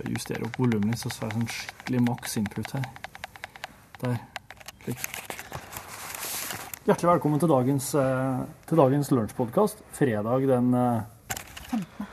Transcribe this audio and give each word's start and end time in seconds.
Skal 0.00 0.14
justere 0.16 0.46
opp 0.46 0.54
volumet 0.56 0.94
litt, 0.94 1.00
så 1.02 1.10
får 1.12 1.26
jeg 1.26 1.34
sånn 1.34 1.50
skikkelig 1.52 1.98
maks 2.06 2.36
input 2.40 2.70
her. 2.72 2.84
Der. 4.00 4.14
Slik. 4.80 5.02
Hjertelig 6.86 7.10
velkommen 7.10 7.42
til 7.42 7.50
dagens, 7.52 7.90
eh, 8.00 8.38
til 8.70 8.80
dagens 8.80 9.10
lunsjpodkast. 9.12 9.82
Fredag 9.92 10.46
den 10.48 10.72
15. 10.72 12.08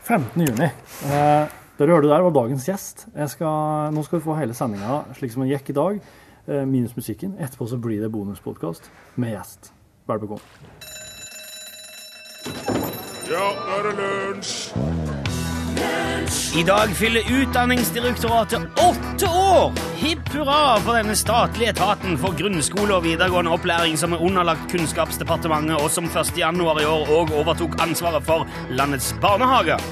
15. 0.00 0.46
juni. 0.46 0.64
Eh, 0.64 1.44
det 1.76 1.84
du 1.84 1.92
hørte 1.92 2.08
der, 2.08 2.24
var 2.24 2.32
dagens 2.32 2.64
gjest. 2.70 3.04
Jeg 3.12 3.28
skal, 3.28 3.92
nå 3.92 4.06
skal 4.06 4.18
du 4.18 4.24
få 4.24 4.38
hele 4.40 4.56
sendinga 4.56 5.04
slik 5.20 5.36
som 5.36 5.44
den 5.44 5.52
gikk 5.52 5.68
i 5.74 5.76
dag, 5.76 6.00
eh, 6.48 6.64
minus 6.64 6.96
musikken. 6.96 7.36
Etterpå 7.36 7.68
så 7.68 7.76
blir 7.76 8.00
det 8.00 8.12
bonuspodkast 8.16 8.88
med 9.16 9.36
gjest. 9.36 9.74
Vær 10.08 10.24
bekomme. 10.24 10.40
Ja, 13.28 13.52
nå 13.60 13.76
er 13.76 13.90
det 13.90 13.96
lunsj! 14.00 15.25
I 16.26 16.62
dag 16.62 16.96
fyller 16.96 17.22
Utdanningsdirektoratet 17.42 18.60
åtte 18.76 19.26
år! 19.26 19.72
Hipp 19.96 20.28
hurra 20.34 20.78
for 20.82 20.96
denne 20.98 21.14
statlige 21.16 21.70
etaten 21.70 22.16
for 22.18 22.34
grunnskole 22.38 22.96
og 22.96 23.04
videregående 23.04 23.52
opplæring 23.54 23.94
som 24.00 24.16
er 24.16 24.24
underlagt 24.26 24.66
Kunnskapsdepartementet, 24.72 25.76
og 25.78 25.90
som 25.90 26.08
1. 26.10 26.32
januar 26.38 26.80
i 26.82 26.88
år 26.88 27.12
òg 27.14 27.30
overtok 27.36 27.78
ansvaret 27.84 28.26
for 28.26 28.48
landets 28.74 29.12
barnehager. 29.22 29.82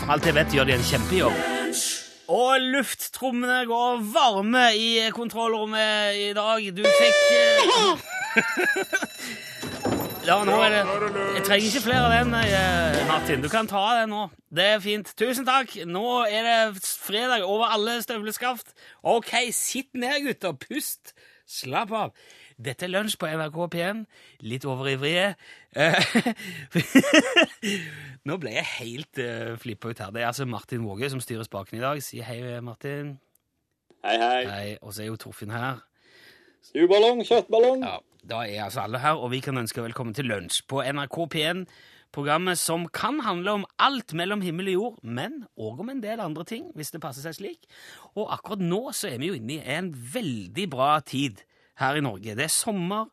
For 0.00 0.14
alt 0.16 0.26
jeg 0.26 0.38
vet, 0.40 0.56
gjør 0.56 0.70
de 0.70 0.76
en 0.78 0.88
kjempejobb. 0.90 1.38
Og 2.30 2.66
lufttrommene 2.74 3.62
går 3.70 4.02
varme 4.14 4.64
i 4.74 4.90
kontrollrommet 5.14 6.18
i 6.18 6.32
dag. 6.34 6.66
Du 6.74 6.82
fikk 6.82 7.22
eh, 7.38 8.04
Ja, 10.26 10.36
nå 10.44 10.56
er 10.60 10.72
det 10.74 10.80
Jeg 11.34 11.44
trenger 11.46 11.66
ikke 11.66 11.80
flere 11.80 12.04
av 12.04 12.12
den, 12.12 12.34
eh, 12.34 13.06
Martin. 13.08 13.42
Du 13.42 13.48
kan 13.48 13.66
ta 13.66 14.00
den 14.00 14.10
nå. 14.12 14.28
Det 14.52 14.64
er 14.64 14.80
fint. 14.80 15.08
Tusen 15.16 15.46
takk. 15.46 15.72
Nå 15.86 16.26
er 16.28 16.44
det 16.44 16.82
fredag 16.84 17.42
over 17.42 17.72
alle 17.72 18.02
støvleskaft. 18.02 18.74
Ok, 19.02 19.32
sitt 19.52 19.94
ned, 19.94 20.20
gutter. 20.26 20.52
Pust. 20.52 21.14
Slapp 21.48 21.92
av. 21.92 22.12
Dette 22.60 22.84
er 22.84 22.92
lunsj 22.92 23.16
på 23.16 23.30
NRK 23.32 23.56
P1. 23.72 24.04
Litt 24.44 24.66
overivrige. 24.68 25.34
Eh, 25.72 26.04
Nå 28.28 28.36
ble 28.36 28.52
jeg 28.58 28.68
helt 28.76 29.22
uh, 29.24 29.56
flippa 29.56 29.88
ut 29.88 30.04
her. 30.04 30.12
Det 30.12 30.22
er 30.22 30.28
altså 30.28 30.44
Martin 30.44 30.84
Våge 30.84 31.08
som 31.10 31.20
styrer 31.24 31.48
spaken 31.48 31.80
i 31.80 31.82
dag. 31.82 32.02
Si 32.04 32.20
hei, 32.20 32.60
Martin. 32.60 33.16
Hei, 34.04 34.18
hei. 34.20 34.44
Hei. 34.44 34.68
Og 34.82 34.92
så 34.92 35.02
er 35.02 35.10
jo 35.14 35.16
Torfinn 35.16 35.56
her. 35.56 35.80
Stueballong, 36.68 37.24
kjøttballong. 37.24 37.88
Ja, 37.88 37.96
Da 38.28 38.42
er 38.44 38.66
altså 38.66 38.82
alle 38.84 39.00
her, 39.00 39.16
og 39.16 39.30
vi 39.32 39.40
kan 39.40 39.56
ønske 39.56 39.82
velkommen 39.82 40.14
til 40.14 40.28
lunsj 40.28 40.60
på 40.68 40.82
NRK 40.84 41.16
P1. 41.32 41.64
Programmet 42.12 42.58
som 42.58 42.88
kan 42.92 43.20
handle 43.24 43.52
om 43.60 43.64
alt 43.80 44.12
mellom 44.18 44.42
himmel 44.42 44.72
og 44.72 44.74
jord, 44.74 44.96
men 45.06 45.44
òg 45.56 45.80
om 45.80 45.92
en 45.92 46.02
del 46.02 46.20
andre 46.20 46.44
ting, 46.44 46.66
hvis 46.76 46.90
det 46.92 47.00
passer 47.00 47.24
seg 47.24 47.38
slik. 47.38 47.68
Og 48.18 48.28
akkurat 48.34 48.60
nå 48.60 48.82
så 48.96 49.12
er 49.12 49.22
vi 49.22 49.30
jo 49.30 49.38
inne 49.38 49.56
i 49.56 49.76
en 49.78 49.92
veldig 49.94 50.66
bra 50.72 50.90
tid 51.06 51.40
her 51.80 51.96
i 51.96 52.04
Norge. 52.04 52.36
Det 52.36 52.44
er 52.44 52.52
sommer, 52.52 53.08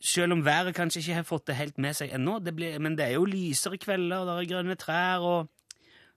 selv 0.00 0.38
om 0.38 0.44
været 0.46 0.76
kanskje 0.78 1.02
ikke 1.02 1.18
har 1.18 1.28
fått 1.28 1.48
det 1.50 1.58
helt 1.58 1.82
med 1.82 1.98
seg 1.98 2.14
ennå. 2.16 2.38
Det 2.40 2.54
blir, 2.56 2.78
men 2.80 2.96
det 2.96 3.10
er 3.10 3.18
jo 3.18 3.28
lysere 3.28 3.82
kvelder, 3.82 4.22
og 4.22 4.30
det 4.30 4.38
er 4.38 4.52
grønne 4.54 4.78
trær 4.80 5.26
og, 5.26 5.50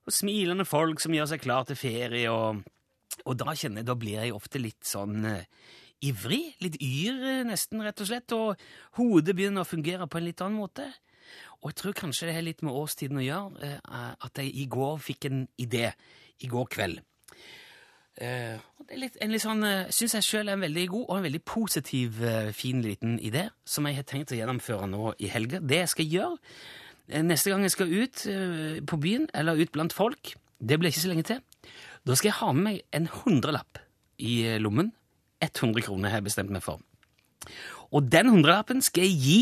og 0.05 0.15
smilende 0.15 0.69
folk 0.69 1.03
som 1.03 1.17
gjør 1.17 1.33
seg 1.33 1.43
klar 1.43 1.67
til 1.67 1.81
ferie. 1.81 2.31
Og, 2.31 2.61
og 3.25 3.41
da 3.41 3.51
kjenner 3.51 3.81
jeg, 3.81 3.89
da 3.89 3.99
blir 3.99 4.21
jeg 4.21 4.37
ofte 4.37 4.61
litt 4.61 4.85
sånn 4.87 5.25
eh, 5.27 5.49
ivrig, 6.03 6.55
litt 6.63 6.77
yr 6.83 7.23
eh, 7.29 7.45
nesten, 7.47 7.83
rett 7.85 8.03
og 8.03 8.09
slett, 8.09 8.35
og 8.35 8.99
hodet 8.99 9.35
begynner 9.37 9.63
å 9.63 9.69
fungere 9.69 10.07
på 10.07 10.19
en 10.19 10.27
litt 10.27 10.43
annen 10.43 10.59
måte. 10.61 10.89
Og 11.63 11.71
jeg 11.71 11.79
tror 11.79 11.97
kanskje 12.03 12.29
det 12.29 12.35
har 12.37 12.45
litt 12.45 12.61
med 12.65 12.75
årstiden 12.75 13.21
å 13.21 13.25
gjøre, 13.25 13.63
eh, 13.63 14.11
at 14.27 14.41
jeg 14.41 14.53
i 14.63 14.67
går 14.71 15.01
fikk 15.03 15.29
en 15.29 15.43
idé, 15.61 15.89
i 16.43 16.51
går 16.51 16.69
kveld. 16.73 17.01
Eh, 18.21 18.61
litt, 18.93 19.15
en 19.25 19.31
litt 19.33 19.41
sånn, 19.41 19.63
Syns 19.89 20.13
jeg 20.19 20.25
selv 20.27 20.51
er 20.51 20.57
en 20.57 20.65
veldig 20.67 20.85
god 20.91 21.05
og 21.07 21.17
en 21.17 21.25
veldig 21.25 21.43
positiv, 21.49 22.21
eh, 22.21 22.51
fin 22.53 22.83
liten 22.83 23.17
idé, 23.19 23.47
som 23.65 23.87
jeg 23.87 23.97
har 23.97 24.07
tenkt 24.09 24.35
å 24.35 24.37
gjennomføre 24.37 24.89
nå 24.91 25.15
i 25.17 25.31
helga. 25.33 25.59
Det 25.59 25.81
jeg 25.81 25.93
skal 25.95 26.11
gjøre 26.11 26.37
eh, 27.09 27.23
neste 27.23 27.49
gang 27.49 27.65
jeg 27.65 27.73
skal 27.73 27.93
ut 27.93 28.25
eh, 28.29 28.81
på 28.85 28.99
byen, 29.01 29.29
eller 29.33 29.57
ut 29.57 29.71
blant 29.73 29.95
folk, 29.95 30.35
det 30.59 30.79
blir 30.79 30.93
ikke 30.93 31.03
så 31.03 31.11
lenge 31.11 31.25
til, 31.27 31.41
da 32.03 32.15
skal 32.15 32.29
jeg 32.29 32.39
ha 32.41 32.51
med 32.55 32.63
meg 32.67 32.83
en 32.95 33.07
hundrelapp 33.07 33.79
i 34.19 34.43
eh, 34.47 34.59
lommen. 34.61 34.91
100 35.51 35.85
kroner 35.85 36.13
har 36.13 36.21
jeg 36.21 36.29
bestemt 36.31 36.53
meg 36.53 36.63
for. 36.65 36.81
Og 37.93 38.09
den 38.09 38.31
hundrelappen 38.31 38.81
skal 38.81 39.05
jeg 39.05 39.19
gi 39.21 39.41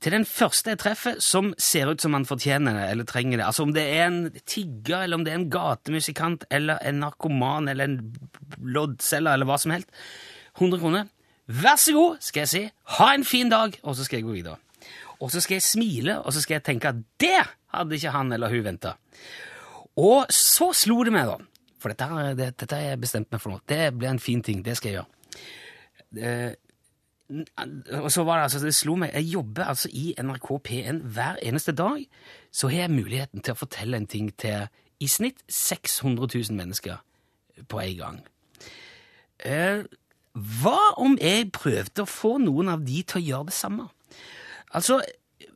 til 0.00 0.14
den 0.14 0.24
første 0.28 0.72
jeg 0.72 0.80
treffer 0.80 1.18
som 1.24 1.50
ser 1.60 1.90
ut 1.90 2.02
som 2.02 2.14
han 2.14 2.26
fortjener 2.28 2.76
det, 2.76 2.86
eller 2.92 3.08
trenger 3.08 3.40
det. 3.40 3.46
Altså 3.48 3.66
om 3.66 3.74
det 3.74 3.82
er 3.82 4.06
en 4.06 4.20
tigger, 4.46 5.02
eller 5.02 5.18
om 5.18 5.26
det 5.26 5.32
er 5.32 5.40
en 5.40 5.50
gatemusikant, 5.52 6.46
eller 6.54 6.78
en 6.86 7.02
narkoman, 7.02 7.68
eller 7.72 7.90
en 7.90 7.98
loddselger, 8.62 9.34
eller 9.34 9.50
hva 9.50 9.58
som 9.60 9.74
helst. 9.74 9.90
100 10.56 10.80
kroner. 10.80 11.10
Vær 11.50 11.78
så 11.82 11.96
god, 11.96 12.22
skal 12.22 12.44
jeg 12.44 12.52
si. 12.52 12.64
Ha 12.96 13.12
en 13.14 13.26
fin 13.26 13.50
dag, 13.50 13.74
og 13.82 13.98
så 13.98 14.06
skal 14.06 14.20
jeg 14.20 14.28
gå 14.28 14.38
videre. 14.38 14.60
Og 15.20 15.32
så 15.34 15.42
skal 15.42 15.58
jeg 15.58 15.66
smile, 15.66 16.20
og 16.22 16.32
så 16.32 16.40
skal 16.44 16.60
jeg 16.60 16.68
tenke 16.70 16.94
at 16.94 17.00
det 17.20 17.42
hadde 17.74 17.98
ikke 17.98 18.14
han 18.14 18.32
eller 18.32 18.52
hun 18.52 18.64
venta. 18.64 18.94
Og 20.00 20.30
så 20.32 20.70
slo 20.76 21.02
det 21.04 21.12
meg, 21.12 21.28
da. 21.28 21.40
For 21.80 21.92
dette, 21.92 22.52
dette 22.54 22.76
har 22.76 22.92
jeg 22.92 23.02
bestemt 23.02 23.32
meg 23.32 23.42
for 23.42 23.52
nå. 23.52 23.60
Det 23.68 23.90
blir 23.96 24.12
en 24.12 24.22
fin 24.22 24.42
ting. 24.44 24.62
Det 24.64 24.76
skal 24.78 24.92
jeg 24.92 25.00
gjøre. 25.00 25.19
Eh, 26.16 26.52
og 28.00 28.10
så 28.10 28.24
var 28.26 28.40
det 28.40 28.48
altså, 28.48 28.60
det 28.64 28.74
slo 28.74 28.96
meg, 28.98 29.12
jeg 29.14 29.30
jobber 29.36 29.68
altså 29.70 29.90
i 29.92 30.10
NRK 30.18 30.48
P1 30.66 31.04
hver 31.14 31.38
eneste 31.46 31.72
dag, 31.78 32.02
så 32.50 32.68
har 32.68 32.88
jeg 32.88 32.96
muligheten 32.96 33.44
til 33.44 33.54
å 33.54 33.60
fortelle 33.60 34.00
en 34.00 34.10
ting 34.10 34.32
til 34.34 34.66
i 35.00 35.08
snitt 35.08 35.44
600 35.48 36.26
000 36.34 36.58
mennesker 36.58 36.98
på 37.70 37.80
en 37.80 37.96
gang. 38.00 38.18
Eh, 39.46 39.86
hva 40.34 40.80
om 41.00 41.16
jeg 41.20 41.52
prøvde 41.54 42.04
å 42.04 42.10
få 42.10 42.36
noen 42.42 42.70
av 42.74 42.84
de 42.86 43.00
til 43.02 43.20
å 43.20 43.26
gjøre 43.28 43.50
det 43.50 43.56
samme? 43.56 43.88
Altså, 44.74 45.00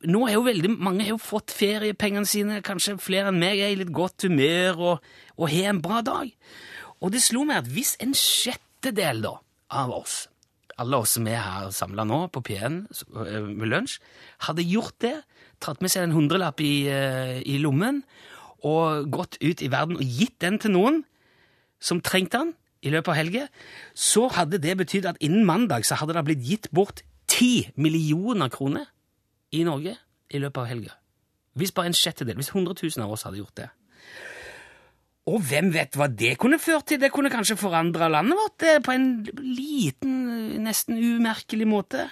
nå 0.07 0.25
er 0.27 0.35
jo 0.35 0.47
veldig 0.47 0.71
mange 0.73 1.05
har 1.05 1.13
jo 1.13 1.21
fått 1.21 1.53
feriepengene 1.55 2.27
sine, 2.29 2.61
kanskje 2.65 2.97
flere 3.01 3.31
enn 3.31 3.39
meg 3.39 3.61
er 3.61 3.73
i 3.73 3.79
litt 3.79 3.93
godt 3.95 4.27
humør 4.27 4.81
og, 4.91 5.09
og 5.37 5.51
har 5.51 5.71
en 5.71 5.81
bra 5.83 6.01
dag. 6.05 6.31
Og 7.03 7.13
det 7.13 7.23
slo 7.23 7.45
meg 7.47 7.63
at 7.63 7.71
hvis 7.71 7.95
en 8.03 8.15
sjettedel 8.17 9.23
da, 9.25 9.35
av 9.75 9.93
oss, 9.93 10.25
alle 10.81 10.99
oss 11.03 11.15
som 11.17 11.27
er 11.31 11.39
her 11.39 11.71
samla 11.75 12.05
nå 12.07 12.25
på 12.35 12.43
P1 12.47 12.83
øh, 13.15 13.49
med 13.51 13.69
lunsj, 13.71 13.99
hadde 14.47 14.67
gjort 14.67 14.97
det, 15.03 15.15
tatt 15.63 15.81
med 15.83 15.93
seg 15.93 16.07
en 16.07 16.15
hundrelapp 16.15 16.61
i, 16.63 16.87
øh, 16.91 17.39
i 17.45 17.57
lommen 17.63 18.03
og 18.65 19.09
gått 19.13 19.37
ut 19.43 19.61
i 19.61 19.71
verden 19.71 19.99
og 19.99 20.15
gitt 20.19 20.39
den 20.43 20.59
til 20.61 20.73
noen 20.75 21.03
som 21.79 22.01
trengte 22.03 22.41
den 22.41 22.55
i 22.85 22.91
løpet 22.93 23.13
av 23.13 23.17
helga, 23.17 23.45
så 23.97 24.27
hadde 24.33 24.59
det 24.61 24.75
betydd 24.77 25.07
at 25.09 25.21
innen 25.23 25.45
mandag 25.47 25.87
så 25.87 25.97
hadde 25.99 26.15
det 26.17 26.25
blitt 26.27 26.43
gitt 26.45 26.69
bort 26.75 27.01
ti 27.29 27.67
millioner 27.81 28.51
kroner 28.53 28.85
i 29.55 29.63
Norge 29.65 29.95
i 30.29 30.41
løpet 30.41 30.61
av 30.61 30.69
helga. 30.69 30.93
Hvis 31.55 31.73
bare 31.75 31.89
en 31.89 31.97
sjettedel, 31.97 32.37
hvis 32.37 32.51
100 32.51 32.75
000 32.75 33.05
av 33.05 33.13
oss 33.15 33.23
hadde 33.25 33.39
gjort 33.39 33.57
det. 33.57 33.69
Og 35.25 35.41
hvem 35.41 35.71
vet 35.73 35.97
hva 35.97 36.05
det 36.11 36.35
kunne 36.41 36.59
ført 36.61 36.85
til? 36.91 36.99
Det 37.01 37.09
kunne 37.13 37.31
kanskje 37.33 37.57
forandra 37.57 38.11
landet 38.13 38.37
vårt 38.37 38.59
det, 38.61 38.75
på 38.85 38.93
en 38.93 39.07
liten, 39.41 40.19
nesten 40.61 40.99
umerkelig 41.01 41.65
måte. 41.69 42.05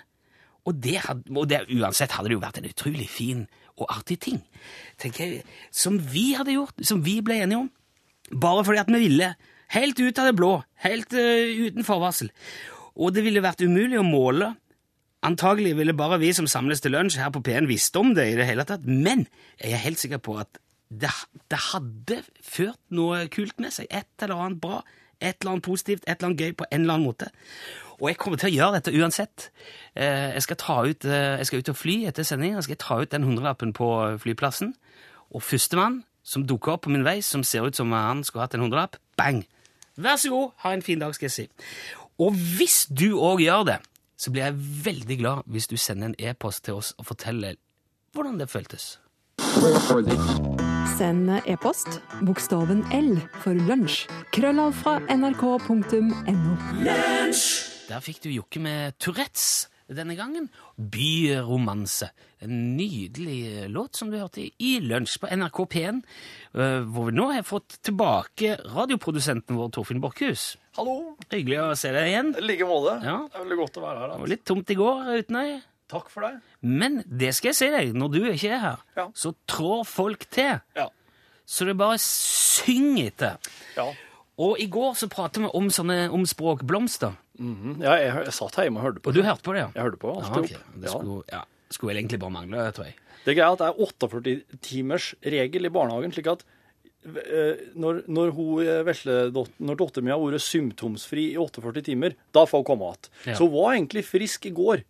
Og, 0.66 0.80
det 0.82 0.98
hadde, 1.04 1.30
og 1.36 1.46
det, 1.52 1.66
uansett 1.76 2.16
hadde 2.16 2.32
det 2.32 2.38
jo 2.38 2.42
vært 2.42 2.58
en 2.62 2.70
utrolig 2.72 3.06
fin 3.12 3.46
og 3.78 3.88
artig 3.90 4.20
ting, 4.22 4.40
tenker 5.02 5.24
jeg, 5.26 5.46
som 5.74 5.98
vi 5.98 6.32
hadde 6.38 6.54
gjort, 6.56 6.78
som 6.86 7.02
vi 7.06 7.18
ble 7.26 7.40
enige 7.44 7.64
om. 7.66 7.70
Bare 8.42 8.64
fordi 8.66 8.82
at 8.82 8.92
vi 8.94 9.02
ville. 9.02 9.34
Helt 9.74 10.00
ut 10.00 10.20
av 10.22 10.30
det 10.30 10.36
blå. 10.38 10.52
Helt 10.86 11.14
uh, 11.18 11.66
uten 11.68 11.86
forvarsel. 11.86 12.30
Og 12.94 13.14
det 13.14 13.24
ville 13.26 13.42
vært 13.44 13.64
umulig 13.66 13.98
å 14.00 14.06
måle. 14.06 14.54
Antagelig 15.26 15.74
ville 15.78 15.96
bare 15.98 16.20
vi 16.22 16.34
som 16.36 16.50
samles 16.50 16.84
til 16.84 16.94
lunsj 16.94 17.20
her 17.22 17.32
på 17.34 17.42
P1 17.46 17.70
visst 17.70 17.96
om 18.00 18.14
det 18.16 18.28
i 18.32 18.38
det 18.38 18.48
hele 18.50 18.66
tatt, 18.68 18.84
men 18.86 19.26
jeg 19.56 19.72
er 19.72 19.86
helt 19.86 20.02
sikker 20.02 20.20
på 20.24 20.36
at 20.42 20.60
det, 21.02 21.12
det 21.52 21.60
hadde 21.72 22.20
ført 22.44 22.82
noe 22.94 23.26
kult 23.34 23.60
med 23.64 23.74
seg. 23.76 23.90
Et 23.90 24.26
eller 24.26 24.46
annet 24.46 24.62
bra, 24.64 24.82
et 25.20 25.38
eller 25.40 25.56
annet 25.56 25.66
positivt, 25.66 26.06
et 26.06 26.16
eller 26.18 26.32
annet 26.32 26.44
gøy 26.46 26.56
på 26.60 26.68
en 26.70 26.82
eller 26.82 26.98
annen 26.98 27.08
måte. 27.08 27.30
Og 28.00 28.10
jeg 28.10 28.20
kommer 28.20 28.42
til 28.42 28.52
å 28.52 28.56
gjøre 28.58 28.80
dette 28.80 28.94
uansett. 28.98 29.50
Eh, 29.96 30.34
jeg 30.36 30.46
skal 30.48 30.60
ta 30.60 30.78
ut, 30.84 31.06
eh, 31.06 31.38
jeg 31.40 31.50
skal 31.50 31.64
ut 31.64 31.74
og 31.74 31.80
fly 31.80 31.98
etter 32.10 32.28
sending, 32.28 32.58
jeg 32.58 32.68
skal 32.68 32.82
ta 32.82 33.00
ut 33.02 33.14
den 33.14 33.28
hundrelappen 33.28 33.74
på 33.74 33.90
flyplassen, 34.24 34.74
og 35.34 35.46
førstemann 35.46 36.02
som 36.24 36.46
dukker 36.48 36.76
opp 36.76 36.86
på 36.86 36.94
min 36.94 37.06
vei, 37.06 37.20
som 37.22 37.44
ser 37.44 37.68
ut 37.68 37.76
som 37.76 37.92
han 37.92 38.24
skulle 38.24 38.48
hatt 38.48 38.56
en 38.56 38.66
hundrelapp, 38.66 38.98
bang! 39.20 39.44
Vær 39.96 40.18
så 40.18 40.32
god, 40.34 40.54
ha 40.64 40.74
en 40.74 40.82
fin 40.82 41.00
dag, 41.00 41.14
skal 41.14 41.30
jeg 41.30 41.36
si. 41.36 41.48
Og 42.18 42.34
hvis 42.34 42.88
du 42.90 43.20
òg 43.20 43.44
gjør 43.44 43.68
det, 43.68 43.80
så 44.18 44.32
blir 44.32 44.48
jeg 44.48 44.86
veldig 44.86 45.18
glad 45.20 45.48
hvis 45.52 45.68
du 45.68 45.78
sender 45.78 46.12
en 46.12 46.20
e-post 46.20 46.64
til 46.66 46.80
oss 46.80 46.94
og 46.98 47.10
forteller 47.10 47.58
hvordan 48.14 48.40
det 48.40 48.50
føltes. 48.50 48.98
Send 50.94 51.30
e-post 51.50 52.00
bokstaven 52.24 52.84
L 52.96 53.18
for 53.44 53.58
lunsj. 53.68 54.06
Krøllav 54.36 54.72
fra 54.78 54.98
nrk.no. 55.12 56.56
Der 57.90 58.04
fikk 58.06 58.24
du 58.24 58.30
Jokke 58.32 58.62
med 58.64 58.96
Tourettes 59.04 59.68
denne 59.92 60.16
gangen. 60.16 60.48
Byromanse. 60.78 62.12
En 62.44 62.76
nydelig 62.78 63.68
låt 63.72 64.00
som 64.00 64.12
du 64.12 64.18
hørte 64.20 64.46
i, 64.46 64.50
i 64.60 64.72
Lunsj 64.84 65.20
på 65.22 65.30
NRK 65.32 65.60
P1, 65.74 66.00
eh, 66.56 66.80
hvor 66.88 67.10
vi 67.10 67.16
nå 67.16 67.30
har 67.32 67.46
fått 67.48 67.78
tilbake 67.86 68.58
radioprodusenten 68.74 69.60
vår, 69.60 69.72
Torfinn 69.76 70.02
Borchhus. 70.04 70.54
Hallo! 70.78 71.14
Hyggelig 71.32 71.62
å 71.64 71.70
se 71.80 71.94
deg 71.96 72.10
igjen. 72.10 72.34
I 72.40 72.48
like 72.48 72.68
måte. 72.68 72.98
Ja. 73.06 73.20
Det 73.28 73.40
er 73.40 73.46
veldig 73.46 73.60
godt 73.62 73.80
å 73.80 73.86
være 73.86 74.02
her. 74.02 74.08
Da. 74.08 74.18
Det 74.18 74.26
var 74.26 74.34
litt 74.34 74.48
tomt 74.50 74.74
i 74.74 74.80
går 74.80 75.14
uten 75.14 75.40
deg. 75.40 75.54
Takk 75.92 76.10
for 76.10 76.22
det. 76.26 76.32
Men 76.62 77.02
det 77.06 77.34
skal 77.36 77.52
jeg 77.52 77.56
si 77.60 77.68
deg, 77.74 77.94
når 77.98 78.12
du 78.14 78.20
ikke 78.32 78.50
er 78.56 78.60
her, 78.64 78.84
Ja. 78.98 79.08
så 79.14 79.34
trår 79.48 79.84
folk 79.86 80.26
til. 80.32 80.60
Ja. 80.76 80.88
Så 81.46 81.66
det 81.68 81.76
bare 81.78 81.98
synger 82.00 83.08
etter. 83.12 83.38
Ja. 83.76 83.90
Og 84.40 84.58
i 84.60 84.66
går 84.72 84.96
så 84.98 85.10
pratet 85.12 85.44
vi 85.44 85.50
om, 85.54 85.68
sånne, 85.70 86.10
om 86.10 86.24
språkblomster. 86.26 87.14
Mhm. 87.38 87.82
ja 87.82 87.96
jeg, 87.98 88.14
jeg 88.28 88.34
satt 88.34 88.56
hjemme 88.62 88.80
og 88.80 88.86
hørte 88.88 89.02
på. 89.04 89.10
Og 89.10 89.16
du 89.18 89.22
hørte 89.26 89.44
på 89.46 89.54
det, 89.54 89.62
ja? 89.66 89.70
Jeg 89.76 89.84
hørte 89.90 90.00
på 90.02 90.14
alt 90.16 90.26
Ja, 90.30 90.40
okay. 90.40 90.56
opp. 90.58 90.82
Det 90.82 90.90
skulle, 90.94 91.24
ja, 91.34 91.44
skulle 91.70 91.94
vel 91.94 92.02
egentlig 92.04 92.20
bare 92.24 92.36
mangle, 92.40 92.66
tror 92.74 92.86
jeg. 92.90 92.96
Det 93.24 93.32
er 93.34 93.38
greit 93.40 93.54
at 93.54 93.62
det 93.62 93.68
er 93.70 93.80
48 93.88 94.60
timers 94.62 95.14
regel 95.24 95.66
i 95.66 95.72
barnehagen, 95.74 96.12
slik 96.16 96.28
at 96.28 96.44
eh, 97.06 97.62
når, 97.80 98.02
når, 98.12 98.34
eh, 98.64 98.90
når 99.60 99.78
datteren 99.80 100.04
min 100.08 100.14
har 100.14 100.20
vært 100.24 100.44
symptomsfri 100.44 101.30
i 101.34 101.38
48 101.40 101.84
timer, 101.90 102.16
da 102.36 102.44
får 102.50 102.64
hun 102.64 102.68
komme 102.68 102.90
igjen. 102.90 103.12
Ja. 103.30 103.38
Så 103.38 103.48
hun 103.48 103.56
var 103.56 103.76
egentlig 103.78 104.04
frisk 104.08 104.46
i 104.50 104.54
går. 104.56 104.84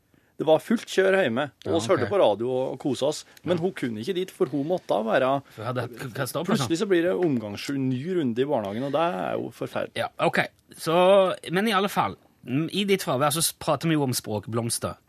Det 0.44 0.50
var 0.50 0.60
fullt 0.60 0.90
kjør 0.92 1.16
hjemme. 1.22 1.46
Oss 1.64 1.64
Ja, 1.64 1.78
okay. 1.78 1.90
hørte 1.94 2.10
på 2.12 2.20
radio 2.20 2.50
og 2.52 2.80
kosa 2.82 3.08
oss. 3.08 3.22
Men 3.48 3.62
hun 3.64 3.72
kunne 3.78 4.04
ikke 4.04 4.16
dit, 4.18 4.34
for 4.36 4.52
hun 4.52 4.68
måtte 4.74 4.98
være 5.08 5.30
sånn? 5.56 6.44
Plutselig 6.50 6.82
så 6.82 6.88
blir 6.90 7.08
det 7.08 7.14
omgangs 7.16 7.70
ny 7.72 8.02
runde 8.18 8.44
i 8.44 8.48
barnehagen, 8.50 8.90
og 8.90 8.92
det 8.92 9.06
er 9.08 9.38
jo 9.40 9.48
forferdelig. 9.56 9.96
Ja, 10.04 10.10
ok. 10.28 10.42
Så, 10.76 10.98
men 11.56 11.70
i 11.72 11.76
alle 11.78 11.92
fall, 11.92 12.18
i 12.76 12.84
ditt 12.90 13.06
fravær 13.08 13.32
så 13.32 13.46
prater 13.62 13.88
vi 13.88 13.96
jo 13.96 14.04
om 14.04 14.16
språkblomster. 14.16 15.00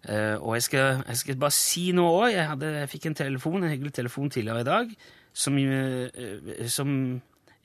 Uh, 0.00 0.40
og 0.40 0.54
jeg 0.56 0.64
skal, 0.70 1.02
jeg 1.04 1.20
skal 1.20 1.40
bare 1.42 1.52
si 1.52 1.90
noe 1.92 2.22
òg. 2.22 2.30
Jeg, 2.32 2.60
jeg 2.80 2.88
fikk 2.94 3.10
en 3.10 3.18
telefon, 3.18 3.58
en 3.60 3.74
hyggelig 3.74 3.92
telefon 3.98 4.32
tidligere 4.32 4.64
i 4.64 4.68
dag 4.70 4.94
som, 5.36 5.58
uh, 5.60 6.64
som 6.72 6.94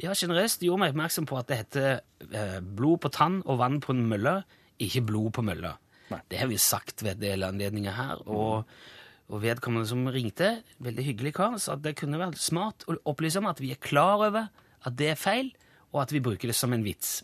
ja, 0.03 0.11
generøst 0.11 0.67
gjorde 0.67 0.83
meg 0.83 0.91
oppmerksom 0.91 1.29
på 1.29 1.39
at 1.39 1.47
det 1.47 1.61
heter 1.63 1.87
uh, 2.27 2.59
blod 2.59 3.05
på 3.05 3.13
tann 3.15 3.39
og 3.45 3.61
vann 3.63 3.79
på 3.79 3.95
en 3.95 4.03
mølle, 4.11 4.41
ikke 4.83 5.05
blod 5.07 5.31
på 5.37 5.45
mølla. 5.47 5.77
Nei. 6.11 6.21
Det 6.29 6.41
har 6.41 6.51
vi 6.51 6.59
sagt 6.61 7.01
ved 7.03 7.15
en 7.15 7.23
del 7.23 7.47
anledninger 7.47 7.97
her. 7.97 8.21
og 8.27 8.69
og 9.25 9.41
vedkommende 9.41 9.87
som 9.89 10.03
ringte, 10.13 10.51
veldig 10.85 11.03
hyggelig 11.07 11.31
kar, 11.33 11.55
sa 11.57 11.73
at 11.73 11.81
det 11.81 11.95
kunne 11.97 12.19
vært 12.21 12.37
smart 12.37 12.85
å 12.85 12.97
opplyse 13.09 13.41
om 13.41 13.47
at 13.49 13.61
vi 13.61 13.71
er 13.73 13.81
klar 13.81 14.21
over 14.21 14.51
at 14.85 14.97
det 14.99 15.07
er 15.15 15.17
feil, 15.17 15.49
og 15.95 16.03
at 16.03 16.13
vi 16.13 16.21
bruker 16.21 16.51
det 16.51 16.57
som 16.57 16.75
en 16.75 16.83
vits. 16.85 17.23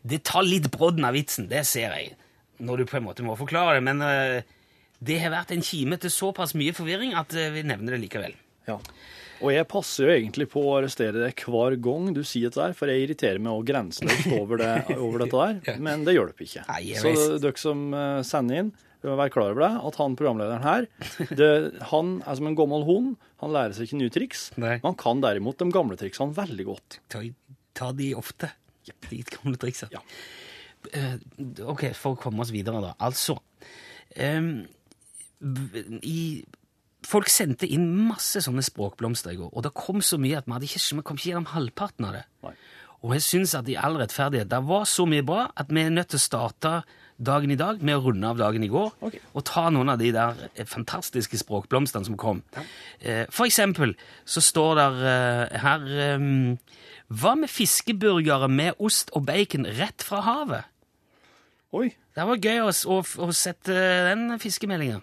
Det 0.00 0.22
tar 0.24 0.46
litt 0.46 0.70
brodden 0.72 1.04
av 1.04 1.16
vitsen, 1.16 1.50
det 1.50 1.66
ser 1.68 1.92
jeg, 1.98 2.14
når 2.64 2.80
du 2.80 2.86
på 2.88 2.96
en 2.96 3.04
måte 3.08 3.26
må 3.26 3.36
forklare 3.36 3.76
det, 3.76 3.84
men 3.84 4.00
uh, 4.00 4.40
det 5.04 5.18
har 5.20 5.34
vært 5.34 5.52
en 5.52 5.66
kime 5.66 5.98
til 6.00 6.14
såpass 6.14 6.54
mye 6.56 6.72
forvirring 6.76 7.12
at 7.18 7.34
uh, 7.36 7.50
vi 7.52 7.66
nevner 7.66 7.96
det 7.96 8.04
likevel. 8.06 8.38
Ja. 8.70 8.78
Og 9.42 9.50
jeg 9.54 9.66
passer 9.70 10.06
jo 10.06 10.14
egentlig 10.14 10.46
på 10.52 10.62
å 10.62 10.76
arrestere 10.78 11.24
deg 11.24 11.44
hver 11.50 11.76
gang 11.82 12.12
du 12.14 12.22
sier 12.26 12.50
dette 12.50 12.60
der, 12.62 12.74
for 12.78 12.90
jeg 12.90 13.04
irriterer 13.06 13.42
meg 13.42 13.52
også 13.52 13.68
grenseløst 13.72 14.32
over, 14.36 14.62
det, 14.62 14.72
over 15.04 15.24
dette 15.24 15.46
der, 15.48 15.78
men 15.82 16.06
det 16.06 16.14
hjelper 16.16 16.46
ikke. 16.46 16.64
Nei, 16.70 16.82
Så 17.00 17.38
dere 17.42 17.60
som 17.60 17.86
eh, 17.98 18.20
sender 18.26 18.62
inn, 18.62 18.74
må 19.04 19.18
være 19.18 19.34
klar 19.34 19.52
over 19.52 19.66
det, 19.66 19.72
at 19.90 19.98
han 20.00 20.14
programlederen 20.16 20.64
her, 20.64 20.86
det, 21.36 21.48
han 21.90 22.14
er 22.24 22.38
som 22.38 22.48
en 22.48 22.56
gammel 22.56 22.86
hund, 22.88 23.10
han 23.42 23.52
lærer 23.52 23.76
seg 23.76 23.88
ikke 23.88 24.00
nye 24.00 24.14
triks, 24.14 24.46
Nei. 24.56 24.78
men 24.78 24.86
han 24.86 25.00
kan 25.00 25.20
derimot 25.24 25.60
de 25.60 25.68
gamle 25.74 25.98
triksene 26.00 26.36
veldig 26.36 26.66
godt. 26.70 26.98
Ta, 27.12 27.20
ta 27.76 27.90
de 27.96 28.14
ofte, 28.16 28.48
de 29.10 29.20
gamle 29.34 29.60
triksa. 29.60 29.90
Ja. 29.92 30.00
Uh, 30.84 31.16
ok, 31.72 31.90
for 31.96 32.16
å 32.16 32.20
komme 32.20 32.44
oss 32.44 32.52
videre 32.52 32.80
da. 32.84 32.94
Altså, 33.04 33.38
um, 34.20 34.50
i, 36.00 36.44
folk 37.06 37.30
sendte 37.32 37.68
inn 37.70 37.86
masse 38.08 38.42
sånne 38.44 38.64
språkblomster 38.64 39.34
i 39.34 39.38
går, 39.40 39.52
og 39.52 39.66
det 39.66 39.74
kom 39.78 40.02
så 40.04 40.18
mye 40.20 40.40
at 40.40 40.48
vi, 40.48 40.56
hadde 40.56 40.68
ikke, 40.70 40.82
vi 40.98 41.06
kom 41.06 41.20
ikke 41.20 41.30
gjennom 41.30 41.52
halvparten 41.52 42.08
av 42.08 42.18
det. 42.18 42.24
Nei. 42.46 42.54
Og 43.04 43.12
jeg 43.18 43.24
synes 43.26 43.52
at 43.58 43.68
i 43.68 43.76
all 43.76 43.98
rettferdighet, 44.00 44.48
det 44.48 44.60
var 44.64 44.86
så 44.88 45.04
mye 45.08 45.24
bra 45.26 45.48
at 45.60 45.72
vi 45.72 45.82
er 45.82 45.92
nødt 45.92 46.14
til 46.14 46.20
å 46.22 46.24
starte 46.24 46.70
dagen 47.24 47.52
i 47.52 47.58
dag 47.60 47.82
med 47.84 47.98
å 47.98 48.06
runde 48.06 48.26
av 48.26 48.40
dagen 48.40 48.64
i 48.64 48.70
går, 48.72 48.94
okay. 49.04 49.20
og 49.36 49.44
ta 49.46 49.68
noen 49.70 49.92
av 49.92 50.00
de 50.00 50.08
der 50.14 50.46
eh, 50.54 50.66
fantastiske 50.66 51.38
språkblomstene 51.44 52.08
som 52.08 52.16
kom. 52.18 52.40
Ja. 52.56 52.64
For 53.30 53.46
eksempel 53.46 53.92
så 54.24 54.42
står 54.42 54.80
der 54.80 55.02
eh, 55.10 55.58
her 55.62 55.84
Hva 57.14 57.34
med 57.36 57.52
fiskeburgere 57.52 58.48
med 58.48 58.80
ost 58.82 59.12
og 59.14 59.26
bacon 59.28 59.68
rett 59.78 60.02
fra 60.02 60.24
havet? 60.24 60.70
Oi. 61.74 61.90
Det 62.14 62.24
var 62.28 62.38
gøy 62.38 62.62
å, 62.62 62.70
å, 62.70 63.00
å 63.02 63.34
sette 63.34 63.74
den 64.08 64.28
fiskemeldingen. 64.42 65.02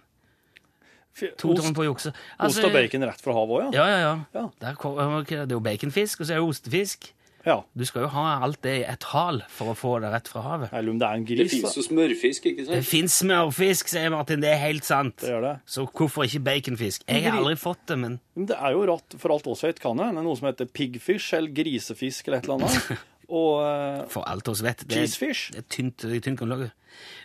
To 1.38 1.52
Ost, 1.52 1.74
på 1.76 1.84
jukse. 1.86 2.14
ost 2.40 2.64
og 2.64 2.72
bacon 2.74 3.04
rett 3.04 3.20
fra 3.22 3.34
havet 3.36 3.58
òg, 3.58 3.74
ja. 3.76 3.82
Ja, 3.82 3.88
ja, 3.90 3.98
ja. 4.00 4.14
Ja. 4.34 4.46
Der 4.62 4.78
det 5.26 5.42
er 5.44 5.58
jo 5.58 5.60
baconfisk, 5.60 6.22
og 6.22 6.28
så 6.30 6.34
er 6.38 6.40
det 6.40 6.48
ostefisk. 6.48 7.12
ja. 7.46 7.58
Du 7.76 7.84
skal 7.86 8.04
jo 8.06 8.08
ha 8.14 8.40
alt 8.46 8.62
det 8.64 8.74
i 8.80 8.84
et 8.88 9.04
hal 9.12 9.42
for 9.50 9.72
å 9.74 9.76
få 9.76 10.00
det 10.02 10.12
rett 10.14 10.28
fra 10.32 10.42
havet. 10.46 10.70
Eller 10.74 10.92
om 10.94 11.00
det 11.02 11.08
er 11.08 11.14
en 11.20 11.26
Det 11.26 11.38
gris, 11.38 11.52
fins 11.58 11.76
jo 11.76 11.84
smørfisk, 11.84 12.46
ikke 12.52 12.66
sant? 12.66 12.76
Det 12.78 12.86
fins 12.86 13.18
smørfisk, 13.24 13.88
sier 13.92 14.10
Martin. 14.14 14.42
Det 14.42 14.50
er 14.54 14.58
helt 14.62 14.86
sant. 14.86 15.18
Det 15.20 15.30
gjør 15.34 15.42
det. 15.50 15.54
Så 15.66 15.86
hvorfor 15.90 16.24
ikke 16.24 16.44
baconfisk? 16.48 17.04
Jeg 17.10 17.24
har 17.28 17.40
aldri 17.42 17.56
fått 17.58 17.84
det, 17.88 17.98
men 18.00 18.20
Men 18.36 18.46
det 18.46 18.58
er 18.58 18.72
jo 18.72 18.86
rått, 18.88 19.18
for 19.20 19.34
alt 19.36 19.48
oss 19.48 19.64
vet, 19.64 19.80
kan 19.80 19.98
det 19.98 20.06
hende 20.06 20.24
noe 20.24 20.38
som 20.38 20.48
heter 20.48 20.66
piggfish 20.70 21.34
eller 21.34 21.50
grisefisk 21.52 22.28
eller 22.28 22.38
et 22.38 22.46
eller 22.50 22.62
annet. 22.62 22.98
Og 23.32 23.62
eh, 23.64 24.06
for 24.12 24.24
alt 24.28 24.48
oss 24.52 24.62
vet 24.62 24.84
Det 24.88 24.98
er, 24.98 25.06
cheesefish, 25.08 25.52
det 25.56 25.60
er 25.64 25.68
tynt, 25.72 25.98
tynt 26.24 26.38
grunnlag. 26.40 26.70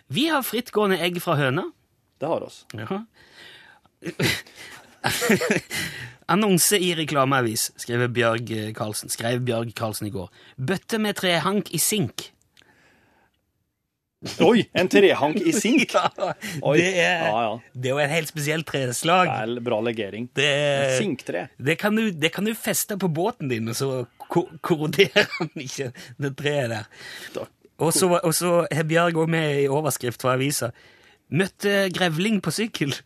Vi 0.09 0.27
har 0.31 0.41
frittgående 0.41 0.99
egg 1.03 1.19
fra 1.21 1.35
høna. 1.35 1.65
det 2.19 2.27
har 2.27 2.41
oss. 2.41 2.65
Ja. 2.73 3.03
Annonse 6.27 6.75
i 6.83 6.89
reklameavis, 6.97 7.69
skrev 7.79 8.07
Bjørg 8.11 8.49
eh, 8.51 8.71
Karlsen, 8.75 9.11
skrev 9.11 9.39
Bjørg 9.47 9.71
Karlsen 9.77 10.09
i 10.09 10.13
går. 10.13 10.27
Bøtte 10.59 10.99
med 10.99 11.15
trehank 11.19 11.71
i 11.71 11.79
sink. 11.79 12.31
Oi, 14.41 14.63
en 14.73 14.87
trehank 14.89 15.37
i 15.45 15.51
sink! 15.53 15.93
Oi. 16.67 16.77
det, 16.79 16.87
er, 16.99 17.27
Ja, 17.29 17.41
ja. 17.45 17.51
det 17.73 17.89
er 17.89 17.93
jo 17.93 17.99
et 18.01 18.09
helt 18.11 18.31
spesielt 18.31 18.67
treslag. 18.67 19.29
Er 19.29 19.61
bra 19.63 19.77
legering. 19.85 20.27
Det, 20.35 20.49
Sinktre. 20.97 21.47
det, 21.57 21.77
kan 21.79 21.95
du, 21.95 22.09
det 22.11 22.33
kan 22.35 22.45
du 22.47 22.53
feste 22.57 22.97
på 22.99 23.07
båten 23.07 23.47
din, 23.53 23.69
og 23.69 23.75
så 23.77 23.91
ko 24.27 24.47
korroderer 24.65 25.29
han 25.37 25.53
ikke 25.55 25.91
det 26.19 26.33
treet 26.39 26.73
der. 26.73 27.47
Og 27.77 27.93
så 27.93 28.65
har 28.73 28.89
Bjørg 28.89 29.21
òg 29.21 29.29
med 29.31 29.61
i 29.63 29.67
overskrift 29.71 30.21
fra 30.25 30.33
avisa. 30.35 30.73
Møtte 31.27 31.89
grevling 31.91 32.39
på 32.41 32.51
sykkel. 32.55 32.93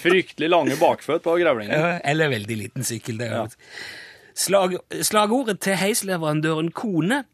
Fryktelig 0.00 0.48
lange 0.48 0.76
bakføtt 0.80 1.22
på 1.26 1.34
grevlingen. 1.42 1.74
Ja, 1.74 1.98
Eller 2.08 2.32
veldig 2.32 2.56
liten 2.62 2.86
sykkel. 2.86 3.18
Det 3.20 3.26
er 3.28 3.34
ja. 3.36 3.44
Slag, 4.40 4.78
slagordet 5.04 5.60
til 5.60 5.76
heisleverandøren 5.76 6.70
Kone 6.72 7.24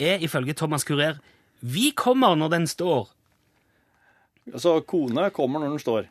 er 0.00 0.22
ifølge 0.24 0.54
Thomas 0.56 0.84
Kurer 0.88 1.20
'Vi 1.60 1.92
kommer 1.96 2.34
når 2.36 2.48
den 2.48 2.64
står'. 2.66 3.08
Altså, 4.52 4.80
kone 4.80 5.30
kommer 5.30 5.60
når 5.60 5.68
den 5.68 5.78
står. 5.78 6.02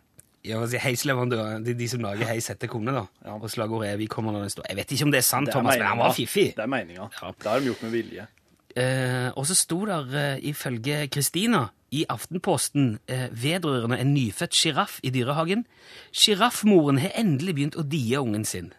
Ja, 0.45 0.61
altså 0.61 0.77
Heisleverandøren, 0.77 1.65
de, 1.65 1.73
de 1.73 1.87
som 1.89 2.01
lager 2.01 2.25
heis, 2.25 2.47
heter 2.47 2.67
Kone, 2.67 2.91
da. 2.91 3.03
Ja. 3.25 3.35
Og 3.37 3.49
slagordet 3.49 3.91
er 3.91 3.97
'Vi 3.97 4.05
kommer 4.05 4.31
når 4.31 4.39
den 4.39 4.49
står'. 4.49 4.65
Jeg 4.69 4.77
vet 4.77 4.91
ikke 4.91 5.03
om 5.05 5.11
det 5.11 5.17
er 5.17 5.21
sant, 5.21 5.45
Det 5.45 5.55
er 5.55 5.59
Thomas, 5.59 5.77
men 5.77 5.87
han 5.87 5.97
var 5.97 6.13
fiffig. 6.13 6.53
Det 6.55 6.63
er 6.63 6.67
meninga. 6.67 7.07
Ja. 7.21 7.27
Det 7.27 7.47
har 7.51 7.59
de 7.59 7.65
gjort 7.65 7.83
med 7.83 7.91
vilje. 7.91 8.27
Eh, 8.73 9.29
og 9.37 9.45
så 9.45 9.55
sto 9.57 9.83
der 9.85 10.13
eh, 10.17 10.45
ifølge 10.49 11.07
Kristina 11.13 11.67
i 11.93 12.05
Aftenposten 12.09 12.95
eh, 13.05 13.27
vedrørende 13.29 13.99
en 14.01 14.13
nyfødt 14.15 14.55
sjiraff 14.57 14.97
i 15.05 15.11
dyrehagen. 15.13 15.67
Sjiraffmoren 16.11 16.97
har 17.03 17.13
endelig 17.19 17.53
begynt 17.59 17.77
å 17.77 17.85
die 17.85 18.17
ungen 18.17 18.47
sin. 18.49 18.71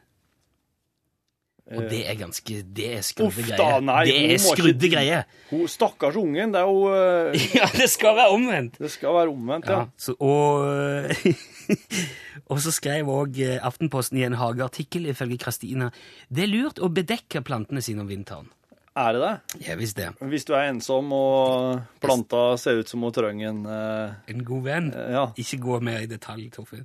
Og 1.64 1.86
det 1.88 2.02
er 2.04 2.18
ganske 2.20 2.58
Det 2.76 2.88
er 2.98 3.00
skrudde 3.00 3.40
Uff 3.40 3.46
da, 3.48 3.54
greier. 3.56 3.84
nei. 3.88 4.00
det 4.04 4.16
er 4.34 4.40
skrudde 4.42 4.88
greier. 4.92 5.22
Stakkars 5.72 6.18
ungen. 6.20 6.52
Det 6.52 6.60
er 6.60 6.68
jo 6.68 6.90
uh, 6.92 7.46
Ja, 7.56 7.70
det 7.72 7.86
skal 7.88 8.18
være 8.18 8.34
omvendt! 8.34 8.76
Det 8.82 8.90
skal 8.92 9.16
være 9.16 9.32
omvendt, 9.32 9.70
ja. 9.72 9.78
Ja, 9.78 9.86
så, 9.96 10.12
og, 10.20 10.68
og 12.52 12.60
så 12.60 12.74
skrev 12.74 13.08
òg 13.08 13.40
Aftenposten 13.64 14.20
i 14.20 14.26
en 14.28 14.36
hageartikkel 14.42 15.08
ifølge 15.14 15.40
Kristina 15.46 15.88
det 16.28 16.44
er 16.44 16.52
lurt 16.52 16.82
å 16.84 16.92
bedekke 16.92 17.40
plantene 17.46 17.80
sine 17.80 18.04
om 18.04 18.12
vinteren. 18.12 18.52
Er 18.96 19.12
det 19.16 19.20
det? 19.24 19.66
Ja 19.66 19.74
visst 19.74 19.96
det. 19.98 20.08
Hvis 20.20 20.44
du 20.46 20.52
er 20.54 20.68
ensom 20.70 21.08
og 21.16 21.80
planta 22.00 22.56
ser 22.62 22.78
ut 22.78 22.88
som 22.88 23.02
hun 23.02 23.12
trenger 23.12 23.48
en 23.50 23.64
eh, 23.66 24.12
En 24.30 24.44
god 24.46 24.62
venn. 24.68 24.90
Ja. 24.94 25.24
Ikke 25.36 25.58
gå 25.58 25.80
mer 25.82 25.98
i 26.04 26.06
detalj, 26.06 26.50
Torfinn. 26.54 26.84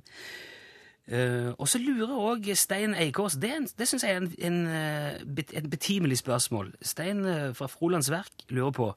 Eh, 1.10 1.52
og 1.58 1.66
så 1.70 1.78
lurer 1.82 2.10
òg 2.18 2.44
Stein 2.58 2.92
Eikås 2.94 3.34
Det, 3.40 3.50
er 3.50 3.56
en- 3.56 3.70
det 3.78 3.86
syns 3.88 4.02
jeg 4.06 4.12
er 4.14 4.20
en, 4.24 4.34
en, 4.38 4.58
eh, 4.66 5.22
bet- 5.24 5.54
et 5.58 5.70
betimelig 5.70 6.18
spørsmål. 6.18 6.72
Stein 6.82 7.24
eh, 7.26 7.52
fra 7.54 7.66
Frolands 7.70 8.10
Verk 8.10 8.44
lurer 8.50 8.72
på 8.72 8.90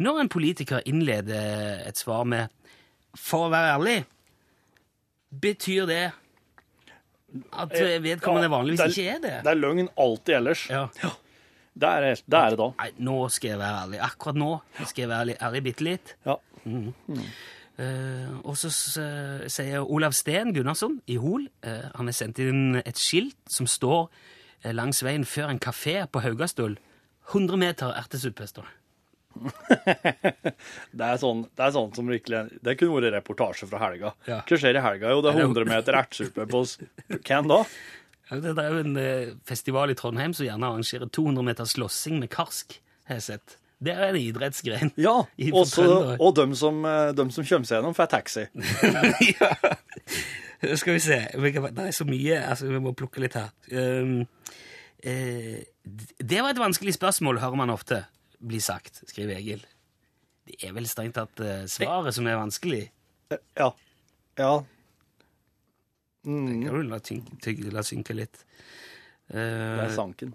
Når 0.00 0.20
en 0.20 0.28
politiker 0.32 0.80
innleder 0.88 1.82
et 1.88 1.96
svar 1.98 2.24
med 2.24 2.48
'for 3.16 3.48
å 3.48 3.50
være 3.50 3.74
ærlig', 3.76 4.04
betyr 5.40 5.86
det 5.86 6.12
at 7.52 7.72
eh, 7.74 7.98
vedkommende 8.02 8.48
Ja, 8.48 8.54
vanligvis 8.56 8.80
det 8.80 8.90
ikke 8.96 9.10
er 9.10 9.18
det? 9.24 9.34
Det 9.44 9.50
er 9.52 9.60
løgn 9.60 9.88
alltid 9.98 10.34
ellers. 10.34 10.62
Ja. 10.70 10.86
Det 11.80 11.88
er, 11.88 12.20
det 12.20 12.40
er 12.40 12.52
det 12.52 12.58
da. 12.60 12.68
Nei, 12.82 12.90
nå 13.08 13.16
skal 13.32 13.54
jeg 13.54 13.60
være 13.60 13.84
ærlig. 13.84 14.00
Akkurat 14.04 14.40
nå 14.40 14.50
skal 14.82 15.04
jeg 15.04 15.10
være 15.10 15.24
ærlig, 15.24 15.36
ærlig 15.48 15.62
bitte 15.64 15.86
litt. 15.86 16.12
Ja. 16.26 16.36
Eh, 17.80 18.32
og 18.44 18.58
så 18.60 18.68
sier 18.72 19.86
Olav 19.86 20.12
Steen 20.16 20.52
Gunnarsson 20.52 20.98
i 21.08 21.14
Hol 21.22 21.46
uh, 21.64 21.86
Han 21.96 22.10
har 22.10 22.16
sendt 22.18 22.42
inn 22.42 22.76
et 22.82 22.98
skilt 23.00 23.38
som 23.48 23.64
står 23.70 24.10
uh, 24.10 24.72
langs 24.76 25.00
veien 25.06 25.24
før 25.24 25.48
en 25.54 25.62
kafé 25.62 26.02
på 26.10 26.20
Haugastøl. 26.20 26.76
100 27.30 27.62
meter 27.62 27.94
ertesuppe, 27.96 28.48
står 28.50 28.68
det. 28.68 28.76
Det 30.98 31.06
er 31.06 31.18
sånn, 31.22 31.44
det 31.54 31.62
er 31.62 31.70
sånn 31.70 31.92
som 31.94 32.08
virkelig 32.10 32.58
Det 32.66 32.72
kunne 32.74 32.96
vært 32.96 33.14
reportasje 33.14 33.68
fra 33.70 33.78
helga. 33.84 34.10
Ja. 34.26 34.40
Hva 34.42 34.58
skjer 34.58 34.76
i 34.76 34.82
helga? 34.82 35.12
Jo, 35.14 35.20
det 35.22 35.30
er 35.30 35.44
100 35.46 35.68
meter 35.70 35.98
ertesuppe 36.00 36.46
på 36.50 36.64
Hvem 37.14 37.50
da? 37.52 37.60
Det 38.30 38.52
er 38.62 38.68
jo 38.70 38.82
en 38.84 38.98
eh, 39.00 39.32
festival 39.48 39.90
i 39.90 39.96
Trondheim 39.98 40.34
som 40.36 40.46
gjerne 40.46 40.68
arrangerer 40.68 41.10
200 41.10 41.46
meter 41.46 41.66
slåssing 41.66 42.20
med 42.22 42.30
karsk, 42.30 42.76
har 43.10 43.18
jeg 43.18 43.26
sett. 43.26 43.56
Det 43.80 43.94
er 43.94 44.10
en 44.10 44.18
idrettsgren. 44.20 44.92
Ja, 45.00 45.16
også, 45.62 45.86
og 46.20 46.34
de 46.36 46.46
som, 46.58 46.84
eh, 46.86 47.10
dem 47.16 47.32
som 47.34 47.46
kommer 47.48 47.66
seg 47.66 47.80
gjennom, 47.80 47.96
får 47.96 48.10
taxi. 48.12 48.46
ja. 49.40 49.50
Skal 50.76 50.98
vi 50.98 51.00
se 51.00 51.16
Nei, 51.40 51.52
Det 51.56 51.86
er 51.86 51.94
så 51.96 52.04
mye, 52.04 52.40
altså 52.44 52.68
vi 52.68 52.80
må 52.84 52.92
plukke 52.92 53.22
litt 53.24 53.38
her. 53.38 53.48
Um, 53.72 54.26
uh, 55.06 55.58
det 56.20 56.42
var 56.42 56.52
et 56.52 56.60
vanskelig 56.60 56.98
spørsmål, 56.98 57.40
hører 57.40 57.62
man 57.62 57.72
ofte 57.72 58.02
bli 58.40 58.60
sagt, 58.60 59.02
skriver 59.08 59.38
Egil. 59.38 59.64
Det 60.46 60.58
er 60.66 60.74
vel 60.76 60.88
strengt 60.88 61.16
tatt 61.16 61.40
eh, 61.44 61.64
svaret 61.70 62.16
som 62.16 62.26
er 62.28 62.38
vanskelig. 62.40 62.82
Ja. 63.58 63.70
Ja. 64.40 64.52
Kan 66.24 66.60
du 66.64 66.82
la, 66.90 66.98
tynk, 67.00 67.28
tygge, 67.42 67.70
la 67.72 67.82
synke 67.86 68.14
litt. 68.16 68.44
Det 69.30 69.38
Eh, 69.38 69.84
er 69.84 69.92
sanken. 69.94 70.32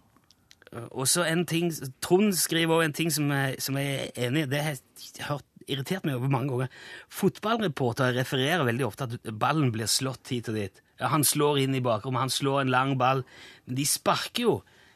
og 0.91 1.03
så 1.07 1.25
en 1.27 1.45
ting 1.45 1.69
Trond 2.01 2.33
skriver 2.33 2.73
også 2.77 2.85
en 2.85 2.93
ting 2.93 3.09
som 3.11 3.29
jeg, 3.31 3.57
som 3.61 3.75
jeg 3.77 4.11
er 4.15 4.27
enig 4.29 4.43
i. 4.45 4.49
Det 4.53 4.61
har 4.63 4.71
jeg 4.77 5.25
hørt 5.27 5.45
irritert 5.67 6.05
meg 6.05 6.15
over 6.15 6.29
mange 6.31 6.49
ganger. 6.53 6.69
Fotballreportere 7.09 8.15
refererer 8.15 8.63
veldig 8.67 8.85
ofte 8.87 9.03
at 9.09 9.33
ballen 9.39 9.71
blir 9.73 9.87
slått 9.91 10.31
hit 10.31 10.47
og 10.49 10.55
dit. 10.55 10.81
Ja, 10.99 11.09
han 11.11 11.23
slår 11.27 11.59
inn 11.65 11.75
i 11.75 11.81
bakrommet, 11.83 12.19
han 12.23 12.29
slår 12.31 12.61
en 12.61 12.71
lang 12.71 12.95
ball. 12.97 13.23
Men 13.67 13.75
de 13.75 13.85
sparker 13.85 14.43
jo. 14.45 14.55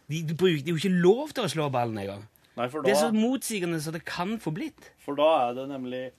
De, 0.09 0.21
de 0.23 0.33
bruker 0.33 0.63
de 0.63 0.71
har 0.71 0.77
jo 0.77 0.81
ikke 0.83 1.01
lov 1.03 1.33
til 1.35 1.43
å 1.43 1.51
slå 1.51 1.67
ballen 1.73 1.97
engang. 2.01 2.23
Det 2.55 2.91
er 2.91 2.99
så 2.99 3.11
motsigende 3.15 3.79
som 3.83 3.93
det 3.95 4.05
kan 4.05 4.37
få 4.39 4.51
blitt. 4.55 4.89
for 5.03 5.15
da 5.15 5.49
er 5.49 5.53
det 5.59 5.67
nemlig 5.69 6.09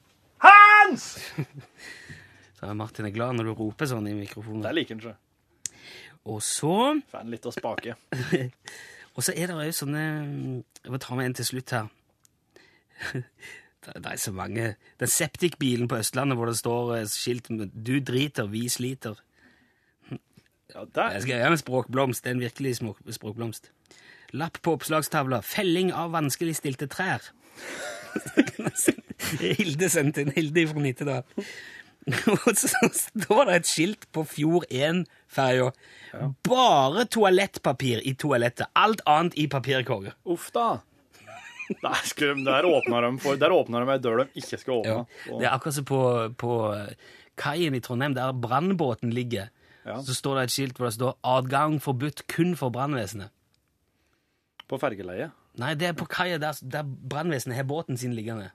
Hands! 0.41 1.19
Så 2.61 2.75
Martin 2.77 3.09
er 3.09 3.15
glad 3.15 3.39
når 3.39 3.49
du 3.49 3.55
roper 3.57 3.89
sånn 3.89 4.09
i 4.11 4.17
mikrofonen. 4.19 4.63
Det 4.67 4.75
liker 4.77 4.97
han 4.97 5.01
ikke. 5.01 5.17
Og 6.29 6.43
så 6.45 6.75
Får 7.09 7.23
han 7.23 7.33
litt 7.33 7.49
å 7.49 7.55
spake. 7.55 7.97
Og 9.17 9.25
så 9.25 9.33
er 9.33 9.51
det 9.51 9.65
jo 9.67 9.73
sånne 9.75 10.03
Jeg 10.85 10.93
må 10.93 11.01
ta 11.03 11.17
med 11.17 11.31
en 11.31 11.39
til 11.41 11.49
slutt 11.49 11.75
her. 11.77 11.89
Det 13.81 14.05
er 14.05 14.19
så 14.21 14.33
mange 14.37 14.75
Den 15.01 15.09
septikbilen 15.09 15.89
på 15.89 15.97
Østlandet 16.03 16.37
hvor 16.37 16.51
det 16.51 16.59
står 16.59 16.91
eh, 16.99 17.07
skilt 17.09 17.49
med 17.49 17.73
'Du 17.73 17.97
driter, 18.05 18.47
vi 18.47 18.69
sliter'. 18.69 19.17
Ja, 20.75 20.85
der. 20.85 21.11
Jeg 21.17 21.23
skal 21.23 21.33
gjøre 21.35 21.51
en 21.51 21.59
språkblomst. 21.59 22.25
Det 22.25 22.31
er 22.31 22.35
en 22.35 22.45
virkelig 22.45 22.77
språkblomst. 23.17 23.73
Lapp 24.33 24.61
på 24.63 24.77
oppslagstavla. 24.77 25.41
'Felling 25.41 25.93
av 25.97 26.13
vanskeligstilte 26.13 26.87
trær'. 26.87 27.33
Hilde 29.41 29.89
sendte 29.89 30.21
inn. 30.21 30.33
Hilde 30.37 30.69
fra 30.69 30.85
Nittedal. 30.85 31.25
Og 32.09 32.53
så 32.57 32.89
står 32.97 33.49
det 33.49 33.57
et 33.61 33.69
skilt 33.69 34.07
på 34.15 34.25
Fjord 34.29 34.67
1-ferja. 34.73 35.71
Bare 36.47 37.05
toalettpapir 37.13 38.03
i 38.09 38.15
toalettet. 38.19 38.71
Alt 38.79 39.03
annet 39.09 39.37
i 39.39 39.47
papirkorga. 39.51 40.15
Uff 40.25 40.51
da. 40.55 40.81
Der, 41.71 42.01
skulle, 42.03 42.43
der 42.43 42.67
åpner 42.67 43.05
de 43.05 43.11
for 43.23 43.39
Der 43.39 43.53
åpner 43.55 43.85
de 43.85 43.93
ei 43.95 44.01
dør 44.03 44.25
de 44.25 44.41
ikke 44.41 44.59
skal 44.59 44.81
åpne. 44.81 44.95
Ja. 45.29 45.37
Det 45.39 45.47
er 45.47 45.53
akkurat 45.55 45.77
som 45.77 45.87
på, 45.87 46.01
på 46.41 46.55
kaien 47.39 47.77
i 47.79 47.81
Trondheim, 47.85 48.17
der 48.17 48.33
brannbåten 48.35 49.13
ligger. 49.15 49.53
Ja. 49.87 50.01
Så 50.03 50.17
står 50.19 50.41
det 50.41 50.49
et 50.49 50.55
skilt 50.57 50.81
hvor 50.81 50.91
det 50.91 50.97
står 50.97 51.15
'Adgang 51.23 51.79
forbudt 51.83 52.27
kun 52.27 52.57
for 52.57 52.75
brannvesenet'. 52.75 53.31
På 54.69 54.79
fergeleie. 54.79 55.31
Nei, 55.59 55.75
det 55.75 55.89
er 55.89 55.95
på 55.99 56.07
kaia 56.11 56.39
der, 56.39 56.59
der 56.63 56.83
brannvesenet 56.83 57.57
har 57.57 57.65
båten 57.67 57.97
sin 57.97 58.13
liggende. 58.15 58.51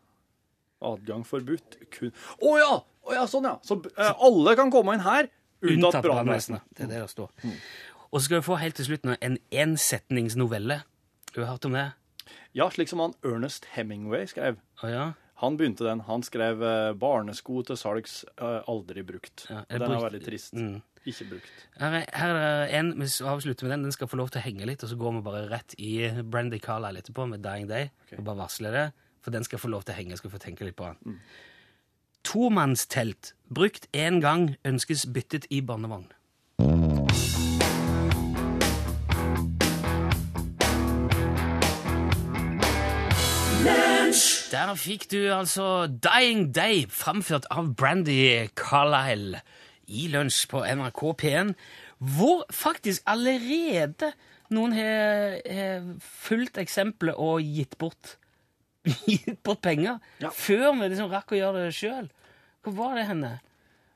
Adgang 0.82 1.26
forbudt. 1.28 1.80
Kun 1.92 2.12
Å 2.42 2.58
ja! 2.60 2.76
Å 3.06 3.18
ja! 3.18 3.26
Sånn, 3.30 3.48
ja. 3.48 3.58
Så 3.66 3.80
eh, 3.94 4.14
alle 4.28 4.56
kan 4.60 4.72
komme 4.74 4.96
inn 4.98 5.04
her, 5.06 5.30
unntatt 5.66 6.02
brannvesenet. 6.06 6.66
Det 6.74 6.88
er 6.88 6.94
det 6.94 7.04
det 7.04 7.12
står. 7.12 7.30
Og 8.10 8.18
så 8.20 8.26
skal 8.28 8.40
vi 8.40 8.48
få 8.48 8.58
helt 8.62 8.78
til 8.80 8.90
slutt 8.90 9.06
nå 9.08 9.18
en 9.26 9.38
ensetningsnovelle. 9.52 10.82
Du 11.34 11.42
har 11.44 11.54
hørt 11.54 11.68
om 11.68 11.76
det? 11.76 11.90
Ja, 12.56 12.70
slik 12.72 12.90
som 12.90 13.04
han 13.04 13.14
Ernest 13.28 13.68
Hemingway 13.76 14.26
skrev. 14.32 14.62
Å 14.82 14.90
ja? 14.92 15.06
Han 15.44 15.58
begynte 15.60 15.84
den. 15.84 16.06
Han 16.08 16.24
skrev 16.24 16.62
eh, 16.64 16.94
'Barnesko 16.96 17.62
til 17.68 17.78
salgs, 17.78 18.24
eh, 18.40 18.62
aldri 18.72 19.04
brukt'. 19.04 19.50
Ja, 19.52 19.66
er 19.68 19.82
den 19.84 19.92
er 19.92 20.06
veldig 20.06 20.22
trist. 20.24 20.54
Mm. 20.56 20.80
Ikke 21.06 21.28
brukt. 21.34 21.66
Her 21.78 21.98
er, 22.00 22.06
her 22.18 22.38
er 22.40 22.72
en, 22.80 22.94
vi 22.98 23.06
avslutter 23.06 23.68
med 23.68 23.76
den. 23.76 23.84
Den 23.90 23.94
skal 23.94 24.08
få 24.10 24.18
lov 24.18 24.32
til 24.32 24.40
å 24.42 24.46
henge 24.46 24.66
litt, 24.66 24.86
og 24.86 24.90
så 24.90 24.98
går 24.98 25.18
vi 25.18 25.26
bare 25.28 25.44
rett 25.52 25.76
i 25.78 25.92
Brandy 26.24 26.58
Carlisle 26.64 27.04
etterpå 27.04 27.28
med 27.30 27.44
Dying 27.44 27.68
Day. 27.70 27.92
Og 28.16 28.24
bare 28.24 28.42
varsler 28.46 28.80
det, 28.80 28.86
for 29.22 29.36
den 29.36 29.46
skal 29.46 29.62
få 29.62 29.70
lov 29.70 29.84
til 29.84 29.94
å 29.94 30.00
henge. 30.00 30.16
Jeg 30.16 30.24
skal 30.24 30.34
få 30.34 30.42
tenke 30.42 30.66
litt 30.66 30.80
på 30.80 30.88
den. 30.88 31.20
Tomannstelt. 32.26 33.36
Brukt 33.54 33.88
én 33.94 34.20
gang, 34.20 34.56
ønskes 34.66 35.06
byttet 35.14 35.46
i 35.54 35.62
barnevogn. 35.62 36.10
Der 44.52 44.74
fikk 44.80 45.06
du 45.12 45.20
altså 45.36 45.86
Dying 45.86 46.50
Day, 46.56 46.86
framført 46.90 47.46
av 47.52 47.76
Brandy 47.78 48.48
Carlisle 48.58 49.42
i 49.86 50.08
lunsj 50.10 50.46
på 50.50 50.64
NRK 50.66 51.02
P1, 51.22 51.54
hvor 52.00 52.46
faktisk 52.50 53.06
allerede 53.06 54.14
noen 54.50 54.74
har 54.74 55.92
fulgt 56.02 56.58
eksempelet 56.62 57.20
og 57.22 57.44
gitt 57.46 57.78
bort, 57.78 58.16
gitt 58.86 59.42
bort 59.44 59.62
penger 59.66 60.00
Ja. 60.22 60.30
før 60.30 60.72
vi 60.80 60.90
liksom 60.92 61.12
rakk 61.12 61.34
å 61.34 61.40
gjøre 61.40 61.66
det 61.66 61.76
sjøl. 61.78 62.08
Hvor 62.66 62.74
var 62.78 62.96
det 63.00 63.08
henne? 63.10 63.34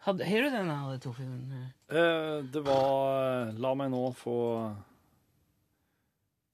Har 0.05 0.13
du 0.15 0.23
den 0.23 0.69
her, 0.71 0.97
Torfinn? 1.03 1.71
Eh, 1.91 2.41
det 2.53 2.61
var 2.65 3.51
La 3.59 3.73
meg 3.75 3.89
nå 3.91 4.03
få 4.15 4.35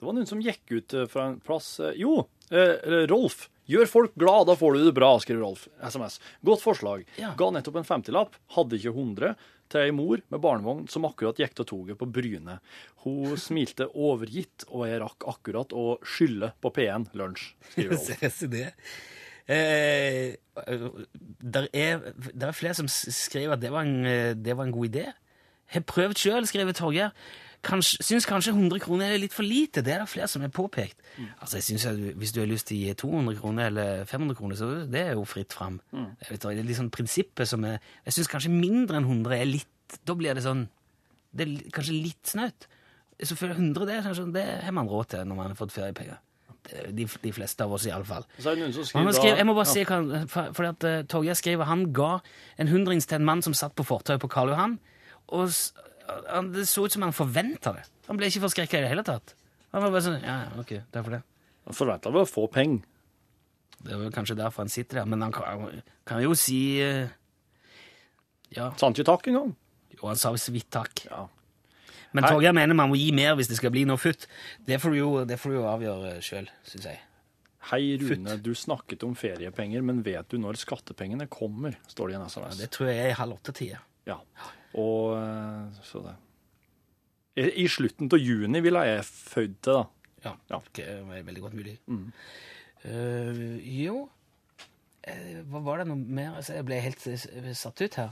Det 0.00 0.04
var 0.08 0.16
noen 0.16 0.26
som 0.28 0.40
gikk 0.44 0.64
ut 0.74 0.94
eh, 0.98 1.06
fra 1.08 1.28
en 1.30 1.38
plass 1.40 1.78
eh, 1.80 1.94
Jo, 2.00 2.26
eh, 2.50 3.06
Rolf. 3.08 3.46
Gjør 3.66 3.88
folk 3.90 4.12
glad, 4.14 4.46
da 4.46 4.54
får 4.58 4.76
du 4.76 4.84
det 4.86 4.92
bra, 4.94 5.08
skriver 5.22 5.42
Rolf. 5.42 5.64
SMS. 5.82 6.20
Godt 6.46 6.62
forslag. 6.62 7.06
Ja. 7.18 7.32
Ga 7.38 7.48
nettopp 7.50 7.80
en 7.80 7.88
50-lapp. 7.88 8.36
Hadde 8.54 8.78
ikke 8.78 8.92
100 8.94 9.32
til 9.72 9.82
ei 9.82 9.94
mor 9.94 10.22
med 10.32 10.42
barnevogn 10.42 10.86
som 10.92 11.06
akkurat 11.08 11.38
gikk 11.40 11.56
til 11.58 11.68
toget 11.68 11.98
på 12.00 12.08
Bryne. 12.10 12.58
Hun 13.04 13.36
smilte 13.40 13.88
overgitt, 13.92 14.66
og 14.70 14.86
jeg 14.88 15.02
rakk 15.02 15.26
akkurat 15.32 15.74
å 15.76 15.98
skylde 16.06 16.52
på 16.62 16.72
P1 16.76 17.10
lunsj, 17.18 17.52
hun. 17.76 17.94
Det. 18.56 18.66
Eh, 19.46 20.34
der, 21.38 21.68
er, 21.70 22.00
der 22.34 22.48
er 22.48 22.56
flere 22.56 22.74
som 22.74 22.88
skriver 22.90 23.54
at 23.54 23.62
det 23.62 23.70
var 23.70 23.86
en, 23.86 24.06
eh, 24.06 24.34
det 24.34 24.56
var 24.58 24.66
en 24.66 24.74
god 24.74 24.88
idé. 24.90 25.04
Jeg 25.66 25.80
har 25.80 25.86
prøvd 25.86 26.18
sjøl, 26.18 26.46
skriver 26.46 26.74
Torgeir. 26.74 27.12
Kanskje, 27.64 28.04
syns 28.04 28.26
kanskje 28.28 28.52
100 28.52 28.80
kroner 28.84 29.12
er 29.12 29.20
litt 29.20 29.34
for 29.34 29.46
lite. 29.46 29.82
Det 29.84 29.94
er 29.94 30.02
det 30.02 30.08
flere 30.10 30.28
som 30.28 30.42
har 30.44 30.52
påpekt. 30.54 31.00
Altså, 31.40 31.56
jeg 31.56 31.64
synes 31.64 31.86
at 31.86 31.96
Hvis 31.96 32.32
du 32.32 32.40
har 32.40 32.46
lyst 32.46 32.66
til 32.68 32.76
å 32.76 32.80
gi 32.80 32.94
200 32.94 33.40
kroner 33.40 33.66
eller 33.66 34.04
500 34.04 34.36
kroner, 34.36 34.56
så 34.56 34.68
det 34.86 35.00
er 35.00 35.12
jo 35.14 35.24
fritt 35.24 35.52
fram. 35.52 35.80
Jeg 35.92 36.30
vet, 36.30 36.42
det 36.42 36.58
er 36.58 36.70
liksom 36.70 36.90
prinsippet 36.90 37.48
som 37.48 37.64
er 37.64 37.78
Jeg 38.04 38.12
syns 38.12 38.28
kanskje 38.28 38.50
mindre 38.50 38.96
enn 39.00 39.08
100 39.08 39.40
er 39.40 39.46
litt 39.46 39.98
Da 40.06 40.14
blir 40.14 40.34
det 40.34 40.42
sånn 40.42 40.68
Det 41.32 41.46
er 41.46 41.70
kanskje 41.70 41.96
litt 41.96 42.26
snaut. 42.26 42.68
Så 43.22 43.36
føler 43.36 43.54
jeg 43.54 43.62
100 43.64 43.86
det, 43.86 44.02
kanskje, 44.04 44.32
det 44.32 44.46
har 44.62 44.72
man 44.72 44.88
råd 44.88 45.06
til 45.14 45.26
når 45.26 45.36
man 45.36 45.52
har 45.52 45.56
fått 45.58 45.72
feriepenger. 45.72 46.18
De, 46.66 47.06
de 47.06 47.32
fleste 47.32 47.62
av 47.62 47.72
oss, 47.72 47.86
iallfall. 47.86 48.24
Jeg 48.42 49.46
må 49.46 49.54
bare 49.54 49.68
si, 49.70 49.84
for, 49.86 50.66
at 50.66 50.84
uh, 50.84 51.04
Torgeir 51.06 51.38
skriver 51.38 51.68
han 51.68 51.92
ga 51.94 52.16
en 52.58 52.68
hundrings 52.68 53.06
til 53.06 53.20
en 53.20 53.28
mann 53.28 53.42
som 53.42 53.54
satt 53.54 53.76
på 53.78 53.86
fortauet 53.86 54.20
på 54.20 54.30
Karl 54.32 54.50
Johan, 54.50 54.74
og 55.28 55.46
han, 56.06 56.52
det 56.54 56.66
så 56.70 56.86
ut 56.86 56.94
som 56.94 57.04
han 57.06 57.14
forventa 57.16 57.72
det. 57.76 57.84
Han 58.06 58.18
ble 58.18 58.30
ikke 58.30 58.44
forskrekka 58.46 58.78
i 58.78 58.84
det 58.84 58.92
hele 58.92 59.04
tatt. 59.06 59.34
Han 59.74 59.84
var 59.84 59.92
bare 59.92 60.04
sånn 60.06 60.20
Ja, 60.22 60.36
ja, 60.46 60.52
ok, 60.62 60.72
takk 60.94 61.06
for 61.08 61.16
det. 61.16 61.22
Han 61.66 61.76
forventa 61.76 62.12
vel 62.14 62.22
å 62.22 62.30
få 62.30 62.46
penger. 62.52 62.84
Det 63.76 63.92
er 63.92 64.00
vel 64.00 64.12
kanskje 64.14 64.38
derfor 64.38 64.64
han 64.64 64.72
sitter 64.72 65.02
der, 65.02 65.08
men 65.10 65.22
han 65.24 65.34
kan, 65.34 65.66
kan 66.08 66.22
jo 66.24 66.34
si 66.38 66.80
eh, 66.80 67.10
Ja, 68.54 68.70
Sa 68.78 68.86
han 68.86 68.96
ikke 68.96 69.08
takk 69.10 69.26
engang? 69.32 69.52
Jo, 69.96 70.06
han 70.08 70.20
sa 70.20 70.32
så 70.40 70.54
vidt 70.54 70.70
takk. 70.72 71.04
Ja. 71.10 71.26
Men. 72.16 72.24
Torgeir 72.24 72.54
mener 72.56 72.76
man 72.78 72.88
må 72.88 72.96
gi 72.96 73.10
mer 73.12 73.34
hvis 73.36 73.50
det 73.50 73.58
skal 73.58 73.72
bli 73.74 73.84
noe 73.88 74.00
futt. 74.00 74.24
Det 74.64 74.78
får 74.80 74.94
du 74.94 74.98
jo, 74.98 75.10
det 75.28 75.36
jo 75.36 75.66
avgjøre 75.68 76.16
sjøl, 76.24 76.48
syns 76.68 76.88
jeg. 76.88 77.02
Hei, 77.66 77.96
Rune. 77.98 78.36
Du 78.38 78.52
snakket 78.54 79.02
om 79.02 79.16
feriepenger, 79.18 79.82
men 79.84 80.04
vet 80.06 80.28
du 80.30 80.38
når 80.38 80.60
skattepengene 80.60 81.26
kommer? 81.26 81.74
står 81.90 82.12
det 82.12 82.14
i 82.14 82.18
en 82.20 82.28
SMS. 82.30 82.60
Det 82.62 82.70
tror 82.72 82.92
jeg 82.92 83.00
er 83.02 83.10
i 83.10 83.18
halv 83.18 83.36
åtte-tida. 83.40 83.80
Ja. 84.06 84.20
Og 84.76 85.16
eh, 85.16 85.82
så 85.86 86.02
det 86.04 86.16
I, 87.36 87.66
slutten 87.68 88.08
av 88.12 88.20
juni 88.20 88.60
ville 88.64 88.82
jeg 88.88 89.04
født 89.04 89.56
til, 89.66 89.72
da. 89.82 89.86
Ja, 90.24 90.34
Ja. 90.50 90.60
det 90.74 90.86
er 90.88 91.24
veldig 91.26 91.42
godt 91.44 91.54
mulig. 91.58 91.78
Eh, 92.84 93.56
jo 93.84 94.08
Eh, 95.06 95.42
Hva 95.46 95.60
var 95.62 95.78
det 95.78 95.84
noe 95.86 95.96
mer? 96.02 96.32
Altså, 96.34 96.56
jeg 96.56 96.66
ble 96.66 96.80
helt 96.82 97.04
satt 97.54 97.78
ut 97.84 97.94
her. 98.00 98.08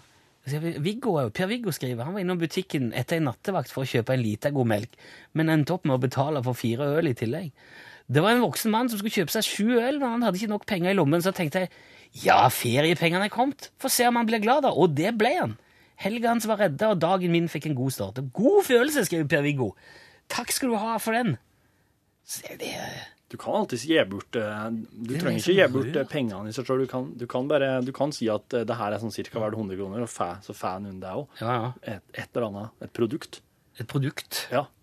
Altså, 0.47 0.61
Viggo, 0.79 1.17
er 1.19 1.33
Per 1.35 1.49
Viggo 1.51 1.73
skriver 1.75 2.05
han 2.07 2.15
var 2.15 2.23
innom 2.23 2.39
butikken 2.39 2.93
etter 2.95 3.17
en 3.19 3.27
nattevakt 3.27 3.73
for 3.73 3.83
å 3.83 3.89
kjøpe 3.91 4.15
en 4.15 4.23
liter 4.23 4.53
god 4.55 4.69
melk, 4.71 4.95
men 5.35 5.51
endte 5.51 5.75
opp 5.75 5.89
med 5.89 5.97
å 5.97 6.03
betale 6.05 6.43
for 6.47 6.55
fire 6.55 6.87
øl 7.01 7.11
i 7.11 7.15
tillegg. 7.19 7.51
Det 8.07 8.23
var 8.23 8.37
en 8.37 8.45
voksen 8.45 8.71
mann 8.71 8.91
som 8.93 9.01
skulle 9.01 9.17
kjøpe 9.17 9.35
seg 9.35 9.43
sju 9.49 9.73
øl, 9.81 9.99
men 9.99 10.07
han 10.13 10.23
hadde 10.23 10.39
ikke 10.39 10.53
nok 10.53 10.67
penger 10.71 10.93
i 10.93 10.99
lommen, 11.01 11.25
så 11.25 11.33
tenkte 11.35 11.65
jeg 11.65 11.73
ja, 12.23 12.39
feriepengene 12.47 13.27
er 13.27 13.33
kommet. 13.35 13.73
Få 13.83 13.91
se 13.91 14.07
om 14.07 14.21
han 14.21 14.29
blir 14.29 14.39
glad, 14.45 14.63
da. 14.63 14.71
Og 14.71 14.95
det 14.95 15.17
ble 15.19 15.33
han. 15.35 15.57
Helga 16.01 16.33
hans 16.33 16.47
var 16.51 16.59
redda, 16.65 16.93
og 16.95 17.01
dagen 17.03 17.33
min 17.35 17.49
fikk 17.51 17.69
en 17.71 17.77
god 17.79 17.95
start. 17.95 18.21
God 18.35 18.63
følelse, 18.67 19.05
skrev 19.07 19.27
Per 19.31 19.43
Viggo. 19.47 19.73
Takk 20.33 20.51
skal 20.55 20.73
du 20.73 20.79
ha 20.81 20.97
for 21.03 21.13
den. 21.17 21.37
Se, 22.25 22.55
det 22.61 22.71
Du 23.31 23.37
kan 23.41 23.57
alltids 23.59 23.83
gi 23.85 23.99
bort 24.09 24.37
eh, 24.39 24.69
Du 24.73 25.11
er 25.13 25.21
trenger 25.21 25.43
ikke 25.43 25.57
gi 25.59 25.67
bort 25.75 25.97
eh, 26.01 26.07
pengene 26.09 26.49
i 26.49 26.55
seg 26.57 26.65
selv. 26.69 26.85
Du 26.87 26.91
kan, 26.91 27.11
du 27.19 27.27
kan 27.31 27.49
bare 27.51 27.69
du 27.85 27.91
kan 27.97 28.15
si 28.17 28.31
at 28.33 28.47
eh, 28.57 28.65
det 28.69 28.79
her 28.79 28.95
er 28.95 29.03
sånn 29.03 29.13
cirka 29.15 29.43
verdt 29.43 29.59
100 29.59 29.77
kroner, 29.81 30.07
og 30.07 30.11
fæ, 30.13 30.31
så 30.45 30.53
får 30.57 30.81
noen 30.87 31.03
det 31.03 31.13
òg. 31.13 31.27
Ja, 31.43 31.59
ja. 31.59 31.69
Et, 31.97 32.05
et 32.15 32.31
eller 32.33 32.49
annet. 32.49 32.69
Et 32.87 32.93
produkt. 32.97 33.33
Et 33.79 33.89
produkt. 33.91 34.33
Ja. 34.55 34.65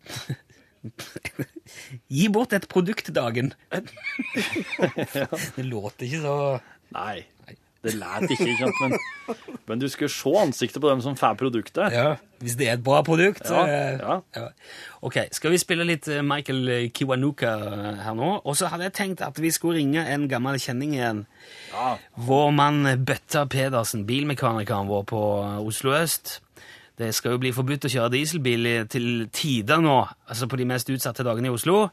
Gi 2.11 2.27
bort 2.33 2.53
et 2.57 2.67
produkt 2.71 3.11
dagen. 3.15 3.53
Det 5.55 5.65
låter 5.65 6.07
ikke 6.07 6.21
så 6.23 6.35
Nei. 6.91 7.21
Nei, 7.45 7.53
det 7.83 7.93
læt 7.97 8.29
ikke, 8.29 8.50
ikke 8.50 8.67
sant? 8.67 8.75
Men, 8.81 9.38
men 9.67 9.79
du 9.81 9.88
skal 9.89 10.09
se 10.09 10.33
ansiktet 10.38 10.81
på 10.81 10.89
dem 10.89 11.01
som 11.01 11.15
får 11.17 11.33
produktet. 11.39 11.93
Ja, 11.93 12.15
Hvis 12.39 12.55
det 12.55 12.67
er 12.69 12.73
et 12.73 12.83
bra 12.83 13.01
produkt. 13.01 13.41
Ja, 13.50 13.65
ja. 13.65 14.19
ja. 14.35 14.47
Ok, 15.01 15.17
Skal 15.31 15.51
vi 15.51 15.57
spille 15.57 15.85
litt 15.89 16.07
eh, 16.07 16.21
Michael 16.21 16.91
Kiwanuka 16.93 17.55
eh, 17.57 18.03
her 18.05 18.13
nå? 18.17 18.29
Og 18.45 18.57
så 18.57 18.69
hadde 18.69 18.85
jeg 18.89 18.93
tenkt 18.93 19.25
at 19.25 19.41
vi 19.41 19.51
skulle 19.51 19.79
ringe 19.79 20.05
en 20.13 20.27
gammel 20.29 20.59
kjenning 20.61 20.93
igjen. 20.93 21.25
Ja. 21.73 21.95
Vår 22.15 22.53
mann 22.53 22.85
Bøtta 23.05 23.47
Pedersen, 23.50 24.05
bilmekanikeren 24.05 24.89
vår 24.89 25.05
på 25.09 25.25
eh, 25.41 25.59
Oslo 25.65 25.97
øst. 25.97 26.39
Det 27.01 27.15
skal 27.17 27.33
jo 27.33 27.41
bli 27.41 27.53
forbudt 27.55 27.88
å 27.88 27.89
kjøre 27.89 28.13
dieselbil 28.13 28.67
til 28.91 29.25
tider 29.33 29.81
nå, 29.81 30.03
altså 30.29 30.45
på 30.45 30.59
de 30.59 30.67
mest 30.69 30.89
utsatte 30.93 31.25
dagene 31.25 31.50
i 31.50 31.53
Oslo. 31.55 31.88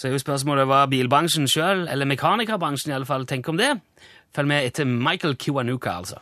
Så 0.00 0.08
er 0.08 0.14
jo 0.14 0.22
spørsmålet 0.22 0.64
hva 0.64 0.86
bilbransjen 0.88 1.44
sjøl, 1.50 1.84
eller 1.92 2.08
mekanikerbransjen 2.08 2.94
i 2.94 2.94
alle 2.96 3.08
fall, 3.08 3.26
tenker 3.28 3.52
om 3.52 3.58
det. 3.60 3.74
Følg 4.34 4.48
med 4.48 4.66
etter 4.66 4.84
Michael 4.84 5.36
Kiwanuka, 5.36 5.90
altså. 5.90 6.20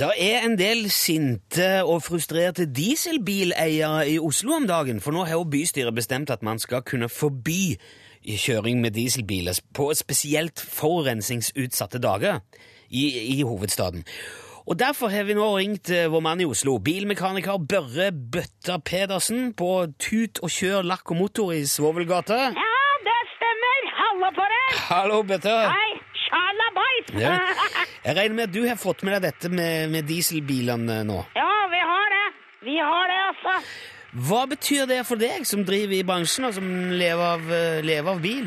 Det 0.00 0.08
er 0.16 0.46
en 0.46 0.54
del 0.58 0.86
sinte 0.90 1.82
og 1.84 2.02
frustrerte 2.02 2.64
dieselbileiere 2.64 4.08
i 4.08 4.18
Oslo 4.18 4.54
om 4.56 4.66
dagen, 4.66 5.00
for 5.00 5.12
nå 5.12 5.26
har 5.28 5.36
jo 5.36 5.44
bystyret 5.44 5.94
bestemt 5.94 6.30
at 6.30 6.42
man 6.42 6.58
skal 6.58 6.80
kunne 6.82 7.08
forby 7.08 7.76
kjøring 8.24 8.80
med 8.80 8.90
dieselbiler 8.96 9.60
på 9.74 9.90
spesielt 9.94 10.60
forurensningsutsatte 10.60 11.98
dager 11.98 12.40
i, 12.88 13.36
i 13.36 13.42
hovedstaden. 13.42 14.04
Og 14.70 14.78
Derfor 14.78 15.10
har 15.10 15.24
vi 15.26 15.34
nå 15.34 15.46
ringt 15.58 15.90
eh, 15.90 16.06
vår 16.06 16.20
mann 16.22 16.40
i 16.40 16.44
Oslo, 16.46 16.76
bilmekaniker 16.78 17.56
Børre 17.72 18.12
Bøtta 18.14 18.76
Pedersen 18.86 19.48
på 19.58 19.70
Tut 19.98 20.38
og 20.46 20.52
kjør 20.54 20.86
lakk 20.86 21.10
og 21.10 21.18
motor 21.18 21.50
i 21.56 21.64
Svovelgata. 21.66 22.38
Ja, 22.54 22.84
det 23.08 23.16
stemmer. 23.32 23.88
Hallo 23.98 24.30
på 24.36 24.46
deg. 24.52 24.78
Hallo, 24.92 25.18
Bøtta. 25.26 25.56
Hei, 25.74 25.98
sjalabais. 26.22 27.10
Ja. 27.18 27.34
Jeg 28.06 28.16
regner 28.20 28.38
med 28.38 28.46
at 28.46 28.54
du 28.54 28.62
har 28.68 28.78
fått 28.78 29.02
med 29.02 29.16
deg 29.16 29.26
dette 29.26 29.50
med, 29.50 29.90
med 29.90 30.06
dieselbilene 30.06 31.02
nå. 31.10 31.18
ja, 31.34 31.50
vi 31.74 31.84
har 31.90 32.16
det. 32.16 32.24
Vi 32.70 32.78
har 32.78 33.10
det, 33.10 33.20
altså. 33.26 33.58
Hva 34.30 34.46
betyr 34.54 34.86
det 34.86 35.02
for 35.10 35.18
deg 35.18 35.50
som 35.50 35.66
driver 35.66 35.98
i 35.98 36.04
bransjen 36.06 36.46
og 36.46 36.54
som 36.54 36.74
lever 36.94 37.28
av, 37.34 37.54
eh, 37.58 37.82
lever 37.82 38.14
av 38.14 38.22
bil? 38.22 38.46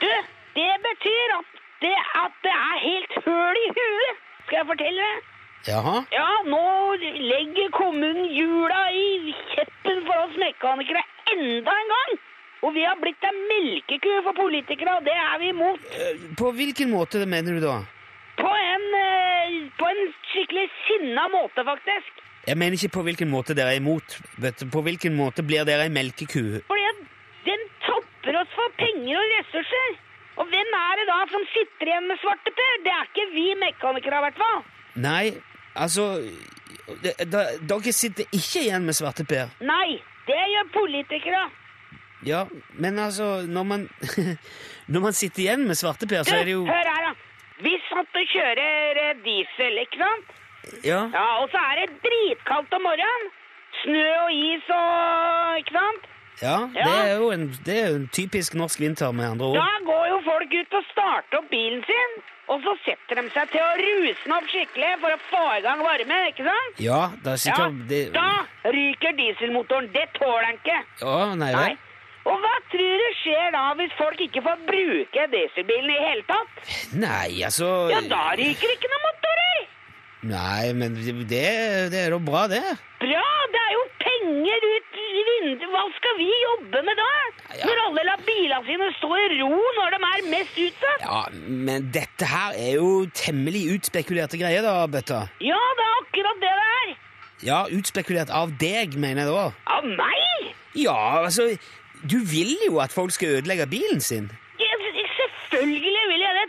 Du, 0.00 0.12
det 0.56 0.74
betyr 0.92 1.40
at 1.42 1.64
det, 1.84 1.96
at 2.24 2.44
det 2.46 2.56
er 2.56 2.86
helt 2.90 3.18
høl 3.28 3.66
i 3.66 3.72
huet. 3.76 4.22
Skal 4.46 4.64
jeg 4.64 4.72
fortelle 4.72 5.10
deg? 5.10 5.34
Jaha? 5.66 6.04
Ja, 6.14 6.28
nå 6.46 6.62
legger 7.02 7.70
kommunen 7.74 8.28
hjula 8.32 8.80
i 8.94 9.34
kjeppen 9.54 10.04
for 10.06 10.24
oss 10.26 10.36
mekanikere 10.40 11.02
enda 11.34 11.74
en 11.82 11.92
gang. 11.94 12.14
Og 12.66 12.72
vi 12.74 12.82
har 12.82 12.96
blitt 12.98 13.22
en 13.22 13.36
melkeku 13.50 14.08
for 14.26 14.34
politikere, 14.34 14.96
og 14.98 15.04
det 15.06 15.14
er 15.14 15.36
vi 15.38 15.50
imot. 15.52 15.82
Eh, 15.94 16.22
På 16.38 16.50
hvilken 16.56 16.90
måte 16.90 17.20
mener 17.26 17.58
du 17.58 17.60
da? 17.62 17.76
På 18.38 18.50
en, 18.54 18.86
eh, 19.02 19.68
på 19.78 19.86
en 19.86 20.00
skikkelig 20.32 20.66
sinna 20.86 21.28
måte, 21.30 21.62
faktisk. 21.66 22.24
Jeg 22.48 22.56
mener 22.56 22.74
ikke 22.78 22.94
på 22.96 23.02
hvilken 23.06 23.30
måte 23.30 23.54
dere 23.54 23.74
er 23.74 23.80
imot. 23.82 24.16
På 24.72 24.82
hvilken 24.82 25.14
måte 25.14 25.44
blir 25.46 25.64
dere 25.68 25.86
ei 25.86 25.92
melkeku? 25.92 26.62
Fordi 26.66 26.84
at 26.90 27.02
den 27.44 27.62
tapper 27.84 28.40
oss 28.40 28.50
for 28.56 28.74
penger 28.78 29.18
og 29.20 29.30
ressurser. 29.36 29.98
Og 30.38 30.46
hvem 30.46 30.74
er 30.80 30.96
det 30.98 31.06
da 31.10 31.18
som 31.30 31.44
sitter 31.52 31.86
igjen 31.92 32.06
med 32.08 32.18
svarteper? 32.22 32.74
Det 32.86 32.92
er 32.94 33.06
ikke 33.10 33.28
vi 33.34 33.46
mekanikere, 33.58 34.18
i 34.18 34.24
hvert 34.26 34.38
fall. 34.42 34.62
Nei, 34.98 35.32
altså 35.78 36.08
Dere 37.04 37.92
sitter 37.92 38.26
ikke 38.32 38.64
igjen 38.64 38.86
med 38.88 38.96
svarteper. 38.96 39.50
Nei, 39.60 39.98
det 40.26 40.38
gjør 40.52 40.70
politikere. 40.74 41.42
Ja, 42.26 42.44
men 42.82 42.98
altså 42.98 43.44
Når 43.46 43.62
man, 43.68 43.84
når 44.92 45.00
man 45.00 45.12
sitter 45.14 45.44
igjen 45.44 45.66
med 45.68 45.78
svarteper, 45.78 46.24
så 46.26 46.40
er 46.40 46.48
det 46.48 46.56
jo 46.56 46.64
hør 46.66 46.90
her, 46.92 47.08
da. 47.10 47.14
Vi 47.62 47.74
satt 47.88 48.18
og 48.20 48.32
kjører 48.32 49.00
eh, 49.04 49.16
diesel, 49.24 49.80
ikke 49.84 49.98
sant? 50.02 50.34
Ja, 50.84 51.00
Ja, 51.14 51.26
og 51.42 51.48
så 51.50 51.58
er 51.70 51.80
det 51.80 52.00
dritkaldt 52.04 52.74
om 52.76 52.84
morgenen. 52.86 53.30
Snø 53.82 54.06
og 54.24 54.30
is 54.34 54.70
og 54.74 55.58
Ikke 55.60 55.74
sant? 55.76 56.06
Ja 56.42 56.56
det 56.74 56.86
er 56.88 57.12
jo 57.18 57.30
en, 57.34 57.46
det 57.66 57.76
er 57.82 57.86
jo 57.92 58.00
en 58.02 58.08
typisk 58.14 58.54
norsk 58.58 58.80
vinter, 58.80 59.12
med 59.12 59.30
andre 59.32 59.46
ord. 59.52 59.58
Da 59.58 59.84
går 59.88 60.04
jo 60.12 60.18
folk 60.26 60.54
ut 60.60 60.76
og 60.80 60.84
starter 60.92 61.40
opp 61.40 61.48
bilen 61.50 61.82
sin. 61.88 62.18
Og 62.48 62.62
så 62.64 62.72
setter 62.80 63.18
de 63.20 63.28
seg 63.34 63.50
til 63.52 63.60
å 63.60 63.72
ruse 63.76 64.22
den 64.24 64.32
opp 64.38 64.46
skikkelig 64.48 64.92
for 65.02 65.12
å 65.12 65.18
få 65.28 65.42
i 65.58 65.64
gang 65.66 65.82
varmen, 65.84 66.28
ikke 66.30 66.46
sant? 66.46 66.78
Ja, 66.80 67.00
det 67.24 67.34
er 67.34 67.42
Ja, 67.50 67.66
det, 67.90 68.00
da 68.14 68.70
ryker 68.72 69.12
dieselmotoren. 69.18 69.90
Det 69.92 70.06
tåler 70.16 70.46
den 70.46 70.56
ikke. 70.62 70.78
Ja, 71.02 71.18
nei 71.36 71.52
Nei. 71.52 71.74
Og 72.28 72.40
hva 72.42 72.54
tror 72.72 73.02
du 73.02 73.08
skjer 73.22 73.52
da 73.54 73.64
hvis 73.78 73.92
folk 73.96 74.20
ikke 74.20 74.42
får 74.44 74.64
bruke 74.68 75.26
dieselbilen 75.32 75.92
i 75.92 76.00
hele 76.02 76.24
tatt? 76.28 76.58
Nei, 76.96 77.40
altså 77.46 77.68
Ja, 77.92 78.00
da 78.04 78.24
ryker 78.36 78.72
ikke 78.74 78.90
noen 78.92 79.04
motorer! 79.06 79.60
Nei, 80.28 80.72
men 80.74 80.96
det, 80.98 81.44
det 81.92 82.00
er 82.00 82.10
jo 82.16 82.18
bra, 82.18 82.46
det. 82.50 82.64
Bra, 83.00 83.26
det 83.54 83.60
er 83.62 83.74
jo 83.76 83.84
penger 84.02 84.64
ut 84.72 84.87
i. 85.46 85.52
Hva 85.72 85.82
skal 85.96 86.16
vi 86.18 86.28
jobbe 86.42 86.82
med 86.86 86.98
da? 86.98 87.08
Ja. 87.58 87.66
Når 87.68 87.82
alle 87.86 88.04
lar 88.08 88.22
bilene 88.26 88.60
sine 88.66 88.88
stå 88.98 89.10
i 89.16 89.26
ro 89.40 89.50
når 89.78 89.94
de 89.94 90.00
er 90.08 90.24
mest 90.32 90.58
utsatt? 90.64 91.04
Ja, 91.04 91.20
men 91.68 91.90
dette 91.94 92.28
her 92.28 92.56
er 92.58 92.72
jo 92.76 92.90
temmelig 93.16 93.64
utspekulerte 93.76 94.40
greier, 94.40 94.64
da, 94.66 94.74
Bøtta. 94.90 95.24
Ja, 95.44 95.60
det 95.78 95.86
er 95.86 95.94
akkurat 96.02 96.42
det 96.44 96.52
det 96.58 96.68
er. 96.80 96.94
Ja, 97.46 97.60
utspekulert 97.70 98.32
av 98.34 98.52
deg, 98.58 98.96
mener 98.98 99.24
jeg 99.24 99.34
da. 99.36 99.46
Av 99.78 99.86
meg? 99.86 100.50
Ja, 100.78 100.98
altså 101.24 101.48
Du 102.02 102.18
vil 102.30 102.52
jo 102.66 102.78
at 102.82 102.92
folk 102.94 103.10
skal 103.14 103.38
ødelegge 103.40 103.66
bilen 103.70 104.00
sin. 104.00 104.28
Ja, 104.58 104.74
selvfølgelig. 105.18 105.97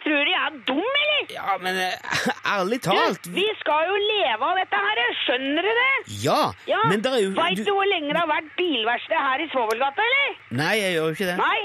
Tror 0.04 0.22
du 0.26 0.32
jeg 0.32 0.44
er 0.48 0.60
dum, 0.68 0.84
eller? 1.04 1.34
Ja, 1.34 1.56
men 1.62 1.76
ærlig 1.80 2.38
ærlig 2.54 2.80
Du, 2.84 2.90
talt 2.90 3.28
vi 3.36 3.46
skal 3.60 3.90
jo 3.90 3.98
leve 4.04 4.48
av 4.50 4.60
dette 4.62 4.80
her, 4.86 5.02
skjønner 5.26 5.66
du 5.68 5.72
det? 5.80 5.90
Ja, 6.24 6.40
Ja, 6.70 6.80
men 6.92 7.04
det 7.04 7.12
er 7.16 7.24
jo 7.26 7.34
Vet 7.36 7.62
du 7.66 7.74
hvor 7.76 7.90
lenge 7.90 8.14
det 8.14 8.22
har 8.22 8.30
vært 8.32 8.54
bilverksted 8.60 9.20
her 9.28 9.44
i 9.44 9.50
Svovelgata, 9.52 10.06
eller? 10.08 10.40
Nei, 10.62 10.72
jeg 10.80 10.96
gjør 10.96 11.10
jo 11.10 11.18
ikke 11.18 11.30
det. 11.32 11.38
Nei, 11.42 11.60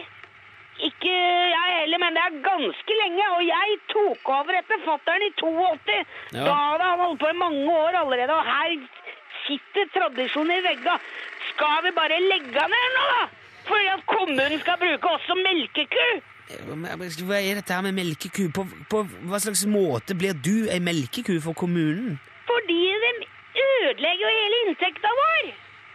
ikke 0.90 1.14
jeg 1.54 1.78
heller, 1.78 2.02
men 2.02 2.16
det 2.18 2.22
er 2.26 2.38
ganske 2.48 2.98
lenge. 3.02 3.28
Og 3.36 3.42
jeg 3.46 3.78
tok 3.92 4.32
over 4.36 4.58
etter 4.58 4.82
fattern 4.88 5.22
i 5.22 5.30
82. 5.38 6.00
Ja. 6.34 6.42
Da 6.48 6.54
hadde 6.58 6.90
han 6.90 7.02
holdt 7.04 7.20
på 7.22 7.30
i 7.30 7.38
mange 7.44 7.78
år 7.84 8.00
allerede, 8.02 8.34
og 8.34 8.44
her 8.50 8.74
sitter 9.46 9.88
tradisjonen 9.94 10.58
i 10.58 10.64
vegga. 10.66 10.98
Skal 11.52 11.82
vi 11.86 11.94
bare 11.96 12.18
legge 12.26 12.68
ned 12.74 12.86
nå, 12.98 13.04
da? 13.14 13.24
Fordi 13.68 13.86
at 13.94 14.02
kommunen 14.10 14.58
skal 14.60 14.80
bruke 14.82 15.12
oss 15.14 15.26
som 15.30 15.38
melkeku? 15.46 16.08
Men, 16.68 16.90
Hva 17.24 17.38
er 17.40 17.60
dette 17.60 17.72
her 17.72 17.84
med 17.86 17.96
melkeku? 17.96 18.48
På, 18.52 18.66
på 18.90 19.04
hva 19.30 19.40
slags 19.40 19.64
måte 19.70 20.16
blir 20.18 20.36
du 20.36 20.68
ei 20.68 20.80
melkeku 20.82 21.38
for 21.40 21.56
kommunen? 21.56 22.18
Fordi 22.48 22.80
de 23.04 23.12
ødelegger 23.64 24.26
jo 24.26 24.32
hele 24.34 24.58
inntekta 24.66 25.12
vår. 25.20 25.54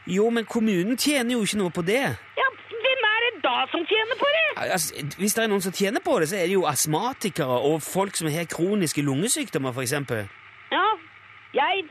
Jo, 0.09 0.29
men 0.33 0.45
kommunen 0.45 0.97
tjener 0.97 1.35
jo 1.38 1.43
ikke 1.45 1.59
noe 1.59 1.73
på 1.73 1.83
det. 1.85 2.01
Ja, 2.39 2.47
hvem 2.69 3.05
er 3.12 3.25
det 3.27 3.33
da 3.43 3.59
som 3.69 3.85
tjener 3.85 4.17
på 4.17 4.31
det? 4.35 4.47
Altså, 4.65 5.05
hvis 5.19 5.38
det 5.38 5.43
er 5.43 5.51
noen 5.51 5.62
som 5.62 5.75
tjener 5.75 6.03
på 6.05 6.17
det, 6.19 6.31
så 6.31 6.39
er 6.39 6.49
det 6.49 6.57
jo 6.57 6.65
astmatikere 6.65 7.59
og 7.69 7.83
folk 7.85 8.17
som 8.17 8.31
har 8.33 8.49
kroniske 8.49 9.05
lungesykdommer, 9.05 9.77
eksempel. 9.83 10.25
Ja, 10.73 10.88
jeg 11.53 11.85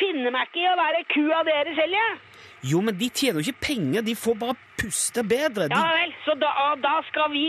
finner 0.00 0.34
meg 0.34 0.50
ikke 0.50 0.60
i 0.66 0.68
å 0.68 0.76
være 0.76 1.02
ku 1.14 1.24
av 1.32 1.48
deres 1.48 1.80
selv, 1.80 1.96
jeg. 1.96 2.20
Jo, 2.72 2.80
men 2.84 2.94
de 2.98 3.08
tjener 3.08 3.40
jo 3.40 3.48
ikke 3.48 3.66
penger, 3.72 4.04
de 4.06 4.14
får 4.14 4.36
bare 4.38 4.58
puste 4.82 5.24
bedre. 5.24 5.68
De, 5.70 5.78
Ja 5.78 5.88
vel, 5.96 6.14
så 6.26 6.36
da, 6.42 6.52
da 6.82 6.94
skal 7.08 7.30
vi 7.32 7.46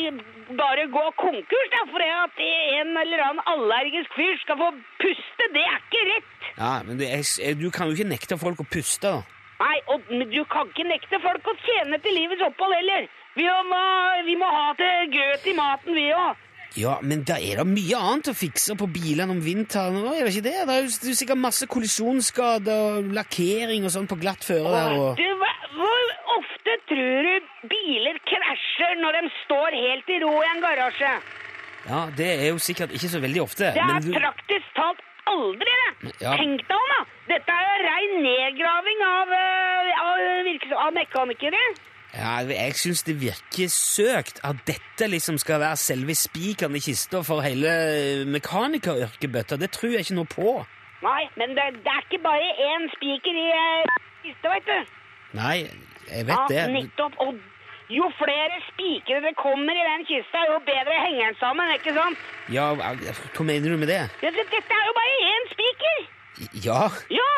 bare 0.62 0.88
gå 0.93 1.06
konkurs, 1.19 1.69
da, 1.76 1.84
for 1.91 2.08
at 2.08 2.41
en 2.48 2.98
eller 3.04 3.26
annen 3.28 3.43
allergisk 3.54 4.13
fyr 4.17 4.38
skal 4.46 4.60
få 4.62 4.72
puste. 5.04 5.52
Det 5.56 5.63
er 5.67 5.80
ikke 5.82 6.04
rett. 6.13 6.34
ja, 6.58 6.74
men 6.88 7.02
er, 7.02 7.54
du 7.60 7.69
kan 7.74 7.89
jo 7.89 7.98
ikke 7.98 8.12
nekte 8.15 8.39
folk 8.46 8.62
å 8.63 8.69
puste, 8.78 9.10
da. 9.10 9.41
Nei, 9.63 9.78
og 9.93 10.08
du 10.10 10.41
kan 10.52 10.72
ikke 10.72 10.88
nekte 10.89 11.19
folk 11.24 11.46
å 11.48 11.54
tjene 11.63 12.00
til 12.04 12.17
livets 12.17 12.43
opphold 12.43 12.74
heller. 12.76 13.06
Vi 13.38 13.46
må, 13.69 13.84
vi 14.28 14.36
må 14.38 14.50
ha 14.50 14.74
til 14.78 15.13
grøt 15.13 15.46
i 15.50 15.54
maten, 15.58 15.96
vi 15.98 16.10
òg. 16.13 16.41
Ja, 16.74 16.96
men 17.06 17.22
da 17.22 17.36
er 17.38 17.60
det 17.62 17.67
mye 17.69 17.98
annet 18.02 18.32
å 18.32 18.34
fikse 18.34 18.74
på 18.78 18.88
bilene 18.89 19.36
om 19.36 19.41
vinteren 19.46 20.00
òg, 20.02 20.15
er 20.17 20.26
det 20.26 20.34
ikke 20.34 20.48
det? 20.48 20.56
Det 20.65 20.74
er 20.74 20.82
jo 20.82 21.12
er 21.13 21.17
sikkert 21.19 21.41
masse 21.43 21.67
kollisjonsskader 21.69 22.86
og 22.98 23.12
lakkering 23.13 23.86
og 23.86 23.93
sånn 23.93 24.10
på 24.10 24.17
glatt 24.22 24.46
føre 24.48 24.72
der. 24.74 24.96
og... 24.98 25.22
Du, 25.22 25.28
hva, 25.38 25.53
ofte 26.38 26.76
tror 26.90 27.28
du 27.28 27.48
biler 27.72 28.20
krasjer 28.30 29.00
når 29.02 29.18
de 29.20 29.32
står 29.44 29.80
helt 29.80 30.12
i 30.14 30.20
ro 30.24 30.34
i 30.42 30.52
en 30.52 30.62
garasje? 30.64 31.14
Ja, 31.88 32.04
det 32.18 32.30
er 32.40 32.52
jo 32.54 32.60
sikkert 32.64 32.94
ikke 32.96 33.12
så 33.12 33.20
veldig 33.24 33.42
ofte. 33.44 33.72
Det 33.76 33.82
er 33.84 33.90
men 33.92 34.06
du... 34.06 34.14
praktisk 34.16 34.70
talt 34.78 35.02
aldri 35.30 35.74
det. 35.80 36.14
Ja. 36.22 36.36
Tenk 36.40 36.64
deg 36.68 36.76
om, 36.78 36.92
da. 36.94 37.00
Dette 37.32 37.56
er 37.56 37.66
jo 37.70 37.88
rein 37.88 38.14
nedgraving 38.26 39.04
av, 39.08 39.34
eh, 39.40 40.04
av, 40.04 40.86
av 40.88 40.94
mekanikere. 40.96 41.64
Ja, 42.14 42.34
jeg 42.46 42.76
syns 42.78 43.02
det 43.08 43.16
virker 43.18 43.72
søkt 43.74 44.38
at 44.46 44.60
dette 44.68 45.08
liksom 45.10 45.40
skal 45.42 45.64
være 45.64 45.80
selve 45.82 46.14
spikeren 46.16 46.78
i 46.78 46.82
kista 46.84 47.24
for 47.26 47.42
hele 47.42 47.72
mekanikeryrkebøtta. 48.30 49.58
Det 49.58 49.72
tror 49.74 49.96
jeg 49.96 50.06
ikke 50.06 50.20
noe 50.20 50.30
på. 50.30 50.54
Nei, 51.04 51.24
men 51.40 51.56
det, 51.58 51.66
det 51.84 51.90
er 51.90 52.06
ikke 52.06 52.22
bare 52.24 52.52
én 52.70 52.86
spiker 52.94 53.40
i 53.40 53.48
kista, 53.50 53.98
kiste, 54.28 54.52
veit 54.54 54.70
du. 54.70 54.94
Nei, 55.34 55.58
jeg 56.10 56.28
vet 56.28 56.46
det. 56.52 56.60
Ja, 56.62 56.68
nettopp. 56.68 57.18
Og 57.24 57.39
jo 57.94 58.10
flere 58.18 58.60
spikere 58.72 59.22
det 59.26 59.36
kommer 59.38 59.76
i 59.76 59.88
den 59.89 60.06
kista, 60.10 60.44
jo 60.50 60.60
bedre 60.66 61.00
henger 61.06 61.32
den 61.32 61.39
sammen, 61.42 61.74
ikke 61.78 61.94
sant? 61.98 62.22
Ja, 62.50 62.70
hva 62.76 63.44
mener 63.46 63.74
du 63.74 63.78
med 63.82 63.92
det? 63.92 64.04
Ja, 64.24 64.32
Dette 64.32 64.62
er 64.63 64.86
jo 64.89 64.94
bare 65.00 65.18
én 65.32 65.50
spiker. 65.56 66.06
Ja, 66.66 66.84
Ja, 67.13 67.32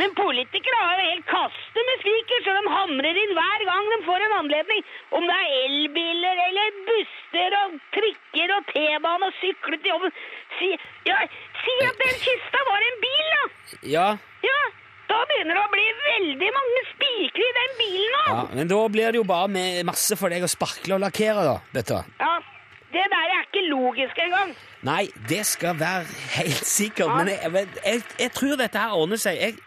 men 0.00 0.14
politikere 0.16 0.78
har 0.80 0.96
jo 1.00 1.08
helt 1.10 1.26
kaste 1.28 1.82
med 1.86 2.00
spiker, 2.00 2.42
så 2.46 2.54
de 2.56 2.72
hamrer 2.72 3.18
inn 3.22 3.34
hver 3.36 3.64
gang 3.68 3.88
de 3.92 3.98
får 4.06 4.24
en 4.26 4.36
anledning. 4.38 4.82
Om 5.18 5.26
det 5.28 5.36
er 5.36 5.56
elbiler 5.66 6.40
eller 6.46 6.78
busser 6.88 7.56
og 7.60 7.74
trikker 7.96 8.54
og 8.56 8.70
T-bane 8.72 9.28
og 9.28 9.36
sykler 9.42 9.76
til 9.82 9.92
jobben. 9.92 10.14
Si, 10.58 10.70
ja, 11.10 11.18
si 11.60 11.76
at 11.84 12.00
den 12.00 12.16
kista 12.24 12.64
var 12.70 12.86
en 12.88 13.00
bil, 13.04 13.30
da! 13.36 13.44
ja, 13.94 14.06
Ja, 14.46 14.60
da 15.10 15.20
begynner 15.28 15.58
det 15.58 15.66
å 15.66 15.72
bli 15.74 15.79
veldig 16.20 16.50
mange 16.56 16.80
spikere 16.92 17.46
i 17.48 17.54
den 17.58 17.76
bilen 17.80 18.14
nå. 18.14 18.24
ja. 18.28 18.46
Men 18.54 18.68
da 18.70 18.80
blir 18.92 19.12
det 19.12 19.20
jo 19.20 19.24
bare 19.28 19.48
med 19.48 19.84
masse 19.88 20.16
for 20.20 20.28
deg 20.32 20.44
å 20.44 20.50
sparkle 20.50 20.94
og 20.98 21.00
lakkere, 21.04 21.44
da, 21.46 21.56
Bøtta. 21.74 22.02
Ja, 22.20 22.34
det 22.92 23.04
der 23.12 23.32
er 23.36 23.46
ikke 23.46 23.64
logisk 23.70 24.18
engang. 24.18 24.54
Nei, 24.82 25.08
det 25.28 25.44
skal 25.46 25.76
være 25.78 26.04
helt 26.36 26.66
sikkert, 26.66 27.06
Ja. 27.08 27.16
men 27.16 27.28
jeg, 27.28 27.50
men 27.52 27.68
jeg, 27.84 28.02
jeg 28.18 28.32
tror 28.32 28.56
dette 28.56 28.78
her 28.78 28.94
ordner 28.96 29.16
seg. 29.20 29.36
Jeg, 29.40 29.58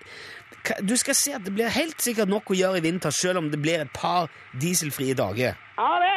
du 0.88 0.96
skal 0.98 1.16
se 1.16 1.34
at 1.36 1.44
det 1.44 1.54
blir 1.56 1.68
helt 1.76 2.00
sikkert 2.02 2.30
nok 2.32 2.52
å 2.54 2.56
gjøre 2.56 2.80
i 2.80 2.86
vinter, 2.86 3.12
selv 3.12 3.42
om 3.44 3.50
det 3.52 3.60
blir 3.62 3.82
et 3.84 3.92
par 3.94 4.30
dieselfrie 4.60 5.13
dager. 5.18 5.58
Ja, 5.78 5.89
det 6.04 6.13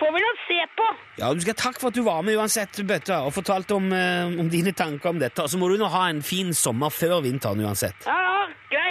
får 0.00 0.12
vi 0.14 0.20
nå 0.24 0.30
se 0.46 0.58
på. 0.76 0.86
Ja, 1.20 1.32
du 1.34 1.40
skal 1.40 1.54
takke 1.56 1.64
Takk 1.76 1.80
for 1.82 1.88
at 1.88 1.96
du 1.96 2.02
var 2.06 2.22
med 2.22 2.36
uansett, 2.38 2.78
Bøtta, 2.86 3.22
og 3.26 3.32
fortalte 3.34 3.74
om, 3.74 3.90
eh, 3.92 4.26
om 4.38 4.48
dine 4.52 4.72
tanker 4.76 5.08
om 5.10 5.18
dette. 5.18 5.42
Og 5.42 5.48
så 5.50 5.58
må 5.58 5.68
du 5.72 5.76
nå 5.80 5.88
ha 5.90 6.04
en 6.12 6.20
fin 6.22 6.52
sommer 6.54 6.90
før 6.94 7.22
vinteren 7.24 7.58
uansett. 7.64 8.04
Ja, 8.06 8.14
ja, 8.14 8.46
greit. 8.70 8.85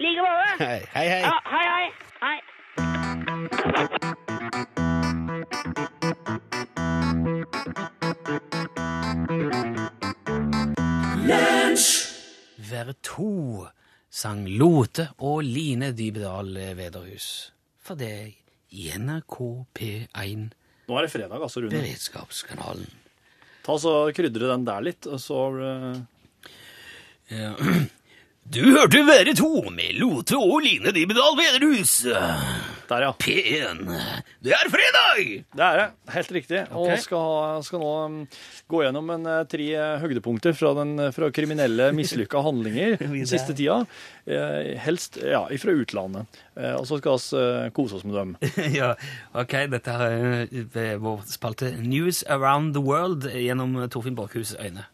I 0.00 0.02
like 0.02 0.22
måte. 0.24 0.64
Hei, 0.64 0.80
hei. 0.94 1.08
hei. 1.08 1.20
Ja, 1.20 1.40
hei, 1.44 1.66
hei. 1.68 1.92
Hei. 2.20 2.40
Være 12.70 12.94
to 13.04 13.66
sang 14.08 14.48
Lote 14.48 15.10
og 15.18 15.44
Line 15.44 15.92
Dybedal 15.92 16.56
Vederhus 16.80 17.52
for 17.84 18.00
deg 18.00 18.40
i 18.72 18.88
NRK 18.96 19.36
P1 19.76 20.48
Nå 20.88 20.96
er 20.96 21.02
det 21.04 21.12
fredag, 21.12 21.36
altså, 21.44 21.60
Rune. 21.60 21.76
Beredskapskanalen. 21.76 22.88
Ta 23.68 23.76
så 23.78 23.98
Krydre 24.16 24.48
den 24.54 24.64
der 24.64 24.80
litt, 24.88 25.04
og 25.04 25.20
så 25.20 25.44
eh, 25.60 25.96
Ja. 27.36 27.52
Du 28.50 28.64
hørte 28.74 29.04
Være 29.06 29.30
to 29.38 29.60
med 29.70 29.94
Lote 30.00 30.34
og 30.34 30.56
Line 30.64 30.90
Dibedal-Vederhus. 30.90 31.92
Der, 32.90 33.04
ja. 33.04 33.10
P1. 33.22 33.84
Det 34.42 34.50
er 34.56 34.70
fredag! 34.72 35.20
Det 35.54 35.62
er 35.62 35.76
det. 35.78 35.84
Helt 36.16 36.32
riktig. 36.34 36.62
Og 36.74 36.88
Ok. 36.88 36.96
skal, 37.04 37.62
skal 37.62 37.78
nå 37.84 37.92
um, 38.08 38.16
gå 38.66 38.80
gjennom 38.82 39.12
en, 39.14 39.28
eh, 39.30 39.44
tre 39.46 39.68
eh, 39.78 40.02
høydepunkter 40.02 40.56
fra, 40.58 40.72
den, 40.80 40.96
fra 41.14 41.30
kriminelle, 41.30 41.92
mislykka 41.94 42.42
handlinger 42.42 42.96
den 43.04 43.30
siste 43.30 43.54
tida. 43.54 43.84
Eh, 44.26 44.74
helst 44.82 45.20
ja, 45.22 45.44
fra 45.62 45.76
utlandet. 45.84 46.42
Eh, 46.58 46.74
og 46.74 46.90
så 46.90 46.98
skal 46.98 47.22
vi 47.22 47.44
eh, 47.44 47.70
kose 47.78 48.00
oss 48.00 48.06
med 48.08 48.18
dem. 48.18 48.34
ja, 48.80 48.96
ok, 49.38 49.60
dette 49.76 49.94
er 49.94 50.48
eh, 50.50 50.96
vår 50.98 51.22
spalte 51.30 51.70
News 51.86 52.24
Around 52.26 52.74
the 52.74 52.82
World 52.82 53.30
gjennom 53.30 53.78
Torfinn 53.94 54.18
Borchhus' 54.18 54.56
øyne. 54.58 54.88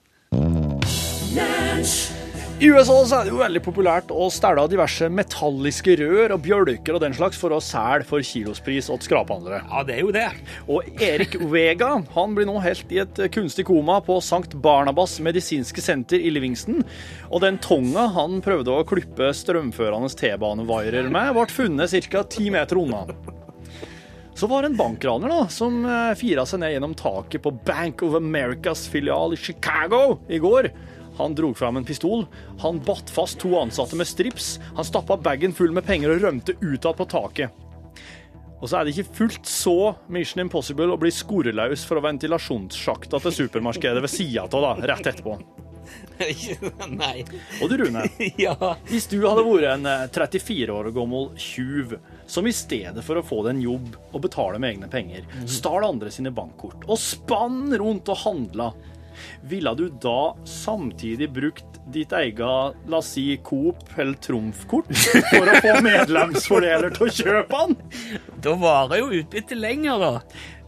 I 2.57 2.71
USA 2.73 2.95
så 3.05 3.19
er 3.19 3.27
det 3.27 3.33
jo 3.35 3.40
veldig 3.42 3.61
populært 3.61 4.12
å 4.16 4.31
stelle 4.33 4.62
diverse 4.73 5.11
metalliske 5.12 5.92
rør 6.01 6.33
og 6.38 6.40
bjølker 6.47 6.97
og 6.97 7.03
den 7.03 7.12
slags 7.12 7.37
for 7.37 7.53
å 7.53 7.59
selge 7.61 8.07
for 8.09 8.25
kilospris 8.25 8.88
til 8.88 9.03
skraphandlere. 9.05 9.59
Ja, 9.69 9.83
det 9.85 9.99
er 9.99 10.01
jo 10.01 10.14
det. 10.14 10.25
Og 10.64 10.88
Erik 11.05 11.37
Vega 11.53 11.90
han 12.14 12.33
blir 12.38 12.49
nå 12.49 12.57
helt 12.64 12.97
i 12.97 13.03
et 13.05 13.21
kunstig 13.37 13.66
koma 13.69 13.99
på 14.07 14.16
St. 14.25 14.57
Barnabas 14.64 15.19
medisinske 15.21 15.85
senter 15.85 16.16
i 16.16 16.33
Livingston. 16.33 16.81
Og 17.29 17.45
den 17.45 17.61
tonga 17.61 18.07
han 18.16 18.40
prøvde 18.40 18.73
å 18.73 18.88
klippe 18.88 19.35
strømførende 19.37 20.09
T-banevairer 20.16 21.12
med, 21.12 21.37
ble 21.37 21.47
funnet 21.53 22.09
ca. 22.09 22.25
ti 22.25 22.49
meter 22.57 22.81
unna. 22.81 23.05
Så 24.33 24.49
var 24.49 24.64
det 24.64 24.73
en 24.73 24.81
bankraner 24.81 25.29
da, 25.29 25.45
som 25.53 25.83
eh, 25.85 26.16
fira 26.16 26.49
seg 26.49 26.64
ned 26.64 26.73
gjennom 26.73 26.97
taket 26.97 27.45
på 27.45 27.53
Bank 27.69 28.03
of 28.05 28.16
Americas 28.16 28.88
filial 28.88 29.37
i 29.37 29.45
Chicago 29.45 30.23
i 30.29 30.40
går. 30.40 30.73
Han 31.18 31.35
drog 31.35 31.57
fram 31.57 31.76
en 31.81 31.87
pistol, 31.88 32.26
han 32.61 32.81
batt 32.85 33.11
fast 33.12 33.38
to 33.40 33.55
ansatte 33.61 33.96
med 33.96 34.09
strips, 34.09 34.57
han 34.76 34.85
stappa 34.85 35.16
bagen 35.16 35.55
full 35.57 35.72
med 35.72 35.87
penger 35.88 36.12
og 36.12 36.24
rømte 36.26 36.57
ut 36.61 36.76
igjen 36.76 36.98
på 36.98 37.09
taket. 37.09 37.62
Og 38.57 38.70
så 38.70 38.79
er 38.79 38.87
det 38.88 38.94
ikke 38.96 39.16
fullt 39.18 39.48
så 39.48 39.76
Mission 40.12 40.40
Impossible 40.46 40.88
å 40.94 41.00
bli 41.00 41.11
skoreløs 41.12 41.83
fra 41.88 42.00
ventilasjonssjakta 42.05 43.20
til 43.26 43.35
supermarkedet 43.42 44.00
ved 44.05 44.12
sida 44.12 44.46
av, 44.48 44.57
da, 44.64 44.92
rett 44.94 45.11
etterpå. 45.12 45.37
Nei. 46.88 47.20
Og 47.62 47.68
du, 47.70 47.76
Rune, 47.83 48.02
Ja. 48.40 48.57
hvis 48.88 49.07
du 49.12 49.18
hadde 49.26 49.44
vært 49.46 49.68
en 49.74 49.87
eh, 49.90 50.07
34 50.12 50.72
år 50.74 50.90
gammel 50.96 51.29
tjuv 51.38 51.96
som 52.26 52.48
i 52.48 52.55
stedet 52.57 53.05
for 53.07 53.20
å 53.20 53.24
få 53.26 53.42
deg 53.44 53.55
en 53.55 53.64
jobb 53.66 53.92
og 54.11 54.24
betale 54.24 54.59
med 54.59 54.74
egne 54.74 54.88
penger, 54.90 55.29
stal 55.46 55.85
andre 55.87 56.11
sine 56.11 56.33
bankkort 56.35 56.88
og 56.88 56.98
spann 56.98 57.68
rundt 57.79 58.09
og 58.11 58.22
handla, 58.24 58.70
ville 59.50 59.74
du 59.79 59.87
da 60.02 60.35
samtidig 60.48 61.31
brukt 61.37 61.81
ditt 61.94 62.12
eget, 62.16 62.40
la 62.90 62.98
oss 62.98 63.12
si, 63.14 63.29
Coop 63.46 63.85
eller 63.96 64.18
Trumf-kort 64.24 64.90
for 65.31 65.52
å 65.52 65.61
få 65.62 65.76
medlemsfordeler 65.87 66.94
til 66.96 67.07
å 67.07 67.14
kjøpe 67.20 67.62
den? 67.62 67.79
Da 68.42 68.57
varer 68.59 69.05
jo 69.05 69.22
utbyttet 69.22 69.59
lenger, 69.61 70.02
da. 70.02 70.12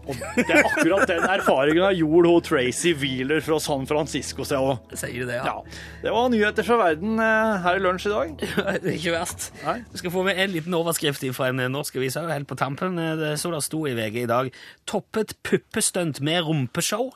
Og 0.09 0.17
det 0.39 0.47
er 0.49 0.65
akkurat 0.65 1.05
den 1.11 1.25
erfaringen 1.29 1.83
jeg 1.91 2.01
gjorde 2.01 2.31
hun 2.33 2.45
Tracy 2.47 2.95
Wheeler 2.97 3.43
fra 3.45 3.59
San 3.61 3.85
Francisco. 3.89 4.47
Sier 4.49 4.79
du 4.97 5.27
det, 5.29 5.37
Ja, 5.45 5.59
det 6.01 6.15
var 6.15 6.31
nyheter 6.33 6.65
fra 6.65 6.79
verden 6.81 7.21
eh, 7.21 7.59
her 7.67 7.77
i 7.77 7.83
lunsj 7.85 8.09
i 8.09 8.15
dag. 8.15 8.33
Det 8.79 8.95
er 8.95 8.97
ikke 8.97 9.13
verst. 9.19 9.51
Nei. 9.67 9.77
Du 9.93 10.01
skal 10.01 10.15
få 10.15 10.25
med 10.25 10.41
en 10.41 10.55
liten 10.55 10.77
overskrift 10.79 11.27
fra 11.37 11.51
en 11.53 11.61
norsk 11.75 12.01
avis 12.01 12.17
helt 12.17 12.49
på 12.49 12.57
tampen. 12.57 12.97
Det 13.21 13.35
så 13.41 13.53
det 13.53 13.61
sto 13.67 13.85
i 13.89 13.97
VG 13.99 14.23
i 14.23 14.29
dag. 14.31 14.53
Toppet 14.89 15.37
puppestunt 15.45 16.23
med 16.25 16.47
rumpeshow. 16.49 17.11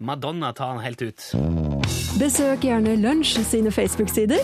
Madonna 0.00 0.52
tar 0.52 0.66
han 0.66 0.78
helt 0.80 1.02
ut. 1.02 1.24
Besøk 2.16 2.62
gjerne 2.64 2.94
Lunsj 2.96 3.42
sine 3.44 3.68
Facebook-sider. 3.68 4.40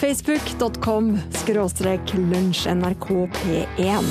Facebook.com 0.00 1.14
skråstrek 1.42 2.12
lunsjnrkp1. 2.16 4.10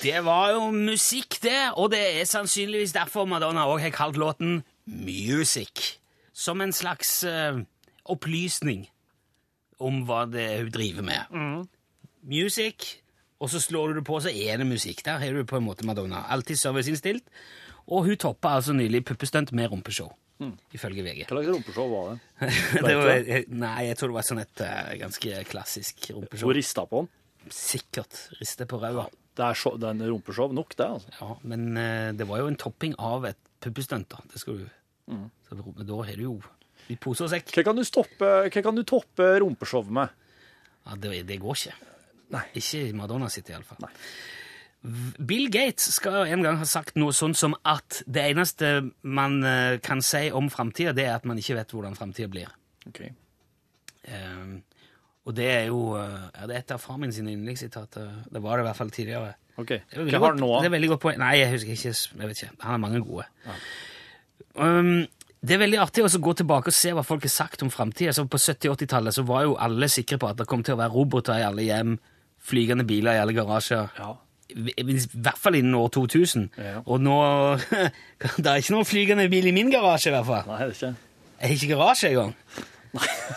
Det 0.00 0.24
var 0.24 0.54
jo 0.56 0.70
musikk, 0.72 1.36
det, 1.44 1.76
og 1.76 1.90
det 1.92 2.00
er 2.20 2.24
sannsynligvis 2.28 2.92
derfor 2.96 3.28
Madonna 3.28 3.66
òg 3.68 3.84
har 3.84 3.92
kalt 3.92 4.16
låten 4.20 4.62
Music. 4.86 6.00
Som 6.32 6.64
en 6.64 6.72
slags 6.72 7.20
uh, 7.28 7.60
opplysning 8.08 8.88
om 9.76 10.04
hva 10.08 10.24
det 10.28 10.44
er 10.54 10.64
hun 10.64 10.72
driver 10.72 11.04
med. 11.04 11.20
Music, 12.24 12.96
og 13.40 13.52
så 13.52 13.60
slår 13.60 13.92
du 13.92 14.00
det 14.00 14.06
på, 14.08 14.20
så 14.24 14.32
er 14.32 14.56
det 14.56 14.66
musikk. 14.68 15.04
Der 15.04 15.20
har 15.20 15.36
du 15.36 15.44
på 15.44 15.60
en 15.60 15.68
måte 15.68 15.84
Madonna. 15.84 16.24
Alltid 16.32 16.56
serviceinnstilt. 16.56 17.28
Og 17.86 18.08
hun 18.08 18.18
toppa 18.18 18.56
altså 18.58 18.74
nylig 18.74 19.04
puppestunt 19.06 19.52
med 19.56 19.70
rumpeshow, 19.70 20.10
ifølge 20.74 21.04
VG. 21.06 21.20
Hva 21.26 21.36
slags 21.36 21.52
rumpeshow 21.52 21.92
var 21.92 22.08
det? 22.10 22.48
det 22.88 22.96
var, 22.98 23.28
nei, 23.62 23.76
jeg 23.88 24.00
tror 24.00 24.12
det 24.12 24.16
var 24.18 24.26
sånn 24.26 24.42
et 24.42 24.64
uh, 24.64 24.90
ganske 25.04 25.44
klassisk 25.52 26.10
rumpeshow. 26.16 26.50
Hun 26.50 26.58
rista 26.58 26.86
på 26.90 27.04
den. 27.04 27.12
sikkert 27.54 28.18
riste 28.40 28.66
på 28.66 28.80
ræva. 28.82 29.06
Det 29.36 29.44
er, 29.44 29.58
show, 29.58 29.76
det 29.78 29.86
er 29.86 29.94
en 29.94 30.10
rumpeshow 30.10 30.52
nok, 30.56 30.74
det. 30.74 30.90
altså. 30.98 31.14
Ja, 31.20 31.38
men 31.52 31.68
uh, 31.78 32.10
det 32.18 32.26
var 32.28 32.42
jo 32.42 32.50
en 32.50 32.58
topping 32.58 32.96
av 32.98 33.28
et 33.30 33.40
puppestunt, 33.62 34.10
da. 34.12 34.22
Det 34.32 34.42
skal 34.42 34.64
du 34.64 34.68
Så 35.46 35.54
da 35.86 36.02
har 36.02 36.16
du 36.18 36.24
jo 36.26 36.36
i 36.90 36.96
pose 36.98 37.26
og 37.26 37.30
sekk. 37.32 37.50
Hva 37.54 37.64
kan 37.66 37.78
du, 37.78 37.84
stoppe, 37.86 38.30
hva 38.46 38.62
kan 38.62 38.76
du 38.76 38.82
toppe 38.86 39.36
rumpeshowet 39.42 39.92
med? 39.94 40.24
Ja, 40.86 40.98
det, 41.02 41.20
det 41.26 41.38
går 41.42 41.58
ikke. 41.58 41.92
Nei. 42.34 42.42
Ikke 42.58 42.82
i 42.88 42.94
Madonna 42.94 43.30
sitt, 43.32 43.50
iallfall. 43.50 43.88
Bill 45.18 45.48
Gates 45.50 45.88
skal 45.96 46.28
en 46.30 46.44
gang 46.46 46.60
ha 46.60 46.66
sagt 46.68 46.98
noe 47.00 47.14
sånn 47.16 47.34
som 47.34 47.56
at 47.66 48.02
det 48.06 48.22
eneste 48.30 48.70
man 49.02 49.40
eh, 49.46 49.78
kan 49.82 50.02
si 50.04 50.28
om 50.30 50.50
framtida, 50.52 50.94
det 50.96 51.08
er 51.08 51.16
at 51.16 51.26
man 51.26 51.40
ikke 51.40 51.56
vet 51.58 51.74
hvordan 51.74 51.98
framtida 51.98 52.30
blir. 52.30 52.52
Ok. 52.86 53.02
Um, 54.06 54.60
og 55.26 55.34
det 55.34 55.48
er 55.50 55.64
jo 55.72 55.80
eh, 55.98 56.28
ja, 56.30 56.46
det 56.46 56.54
er 56.54 56.62
et 56.62 56.76
av 56.76 56.82
far 56.82 57.00
min 57.02 57.14
sine 57.14 57.34
yndlingssitater. 57.34 58.12
Det 58.30 58.42
var 58.42 58.58
det 58.58 58.66
i 58.66 58.68
hvert 58.68 58.78
fall 58.78 58.94
tidligere. 58.94 59.34
Ok. 59.56 59.72
Det 59.74 60.04
er 60.04 60.12
Hva 60.12 60.22
har 60.28 60.36
han 60.36 60.42
nå? 60.44 60.52
Det 60.60 60.70
er 60.70 60.76
veldig 60.76 60.90
godt 60.94 61.02
poeng. 61.02 61.18
Nei, 61.22 61.34
jeg 61.40 61.54
husker 61.56 61.74
ikke. 61.74 61.94
Jeg 61.96 62.30
vet 62.30 62.42
ikke. 62.42 62.56
Han 62.62 62.76
har 62.76 62.82
mange 62.84 63.02
gode. 63.02 63.26
Um, 64.54 64.92
det 65.46 65.56
er 65.56 65.62
veldig 65.64 65.80
artig 65.82 66.04
å 66.06 66.10
gå 66.22 66.36
tilbake 66.38 66.70
og 66.70 66.76
se 66.76 66.92
hva 66.94 67.04
folk 67.06 67.26
har 67.26 67.32
sagt 67.32 67.64
om 67.66 67.72
framtida. 67.74 68.14
På 68.30 68.38
70-80-tallet 68.38 69.18
så 69.18 69.26
var 69.26 69.48
jo 69.48 69.58
alle 69.58 69.90
sikre 69.90 70.20
på 70.22 70.30
at 70.30 70.38
det 70.38 70.46
kom 70.50 70.62
til 70.66 70.76
å 70.76 70.80
være 70.84 70.94
roboter 70.94 71.40
i 71.40 71.48
alle 71.48 71.66
hjem, 71.66 71.96
flygende 72.46 72.86
biler 72.86 73.18
i 73.18 73.24
alle 73.24 73.34
garasjer. 73.34 73.90
Ja. 73.98 74.14
I 74.56 74.96
hvert 75.12 75.40
fall 75.40 75.58
innen 75.58 75.74
år 75.76 75.90
2000. 75.92 76.48
Ja. 76.56 76.78
Og 76.86 77.02
nå 77.04 77.18
Det 78.42 78.46
er 78.46 78.62
ikke 78.62 78.74
noen 78.76 78.88
flygende 78.88 79.28
bil 79.32 79.50
i 79.50 79.54
min 79.56 79.70
garasje, 79.72 80.10
i 80.10 80.16
hvert 80.16 80.28
fall. 80.28 80.48
Nei, 80.48 80.62
det 80.62 80.70
er 80.70 80.78
ikke. 80.78 80.94
Jeg 81.36 81.50
har 81.50 81.56
ikke 81.58 81.70
garasje 81.74 82.10
engang. 82.14 82.34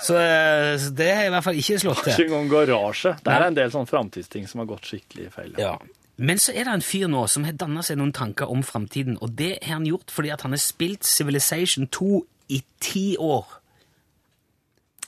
Så, 0.06 0.16
eh, 0.16 0.74
så 0.80 0.92
det 0.96 1.08
har 1.12 1.26
jeg 1.26 1.32
i 1.32 1.36
hvert 1.36 1.44
fall 1.50 1.60
ikke 1.60 1.80
slått 1.84 2.04
til. 2.06 2.14
Ikke 2.14 2.28
engang 2.30 2.52
garasje. 2.54 3.16
Det 3.26 3.36
er 3.36 3.48
en 3.50 3.58
del 3.58 3.72
sånne 3.74 3.92
framtidsting 3.92 4.48
som 4.48 4.64
har 4.64 4.70
gått 4.70 4.88
skikkelig 4.88 5.32
feil. 5.36 5.56
Ja. 5.60 5.76
Men 6.20 6.40
så 6.40 6.52
er 6.52 6.68
det 6.68 6.74
en 6.76 6.84
fyr 6.84 7.08
nå 7.12 7.22
som 7.32 7.46
har 7.48 7.56
danna 7.60 7.84
seg 7.86 8.00
noen 8.00 8.12
tanker 8.16 8.52
om 8.52 8.64
framtiden, 8.66 9.16
og 9.24 9.38
det 9.40 9.54
har 9.64 9.78
han 9.78 9.88
gjort 9.88 10.12
fordi 10.12 10.34
at 10.36 10.44
han 10.44 10.56
har 10.56 10.60
spilt 10.64 11.08
Civilization 11.08 11.88
2 11.88 12.10
i 12.56 12.60
ti 12.84 13.06
år. 13.20 13.46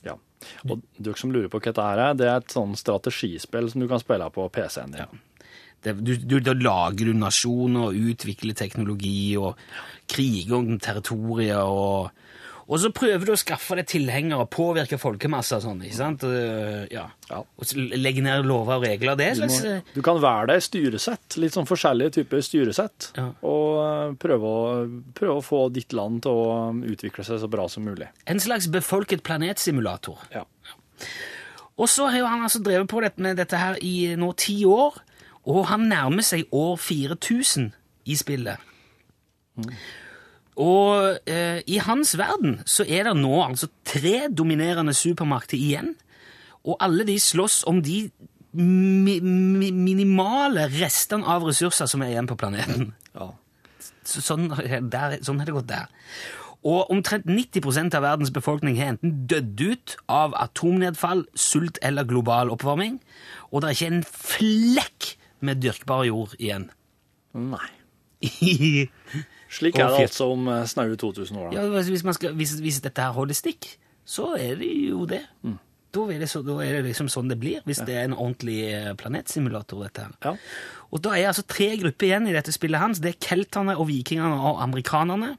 Ja. 0.08 0.16
Og 0.68 0.86
dere 0.96 1.20
som 1.20 1.34
lurer 1.34 1.52
på 1.52 1.60
hva 1.60 1.72
dette 1.72 1.90
er, 1.96 2.16
det 2.16 2.30
er 2.30 2.40
et 2.40 2.56
sånn 2.56 2.78
strategispill 2.80 3.68
som 3.74 3.84
du 3.84 3.90
kan 3.92 4.00
spille 4.04 4.30
på 4.32 4.48
PC-en 4.56 4.96
din. 4.96 5.20
Det, 5.82 5.96
du, 6.06 6.16
du, 6.18 6.40
da 6.46 6.54
lager 6.54 7.10
du 7.10 7.14
nasjoner 7.18 7.88
og 7.90 8.12
utvikler 8.12 8.54
teknologi 8.58 9.34
og 9.42 9.58
kriger 10.12 10.60
om 10.60 10.76
territorier 10.82 11.64
og 11.66 12.12
Og 12.72 12.80
så 12.80 12.88
prøver 12.96 13.26
du 13.28 13.32
å 13.34 13.40
skaffe 13.40 13.76
deg 13.76 13.88
tilhengere 13.90 14.46
påvirke 14.48 14.96
folkemasser 15.02 15.58
og 15.58 15.64
sånn, 15.66 15.80
ikke 15.84 15.98
sant? 15.98 16.22
Ja. 16.94 17.08
Ja. 17.28 17.40
Og 17.60 17.74
legge 17.76 18.22
ned 18.24 18.46
lover 18.48 18.78
og 18.78 18.86
regler. 18.86 19.18
Det 19.20 19.26
er 19.26 19.34
Du, 19.36 19.42
slags 19.42 19.66
eh, 19.68 19.82
du 19.98 20.00
kan 20.06 20.22
være 20.24 20.54
deg 20.54 20.64
styresett, 20.64 21.36
litt 21.42 21.58
sånn 21.58 21.68
forskjellige 21.68 22.14
typer 22.22 22.46
styresett, 22.46 23.10
Ja. 23.18 23.26
og 23.44 23.82
eh, 23.82 24.14
prøve 24.22 24.54
å, 24.54 24.62
prøve 25.18 25.42
å 25.42 25.44
få 25.44 25.66
ditt 25.76 25.92
land 25.98 26.22
til 26.24 26.32
å 26.32 26.48
um, 26.70 26.80
utvikle 26.88 27.26
seg 27.28 27.42
så 27.44 27.50
bra 27.52 27.68
som 27.68 27.84
mulig. 27.90 28.08
En 28.32 28.40
slags 28.40 28.70
befolket 28.72 29.26
planetsimulator. 29.28 30.24
Ja. 30.32 30.46
Og 31.76 31.90
så 31.90 32.08
har 32.14 32.28
han 32.30 32.46
altså 32.46 32.62
drevet 32.64 32.88
på 32.88 33.02
med 33.18 33.36
dette 33.42 33.58
her 33.58 33.82
i 33.84 34.14
nå 34.16 34.32
ti 34.38 34.62
år, 34.70 35.02
og 35.50 35.66
han 35.72 35.88
nærmer 35.90 36.26
seg 36.26 36.50
år 36.54 36.76
4000 36.78 37.72
i 38.06 38.18
spillet. 38.18 38.62
Og 40.62 41.18
eh, 41.30 41.62
i 41.68 41.80
hans 41.82 42.14
verden 42.20 42.60
så 42.70 42.86
er 42.86 43.08
det 43.08 43.16
nå 43.18 43.34
altså 43.44 43.70
tre 43.88 44.28
dominerende 44.30 44.94
supermakter 44.94 45.58
igjen, 45.58 45.96
og 46.62 46.78
alle 46.84 47.08
de 47.08 47.18
slåss 47.20 47.64
om 47.70 47.82
de 47.82 48.04
mi 48.52 49.16
mi 49.24 49.72
minimale 49.72 50.68
restene 50.74 51.26
av 51.26 51.46
ressurser 51.48 51.88
som 51.88 52.04
er 52.04 52.12
igjen 52.14 52.30
på 52.30 52.38
planeten. 52.38 52.92
Ja. 53.16 53.32
Så, 54.06 54.22
sånn, 54.26 54.50
der, 54.92 55.18
sånn 55.24 55.40
har 55.42 55.48
det 55.48 55.56
gått 55.56 55.70
der. 55.72 55.90
Og 56.68 56.92
omtrent 56.94 57.26
90% 57.26 57.96
av 57.98 58.04
verdens 58.06 58.34
befolkning 58.34 58.78
har 58.78 58.94
enten 58.94 59.24
dødd 59.30 59.62
ut 59.62 59.96
av 60.12 60.36
atomnedfall, 60.38 61.24
sult 61.34 61.80
eller 61.82 62.06
global 62.06 62.52
oppvarming, 62.54 63.00
og 63.50 63.62
det 63.62 63.72
er 63.72 63.78
ikke 63.78 63.92
en 63.96 64.06
flekk 64.06 65.10
med 65.46 65.62
dyrkbar 65.64 66.06
jord 66.08 66.36
igjen. 66.40 66.70
Nei. 67.38 67.70
Slik 69.52 69.76
er 69.76 69.90
det 69.92 70.06
altså 70.06 70.30
om 70.32 70.48
eh, 70.52 70.64
snaue 70.70 70.96
2000 71.00 71.38
år. 71.42 71.52
Da. 71.56 71.66
hvis, 71.90 72.06
man 72.08 72.16
skal, 72.16 72.36
hvis, 72.38 72.54
hvis 72.64 72.80
dette 72.84 73.04
her 73.04 73.16
holder 73.16 73.36
stikk, 73.36 73.68
så 74.08 74.34
er 74.38 74.56
det 74.62 74.72
jo 74.88 75.06
det. 75.10 75.24
Da, 75.92 76.06
er 76.08 76.22
det 76.22 76.30
så, 76.32 76.40
da 76.46 76.56
er 76.64 76.78
det 76.78 76.86
liksom 76.92 77.10
sånn 77.12 77.32
det 77.32 77.36
blir, 77.42 77.60
hvis 77.68 77.82
det 77.88 77.98
er 77.98 78.08
en 78.08 78.16
ordentlig 78.16 78.62
eh, 78.72 78.94
planetsimulator. 79.00 79.84
dette 79.84 80.06
her. 80.06 80.16
Ja. 80.24 80.36
Og 80.92 81.04
da 81.04 81.18
er 81.18 81.32
altså 81.32 81.44
tre 81.48 81.74
grupper 81.82 82.08
igjen 82.08 82.30
i 82.30 82.36
dette 82.36 82.54
spillet 82.56 82.80
hans. 82.80 83.02
Det 83.04 83.16
er 83.16 83.20
kelterne 83.24 83.76
og 83.76 83.90
vikingene 83.92 84.40
og 84.40 84.64
amerikanerne. 84.64 85.36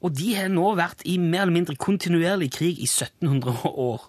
Og 0.00 0.14
de 0.16 0.30
har 0.38 0.48
nå 0.52 0.70
vært 0.78 1.02
i 1.04 1.18
mer 1.18 1.44
eller 1.44 1.56
mindre 1.58 1.76
kontinuerlig 1.80 2.52
krig 2.56 2.78
i 2.78 2.88
1700 2.88 3.74
år. 3.74 4.06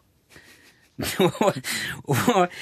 og, 1.26 1.58
og 2.06 2.54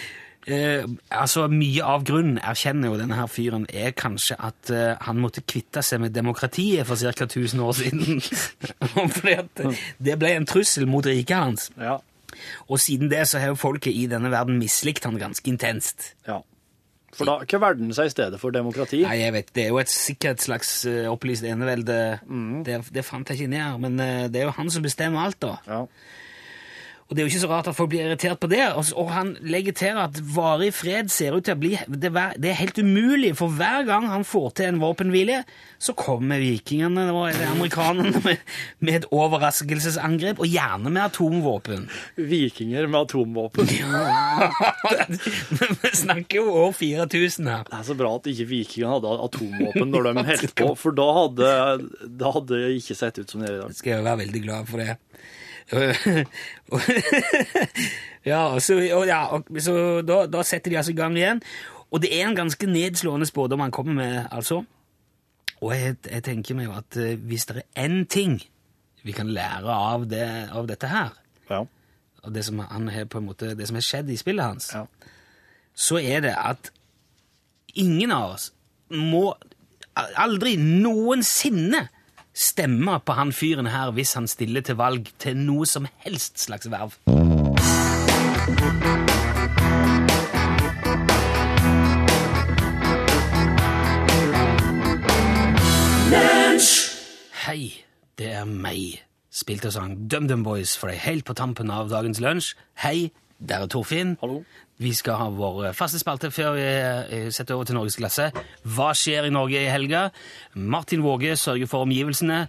eh, 0.48 0.84
altså 1.12 1.48
Mye 1.52 1.86
av 1.86 2.06
grunnen, 2.08 2.40
erkjenner 2.40 2.92
jo 2.92 3.00
denne 3.00 3.18
her 3.18 3.32
fyren, 3.32 3.66
er 3.70 3.96
kanskje 3.98 4.38
at 4.40 4.72
eh, 4.74 4.94
han 5.06 5.20
måtte 5.22 5.44
kvitte 5.46 5.84
seg 5.86 6.04
med 6.04 6.16
demokratiet 6.16 6.88
for 6.88 7.00
ca. 7.00 7.26
1000 7.28 7.64
år 7.66 7.74
siden. 7.80 8.22
Fordi 9.18 9.36
at 9.40 9.66
det 9.98 10.20
ble 10.22 10.36
en 10.38 10.48
trussel 10.50 10.88
mot 10.90 11.06
riket 11.06 11.36
hans. 11.38 11.72
Ja. 11.80 12.00
Og 12.70 12.80
siden 12.80 13.10
det 13.12 13.26
så 13.28 13.42
har 13.42 13.52
jo 13.52 13.60
folket 13.60 13.96
i 13.96 14.06
denne 14.08 14.32
verden 14.32 14.62
mislikt 14.62 15.08
han 15.10 15.20
ganske 15.20 15.50
intenst. 15.50 16.14
ja. 16.28 16.42
For 17.16 17.26
da 17.26 17.40
hva 17.42 17.60
verden 17.64 17.90
seg 17.96 18.10
i 18.10 18.14
stedet 18.14 18.38
for 18.42 18.54
demokrati? 18.54 19.02
Nei, 19.02 19.18
jeg 19.24 19.34
vet, 19.34 19.52
Det 19.56 19.64
er 19.66 19.72
jo 19.74 19.80
et 19.82 19.92
sikkert 19.92 20.44
slags 20.44 20.70
uh, 20.86 21.10
opplyst 21.12 21.44
enevelde. 21.48 21.98
Det, 22.66 22.80
det 22.94 23.06
fant 23.06 23.30
jeg 23.30 23.42
ikke 23.42 23.54
ned 23.56 23.82
men 23.82 24.00
eh, 24.04 24.28
det 24.32 24.44
er 24.44 24.50
jo 24.50 24.56
han 24.60 24.70
som 24.70 24.86
bestemmer 24.86 25.26
alt, 25.26 25.40
da. 25.42 25.56
Ja. 25.68 25.82
Og 27.10 27.16
det 27.16 27.24
er 27.24 27.26
jo 27.26 27.32
ikke 27.32 27.42
så 27.42 27.48
rart 27.50 27.68
at 27.72 27.74
folk 27.74 27.90
blir 27.90 28.06
irritert 28.06 28.38
på 28.38 28.48
det. 28.52 28.62
Og, 28.78 29.08
han 29.10 29.32
legger 29.42 29.74
til 29.74 29.98
at 29.98 30.20
varig 30.36 30.70
fred 30.78 31.10
ser 31.10 31.34
ut 31.34 31.48
til 31.48 31.56
å 31.58 31.60
bli 31.60 31.72
det, 31.90 32.12
er 32.14 32.60
helt 32.60 32.78
umulig, 32.78 33.32
for 33.40 33.50
hver 33.58 33.88
gang 33.88 34.06
han 34.12 34.26
får 34.28 34.52
til 34.60 34.70
en 34.70 34.82
våpenhvile, 34.84 35.40
så 35.82 35.96
kommer 35.98 36.38
vikingene 36.38 37.08
og 37.10 37.34
amerikanerne 37.48 38.22
med, 38.28 38.44
med 38.86 39.00
et 39.00 39.08
overraskelsesangrep, 39.10 40.44
og 40.44 40.54
gjerne 40.54 40.94
med 40.94 41.02
atomvåpen. 41.08 41.90
Vikinger 42.30 42.86
med 42.86 43.00
atomvåpen. 43.08 43.66
Vi 45.82 45.94
snakker 46.04 46.44
jo 46.44 46.54
år 46.62 46.78
4000 46.78 47.50
her. 47.50 47.66
Det 47.72 47.80
er 47.80 47.90
så 47.90 47.98
bra 47.98 48.14
at 48.20 48.30
ikke 48.30 48.50
vikingene 48.54 49.00
hadde 49.00 49.18
atomvåpen 49.26 49.90
når 49.90 50.12
de 50.12 50.16
holdt 50.30 50.56
på, 50.62 50.72
for 50.78 51.02
da 51.02 51.10
hadde 51.24 51.52
det 52.20 52.34
hadde 52.38 52.64
ikke 52.78 52.98
sett 53.02 53.18
ut 53.18 53.30
som 53.32 53.42
det 53.42 53.50
gjør 53.50 53.60
i 53.60 53.62
dag. 53.66 53.78
skal 53.82 53.96
jeg 53.96 54.06
være 54.06 54.26
veldig 54.28 54.46
glad 54.46 54.70
for 54.70 54.86
det. 54.86 55.00
ja, 58.26 58.60
så, 58.60 58.76
og, 58.96 59.06
ja, 59.08 59.20
og, 59.36 59.46
så 59.62 59.76
da, 60.06 60.24
da 60.32 60.44
setter 60.48 60.74
de 60.74 60.80
altså 60.82 60.94
i 60.94 60.98
gang 60.98 61.18
igjen. 61.18 61.42
Og 61.90 62.02
det 62.04 62.12
er 62.14 62.28
en 62.28 62.38
ganske 62.38 62.70
nedslående 62.70 63.28
spådom 63.30 63.64
han 63.66 63.74
kommer 63.74 63.94
med, 63.98 64.20
altså. 64.32 64.62
Og 65.60 65.74
jeg, 65.76 65.96
jeg 66.12 66.24
tenker 66.24 66.56
meg 66.56 66.70
jo 66.70 66.76
at 66.78 66.98
eh, 67.02 67.16
hvis 67.30 67.46
det 67.50 67.64
er 67.64 67.88
én 67.88 68.04
ting 68.10 68.38
vi 69.04 69.12
kan 69.16 69.30
lære 69.32 69.74
av, 69.74 70.06
det, 70.12 70.26
av 70.54 70.68
dette 70.70 70.88
her, 70.92 71.16
Ja. 71.50 71.64
og 72.24 72.34
det 72.36 72.44
som, 72.46 72.60
han 72.60 72.88
har 72.94 73.06
på 73.10 73.18
en 73.18 73.26
måte, 73.26 73.56
det 73.58 73.66
som 73.68 73.76
har 73.80 73.86
skjedd 73.86 74.10
i 74.14 74.18
spillet 74.20 74.46
hans, 74.46 74.70
Ja. 74.76 74.84
så 75.74 75.98
er 76.00 76.22
det 76.28 76.36
at 76.38 76.70
ingen 77.80 78.12
av 78.12 78.36
oss 78.36 78.52
må 78.90 79.34
aldri 79.96 80.56
noensinne 80.60 81.88
stemme 82.40 83.00
på 83.04 83.16
han 83.18 83.34
fyren 83.36 83.68
her 83.68 83.92
hvis 83.96 84.16
han 84.16 84.28
stiller 84.32 84.64
til 84.64 84.80
valg 84.80 85.12
til 85.20 85.36
noe 85.38 85.68
som 85.68 85.88
helst 86.06 86.40
slags 86.40 86.70
verv. 86.72 86.96
Hei, 97.50 97.72
det 98.20 98.28
er 98.38 98.46
meg, 98.46 99.00
spilt 99.34 99.66
og 99.66 99.74
sang 99.74 99.96
DumDum 100.12 100.44
Boys 100.46 100.76
for 100.78 100.92
deg 100.92 101.02
helt 101.02 101.26
på 101.26 101.36
tampen 101.36 101.72
av 101.74 101.90
dagens 101.92 102.22
lunsj. 102.22 102.54
Hei, 102.84 103.10
der 103.40 103.66
er 103.66 103.72
Torfinn. 103.72 104.16
Hallo. 104.22 104.44
Vi 104.80 104.94
skal 104.96 105.18
ha 105.20 105.28
vår 105.36 105.74
faste 105.76 106.00
spalte 106.00 106.30
før 106.32 106.54
vi 106.56 106.64
eh, 106.64 107.28
setter 107.36 107.58
over 107.58 107.68
til 107.68 107.76
Norgesklasse. 107.76 108.30
Hva 108.64 108.94
skjer 108.96 109.28
i 109.28 109.34
Norge 109.34 109.60
i 109.60 109.68
helga? 109.68 110.06
Martin 110.56 111.04
Våge 111.04 111.36
sørger 111.36 111.68
for 111.68 111.84
omgivelsene. 111.84 112.46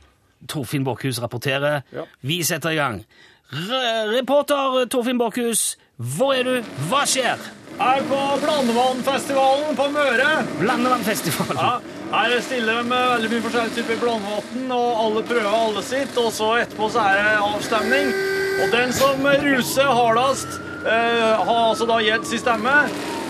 Torfinn 0.49 0.87
Borchhus 0.87 1.19
rapporterer. 1.23 1.83
Ja. 1.93 2.07
Vi 2.23 2.41
setter 2.47 2.71
i 2.71 2.79
gang. 2.79 3.03
R 3.51 4.13
reporter 4.15 4.87
Torfinn 4.87 5.19
Borchhus, 5.19 5.75
hvor 5.99 6.37
er 6.39 6.47
du? 6.47 6.71
Hva 6.87 7.03
skjer? 7.03 7.43
Er 7.81 8.07
på 8.07 8.21
Blandevannfestivalen 8.45 9.75
på 9.75 9.91
Møre. 9.91 10.31
Blandevannfestivalen. 10.61 11.59
Ja, 11.59 12.15
her 12.15 12.39
stiller 12.47 12.79
de 12.79 12.89
med 12.93 13.07
veldig 13.17 13.31
mye 13.35 13.45
forskjellig 13.49 13.75
type 13.75 13.99
blandvann, 14.05 14.67
og 14.77 15.05
alle 15.05 15.27
prøver 15.27 15.51
alle 15.51 15.83
sitt, 15.83 16.15
og 16.21 16.31
så 16.37 16.53
etterpå 16.63 16.91
så 16.95 17.03
er 17.11 17.19
det 17.19 17.37
avstemning. 17.43 18.13
Og 18.61 18.75
den 18.75 18.93
som 18.95 19.25
ruser 19.25 19.95
hardest, 19.99 20.61
eh, 20.87 21.47
har 21.47 21.63
altså 21.69 21.87
da 21.89 22.01
gitt 22.05 22.27
sin 22.29 22.43
stemme. 22.43 22.75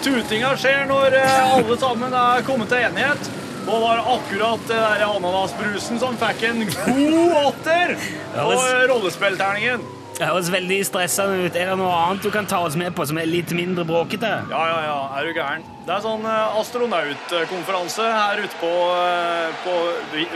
tutinga 0.05 0.55
skjer 0.57 0.87
når 0.89 1.17
eh, 1.19 1.55
alle 1.55 1.77
sammen 1.81 2.15
er 2.17 2.45
kommet 2.47 2.71
til 2.73 2.87
enighet. 2.89 3.31
Nå 3.67 3.79
var 3.83 4.01
akkurat 4.09 4.63
det 4.69 4.77
der 4.81 5.03
ananasbrusen 5.05 6.01
som 6.01 6.17
fikk 6.21 6.47
en 6.49 6.63
god 6.65 7.35
åtter 7.45 7.97
på 8.35 8.53
eh, 8.57 8.85
rollespillterningen. 8.91 9.85
Det 10.21 10.29
høres 10.29 10.51
veldig 10.53 10.79
stressende 10.85 11.47
ut. 11.47 11.55
Er 11.57 11.71
det 11.73 11.77
noe 11.81 11.93
annet 11.97 12.25
du 12.25 12.31
kan 12.33 12.49
ta 12.49 12.59
oss 12.67 12.77
med 12.77 12.93
på 12.97 13.07
som 13.09 13.21
er 13.21 13.29
litt 13.29 13.53
mindre 13.57 13.87
bråkete? 13.89 14.33
Ja, 14.51 14.65
ja, 14.69 14.81
ja, 14.85 14.99
er 15.17 15.29
du 15.29 15.37
gæren. 15.37 15.63
Det 15.87 15.95
er 15.97 16.03
sånn 16.05 16.27
eh, 16.29 16.59
astronautkonferanse 16.61 18.05
her 18.05 18.43
ute 18.45 18.61
på, 18.61 18.73
eh, 19.01 19.64
på 19.64 19.77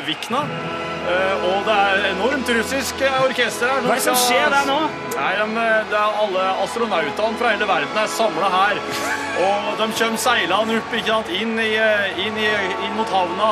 Vikna. 0.08 0.40
Eh, 1.04 1.42
Og 1.44 1.66
det 1.66 1.74
er 1.76 2.06
enormt 2.14 2.48
russisk 2.56 3.02
orkester 3.26 3.68
her. 3.68 3.82
Hva 3.84 3.92
er 3.92 4.00
det 4.00 4.06
som 4.06 4.16
skjer 4.16 4.48
der 4.54 4.64
nå? 4.70 4.78
Nei, 5.14 5.32
de, 5.36 5.66
det 5.92 5.98
er 6.00 6.16
Alle 6.24 6.46
astronautene 6.64 7.36
fra 7.38 7.52
hele 7.52 7.68
verden 7.68 8.00
er 8.00 8.08
samla 8.08 8.48
her. 8.54 8.80
Og 9.44 9.68
de 9.80 9.86
kommer 9.98 10.20
seilende 10.22 10.78
opp 10.80 10.92
ikke 10.96 11.10
sant, 11.10 11.30
inn, 11.34 11.58
i, 11.60 11.72
inn, 12.24 12.36
i, 12.40 12.50
inn 12.86 12.96
mot 12.96 13.12
havna. 13.12 13.50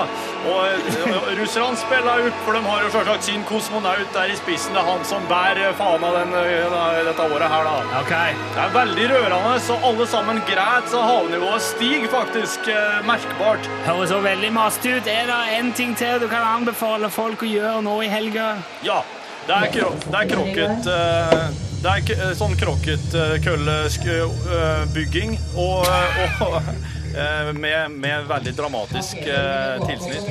Og 0.48 0.64
eh, 0.64 1.28
russerne 1.38 1.76
spiller 1.78 2.24
opp, 2.30 2.40
for 2.46 2.56
de 2.56 2.64
har 2.70 2.86
jo 2.86 2.94
selvsagt 2.96 3.28
sin 3.28 3.44
kosmonaut 3.50 4.16
der 4.16 4.32
i 4.32 4.40
spissen. 4.40 4.72
Det 4.72 4.80
er 4.80 4.88
han 4.88 5.04
som 5.06 5.28
bærer 5.30 5.76
fana 5.76 6.14
den, 6.16 6.32
dette 6.32 7.28
året 7.28 7.52
her, 7.52 7.68
da. 7.68 8.00
Okay. 8.00 8.40
Det 8.56 8.64
er 8.64 8.74
veldig 8.80 9.06
rørende, 9.12 9.54
så 9.68 9.76
alle 9.90 10.08
sammen 10.08 10.40
græt, 10.48 10.88
så 10.90 11.04
havnivået 11.04 11.62
stiger 11.68 11.81
faktisk 11.90 12.68
eh, 12.68 13.06
merkbart. 13.06 13.66
Høres 13.86 14.10
så 14.10 14.20
veldig 14.22 14.52
masete 14.54 14.88
ut. 14.96 15.06
Er 15.06 15.26
det 15.26 15.34
en 15.58 15.72
ting 15.72 15.96
til 15.98 16.20
du 16.20 16.28
kan 16.30 16.42
anbefale 16.46 17.10
folk 17.10 17.42
å 17.42 17.46
gjøre 17.46 17.82
nå 17.82 18.02
i 18.02 18.08
helga? 18.08 18.56
Ja, 18.86 19.02
det 19.46 19.54
er, 19.56 19.66
kro 19.74 19.90
det 20.06 20.14
er 20.20 20.26
krokket 20.30 20.86
eh, 20.86 21.48
Det 21.82 21.90
er 21.90 21.98
eh, 22.14 22.34
sånn 22.38 22.54
krokketkøllebygging 22.60 25.38
og, 25.56 25.86
eh, 25.90 26.42
og 26.46 26.62
eh, 27.18 27.52
med, 27.56 27.90
med 27.98 28.26
veldig 28.30 28.54
dramatisk 28.60 29.16
eh, 29.26 29.82
tilsnitt 29.88 30.22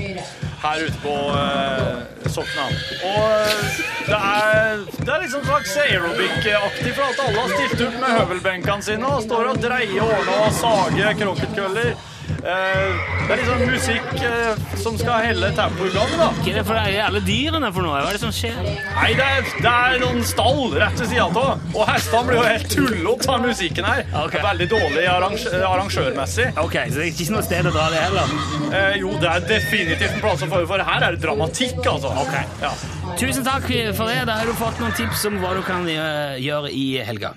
her 0.61 0.83
ute 0.85 0.99
på 1.01 1.15
eh, 1.33 2.29
Sokna. 2.29 2.67
Og 3.07 3.23
eh, 3.33 3.79
det 4.07 4.19
er, 4.19 4.83
det 4.99 5.09
er 5.09 5.23
liksom 5.23 5.45
slags 5.47 5.73
aerobic-aktig, 5.85 6.93
for 6.97 7.07
at 7.07 7.23
alle 7.25 7.43
har 7.45 7.53
stilt 7.55 7.83
opp 7.87 7.99
med 8.03 8.15
høvelbenkene 8.19 8.85
sine 8.85 9.09
og 9.09 9.25
står 9.25 9.51
og 9.53 9.61
dreier 9.63 10.05
årene 10.05 10.39
og 10.45 10.55
sager 10.59 11.17
krokketkøller. 11.23 11.93
Eh, 12.41 13.01
det 13.27 13.35
er 13.35 13.39
liksom 13.41 13.59
musikk 13.69 14.13
eh, 14.25 14.61
som 14.81 14.95
skal 14.97 15.21
helle 15.27 15.51
tempoet 15.57 15.91
i 15.91 15.97
gang, 15.97 16.13
da. 16.17 16.29
Hva 16.39 16.49
er 16.49 16.57
det 16.57 16.63
for 16.65 16.79
alle 16.81 17.21
dyrene 17.25 17.69
for 17.75 17.85
noe? 17.85 17.99
Hva 18.01 18.09
er 18.09 18.17
det 18.17 18.21
som 18.23 18.33
skjer? 18.33 18.55
Nei, 18.65 19.11
det 19.17 19.27
er, 19.27 19.51
det 19.61 19.73
er 19.73 19.99
noen 20.01 20.23
stall 20.25 20.63
rett 20.73 21.03
ved 21.03 21.11
sida 21.11 21.27
av. 21.27 21.61
Og 21.75 21.83
hestene 21.91 22.23
blir 22.29 22.39
jo 22.39 22.47
helt 22.47 22.73
tullete 22.73 23.35
av 23.35 23.45
musikken 23.45 23.89
her. 23.91 24.01
Okay. 24.23 24.43
Veldig 24.47 24.69
dårlig 24.73 25.05
arrangørmessig. 25.11 26.47
Ok, 26.63 26.79
så 26.87 26.97
det 26.97 27.05
er 27.05 27.11
ikke 27.11 27.29
noe 27.35 27.45
sted 27.45 27.69
å 27.69 27.75
dra 27.77 27.85
det 27.93 28.01
heller. 28.07 28.33
Eh, 28.71 28.97
jo, 29.03 29.13
det 29.21 29.29
er 29.35 29.47
definitivt 29.51 30.09
en 30.09 30.25
plass 30.25 30.47
få, 30.47 30.63
for 30.73 30.87
her 30.91 31.07
er 31.07 31.17
det 31.17 31.21
dramatikk, 31.27 31.83
altså. 31.85 32.15
Ok. 32.25 32.35
Ja. 32.65 32.73
Tusen 33.21 33.45
takk 33.45 33.69
for 33.97 34.09
det. 34.09 34.25
Da 34.25 34.41
har 34.41 34.49
du 34.49 34.57
fått 34.57 34.81
noen 34.81 34.97
tips 34.97 35.27
om 35.29 35.37
hva 35.43 35.53
du 35.57 35.61
kan 35.67 35.85
gjøre 35.85 36.73
i 36.73 36.89
helga. 37.05 37.35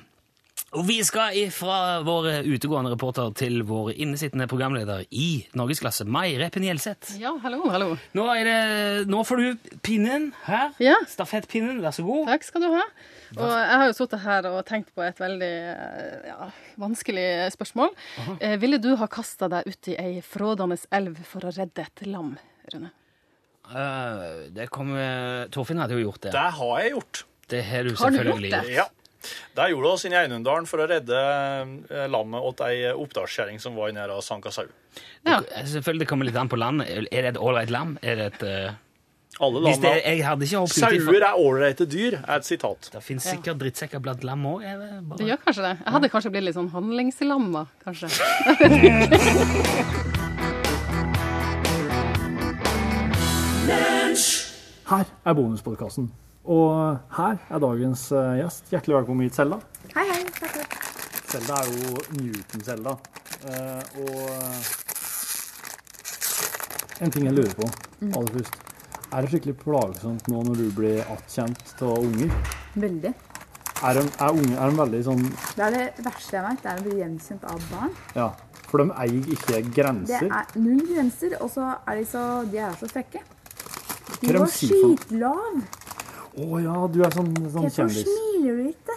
Og 0.74 0.82
vi 0.88 0.96
skal 1.06 1.36
fra 1.54 2.00
vår 2.02 2.26
utegående 2.50 2.90
reporter 2.90 3.28
til 3.38 3.60
vår 3.66 3.92
innesittende 3.94 4.48
programleder 4.50 5.04
i 5.14 5.44
Norgesklasse, 5.54 6.02
Mai 6.10 6.34
Repen 6.40 6.64
Gjelseth. 6.66 7.14
Ja, 7.20 7.30
hallo, 7.44 7.60
hallo. 7.70 7.92
Nå, 8.18 8.24
er 8.34 8.48
det, 8.48 8.56
nå 9.06 9.20
får 9.26 9.42
du 9.42 9.68
pinnen 9.86 10.32
her. 10.48 10.72
Ja. 10.82 10.96
Stafettpinnen, 11.10 11.78
vær 11.84 11.94
så 11.94 12.02
god. 12.06 12.26
Takk 12.32 12.46
skal 12.48 12.64
du 12.64 12.68
ha. 12.72 12.82
Og 13.36 13.52
jeg 13.52 13.78
har 13.78 13.86
jo 13.86 13.94
sittet 14.00 14.24
her 14.24 14.48
og 14.50 14.58
tenkt 14.66 14.90
på 14.98 15.04
et 15.06 15.22
veldig 15.22 15.52
eh, 15.76 16.26
ja, 16.32 16.50
vanskelig 16.82 17.28
spørsmål. 17.54 17.94
Eh, 18.40 18.56
ville 18.62 18.82
du 18.82 18.96
ha 18.98 19.08
kasta 19.10 19.50
deg 19.52 19.70
uti 19.70 19.94
ei 20.00 20.18
frådende 20.26 20.80
elv 20.94 21.22
for 21.28 21.46
å 21.46 21.54
redde 21.54 21.86
et 21.86 22.04
lam, 22.10 22.34
Rune? 22.74 22.90
Uh, 23.64 24.50
det 24.52 24.66
kommer 24.74 25.46
Torfinn 25.54 25.78
hadde 25.80 25.96
jo 25.96 26.08
gjort 26.08 26.26
det. 26.26 26.34
Det 26.34 26.50
har 26.58 26.76
jeg 26.82 26.94
gjort. 26.96 27.24
Det 27.54 27.64
har 27.64 27.86
du 27.86 27.94
selvfølgelig 27.94 28.10
Har 28.18 28.24
du 28.26 28.34
gjort 28.34 28.66
det? 28.66 28.74
Ja. 28.74 28.90
Det 29.56 29.70
gjorde 29.72 29.88
oss 29.96 30.04
inne 30.08 30.18
i 30.18 30.22
Einundalen 30.26 30.66
for 30.68 30.82
å 30.82 30.88
redde 30.90 31.18
eh, 31.18 32.06
lammet 32.10 32.40
åt 32.44 32.64
ei 32.66 32.92
oppdalskjerring 32.92 33.60
som 33.62 33.76
var 33.78 33.92
nede 33.96 34.14
og 34.14 34.24
sanka 34.24 34.50
sau. 34.54 34.66
Ja. 35.26 35.40
Selvfølgelig 35.64 36.04
det 36.04 36.10
kommer 36.10 36.28
litt 36.28 36.38
an 36.40 36.50
på 36.52 36.60
landet. 36.60 36.90
Er 37.10 37.22
det 37.22 37.34
et 37.34 37.40
ålreit 37.40 37.70
lam? 37.74 37.98
Er 38.02 38.20
det 38.20 38.26
et 38.34 38.42
uh... 38.48 38.80
Alle 39.42 39.64
Hvis 39.64 39.80
det, 39.82 39.90
lamma 39.90 39.98
jeg 39.98 40.20
hadde 40.22 40.46
ikke 40.46 40.58
hoppet 40.62 40.76
Sauer 40.78 41.24
er 41.26 41.38
ålreite 41.42 41.84
dyr, 41.90 42.14
er 42.20 42.36
et 42.36 42.46
sitat. 42.46 42.86
Det 42.94 43.00
finnes 43.02 43.24
sikkert 43.26 43.58
drittsekker 43.58 43.98
blant 44.02 44.22
lam 44.22 44.46
òg. 44.46 44.62
Det 45.18 45.26
gjør 45.26 45.40
kanskje 45.42 45.64
det. 45.66 45.74
Jeg 45.80 45.94
hadde 45.96 46.10
kanskje 46.12 46.30
blitt 46.36 46.46
litt 46.46 46.58
sånn 46.58 46.70
handlingslamma, 46.70 47.66
kanskje. 47.82 48.06
Her 54.84 55.06
er 55.24 55.34
bonuspodkasten. 55.34 56.12
Og 56.44 56.98
her 57.16 57.38
er 57.48 57.60
dagens 57.62 58.00
eh, 58.12 58.34
gjest. 58.42 58.66
Hjertelig 58.68 58.98
velkommen 58.98 59.24
hit, 59.24 59.36
Selda. 59.38 59.56
Hei, 59.94 60.04
hei. 60.10 60.24
Takk, 60.36 60.58
takk. 60.60 60.74
Selda 61.32 61.60
er 61.62 61.70
jo 61.72 62.02
Newton-Selda. 62.18 62.92
Eh, 63.48 63.82
og 64.04 64.18
eh, 64.28 64.66
en 67.00 67.14
ting 67.14 67.24
jeg 67.30 67.36
lurer 67.38 67.54
på 67.56 67.68
aller 68.10 68.32
først. 68.34 68.58
Er 69.14 69.24
det 69.24 69.30
skikkelig 69.32 69.56
plagsomt 69.62 70.28
nå 70.28 70.42
når 70.44 70.60
du 70.60 70.66
blir 70.76 71.00
attkjent 71.14 71.80
av 71.80 71.96
unger? 71.96 72.34
Veldig. 72.74 73.12
Er 73.84 73.92
de, 73.96 74.02
er 74.04 74.36
unge, 74.42 74.52
er 74.52 74.68
de 74.68 74.78
veldig 74.78 75.00
sånn 75.04 75.24
Det 75.26 75.64
er 75.64 75.72
det 75.74 76.04
verste 76.04 76.36
jeg 76.36 76.44
vet, 76.44 76.60
det 76.60 76.70
er 76.70 76.76
å 76.76 76.84
bli 76.84 76.98
gjenkjent 77.00 77.46
av 77.54 77.64
barn. 77.70 77.92
Ja. 78.18 78.28
For 78.68 78.82
de 78.82 78.86
eier 79.00 79.32
ikke 79.32 79.62
grenser? 79.72 80.28
Det 80.28 80.42
er 80.42 80.60
null 80.60 80.84
grenser, 80.92 81.38
og 81.40 81.48
så 81.56 81.72
er 81.78 82.02
de 82.02 82.04
så, 82.10 82.26
de 82.52 82.60
er 82.66 82.76
så 82.80 82.90
frekke. 82.90 83.24
De 84.20 84.28
går 84.28 84.44
de 84.44 85.24
Å 86.34 86.58
ja, 86.62 86.74
du 86.90 86.98
er 87.06 87.12
sånn, 87.14 87.28
sånn 87.36 87.62
Hvorfor 87.68 87.84
kjendis. 87.84 88.08
smiler 88.08 88.56
du 88.58 88.68
ikke? 88.72 88.96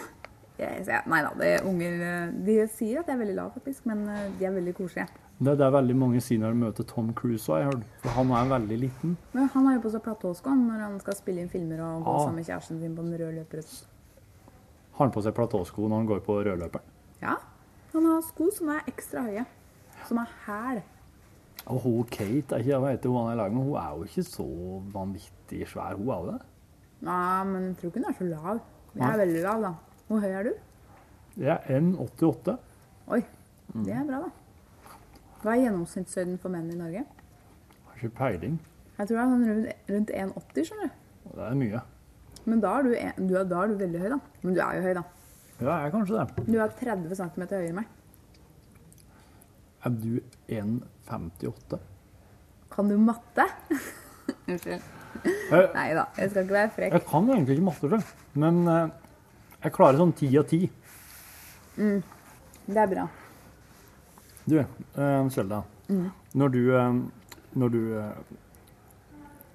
Jeg, 0.58 0.80
jeg, 0.88 1.02
nei 1.06 1.20
da, 1.22 1.28
det 1.38 1.48
er 1.54 1.66
unger 1.70 2.00
eh, 2.02 2.30
De 2.48 2.54
sier 2.74 2.98
at 2.98 3.06
jeg 3.06 3.14
er 3.14 3.20
veldig 3.20 3.36
lav, 3.36 3.52
faktisk, 3.54 3.84
men 3.86 4.00
eh, 4.10 4.24
de 4.40 4.48
er 4.48 4.54
veldig 4.56 4.72
koselige. 4.74 5.06
Det 5.38 5.52
er 5.52 5.58
det 5.60 5.68
veldig 5.70 5.94
mange 5.94 6.18
sier 6.24 6.40
når 6.42 6.56
de 6.56 6.58
møter 6.64 6.86
Tom 6.90 7.12
Cruise, 7.14 7.46
òg, 7.46 7.60
jeg 7.62 7.68
hørt. 7.68 7.84
For 8.02 8.16
han 8.16 8.32
er 8.34 8.48
veldig 8.50 8.78
liten. 8.82 9.12
Men 9.36 9.46
han 9.54 9.68
har 9.68 9.76
jo 9.76 9.84
på 9.84 9.92
seg 9.94 10.02
platåsko 10.02 10.56
når 10.64 10.82
han 10.82 10.96
skal 11.04 11.14
spille 11.20 11.44
inn 11.44 11.52
filmer 11.52 11.78
og 11.86 12.02
gå 12.08 12.10
Ah. 12.16 12.24
sammen 12.24 12.40
med 12.42 12.48
kjæresten 12.50 12.80
sin 12.82 12.96
på 12.98 13.04
den 13.06 13.14
røde 13.20 13.36
løperen. 13.38 13.70
Har 14.98 15.04
han 15.06 15.14
på 15.14 15.22
seg 15.22 15.36
platåsko 15.38 15.86
når 15.86 15.96
han 16.02 16.10
går 16.10 16.24
på 16.26 16.40
rødløperen? 16.42 16.90
Ja, 17.22 17.36
han 17.94 18.10
har 18.10 18.20
sko 18.26 18.50
som 18.58 18.74
er 18.74 18.82
ekstra 18.90 19.22
høye. 19.28 19.46
Som 20.10 20.18
er 20.18 20.34
hæl. 20.48 20.82
Og 21.70 21.80
hun 21.86 22.02
Kate, 22.10 22.58
jeg 22.66 22.82
vet 22.82 22.98
ikke 22.98 23.12
hva 23.14 23.22
han 23.28 23.30
er 23.30 23.38
i 23.38 23.42
lag 23.44 23.54
med, 23.54 23.62
hun 23.62 23.78
er 23.78 23.94
jo 23.94 24.10
ikke 24.10 24.26
så 24.26 24.46
vanvittig 24.90 25.66
svær, 25.70 25.94
hun 25.94 26.08
er 26.10 26.18
jo 26.18 26.32
det? 26.32 26.40
Nei, 27.06 27.44
men 27.46 27.68
jeg 27.68 27.76
tror 27.78 27.90
ikke 27.92 28.00
den 28.00 28.08
er 28.10 28.16
så 28.18 28.26
lav. 28.28 28.60
Jeg 28.94 29.02
Nei. 29.02 29.10
er 29.12 29.20
veldig 29.22 29.42
lav, 29.44 29.60
da. 29.62 29.72
Hvor 30.08 30.22
høy 30.24 30.32
er 30.34 30.48
du? 30.48 30.52
Jeg 31.38 31.52
er 31.54 31.78
1,88. 31.78 32.56
Oi, 33.14 33.20
det 33.84 33.92
er 33.94 34.08
bra, 34.08 34.22
da. 34.24 34.96
Hva 35.42 35.52
er 35.54 35.60
gjennomsnittshøyden 35.62 36.40
for 36.42 36.50
menn 36.50 36.72
i 36.72 36.78
Norge? 36.78 37.04
Har 37.86 38.00
ikke 38.00 38.10
peiling. 38.18 38.56
Jeg 38.98 39.06
tror 39.06 39.14
det 39.14 39.22
er 39.22 39.30
sånn 39.30 39.46
rundt, 39.52 39.92
rundt 39.94 40.10
1,80, 40.24 40.66
skjønner 40.66 40.90
du. 40.90 41.04
Det 41.36 41.44
er 41.46 41.60
mye. 41.60 41.84
Men 42.48 42.62
da 42.64 42.72
er, 42.78 42.88
du, 42.88 42.96
en, 42.98 43.28
du 43.28 43.36
er, 43.38 43.46
da 43.46 43.62
er 43.62 43.70
du 43.70 43.78
veldig 43.84 44.02
høy, 44.02 44.08
da. 44.16 44.18
Men 44.42 44.56
du 44.56 44.60
er 44.64 44.78
jo 44.80 44.82
høy, 44.88 44.92
da. 44.98 45.04
Ja, 45.58 45.68
jeg 45.68 45.86
er 45.86 45.94
kanskje 45.94 46.18
det. 46.18 46.46
Du 46.48 46.58
er 46.62 46.74
30 46.80 47.14
cm 47.20 47.44
høyere 47.46 47.70
enn 47.70 47.78
meg. 47.78 47.94
Er 49.86 49.94
du 49.94 50.12
1,58? 50.58 51.78
Kan 52.74 52.90
du 52.90 52.96
matte? 52.98 53.46
Unnskyld. 54.50 54.82
Eh, 55.24 55.68
Nei 55.78 55.88
da, 55.96 56.08
jeg 56.18 56.30
skal 56.32 56.44
ikke 56.44 56.58
være 56.58 56.74
frekk. 56.76 56.98
Jeg 56.98 57.06
kan 57.08 57.30
egentlig 57.34 57.58
ikke 57.58 57.68
matte, 57.70 57.86
tror 57.86 57.98
jeg. 57.98 58.28
men 58.44 58.60
eh, 58.68 58.84
jeg 59.64 59.74
klarer 59.74 60.02
sånn 60.02 60.14
10 60.14 60.38
av 60.42 60.46
10. 60.52 60.68
Det 62.68 62.82
er 62.84 62.92
bra. 62.92 63.08
Du, 64.48 64.56
uh, 64.58 65.64
Mm. 65.88 66.10
Når 66.36 66.48
du, 66.52 66.62
eh, 66.76 66.96
når 67.56 67.70
du 67.72 67.82
eh, 67.96 68.32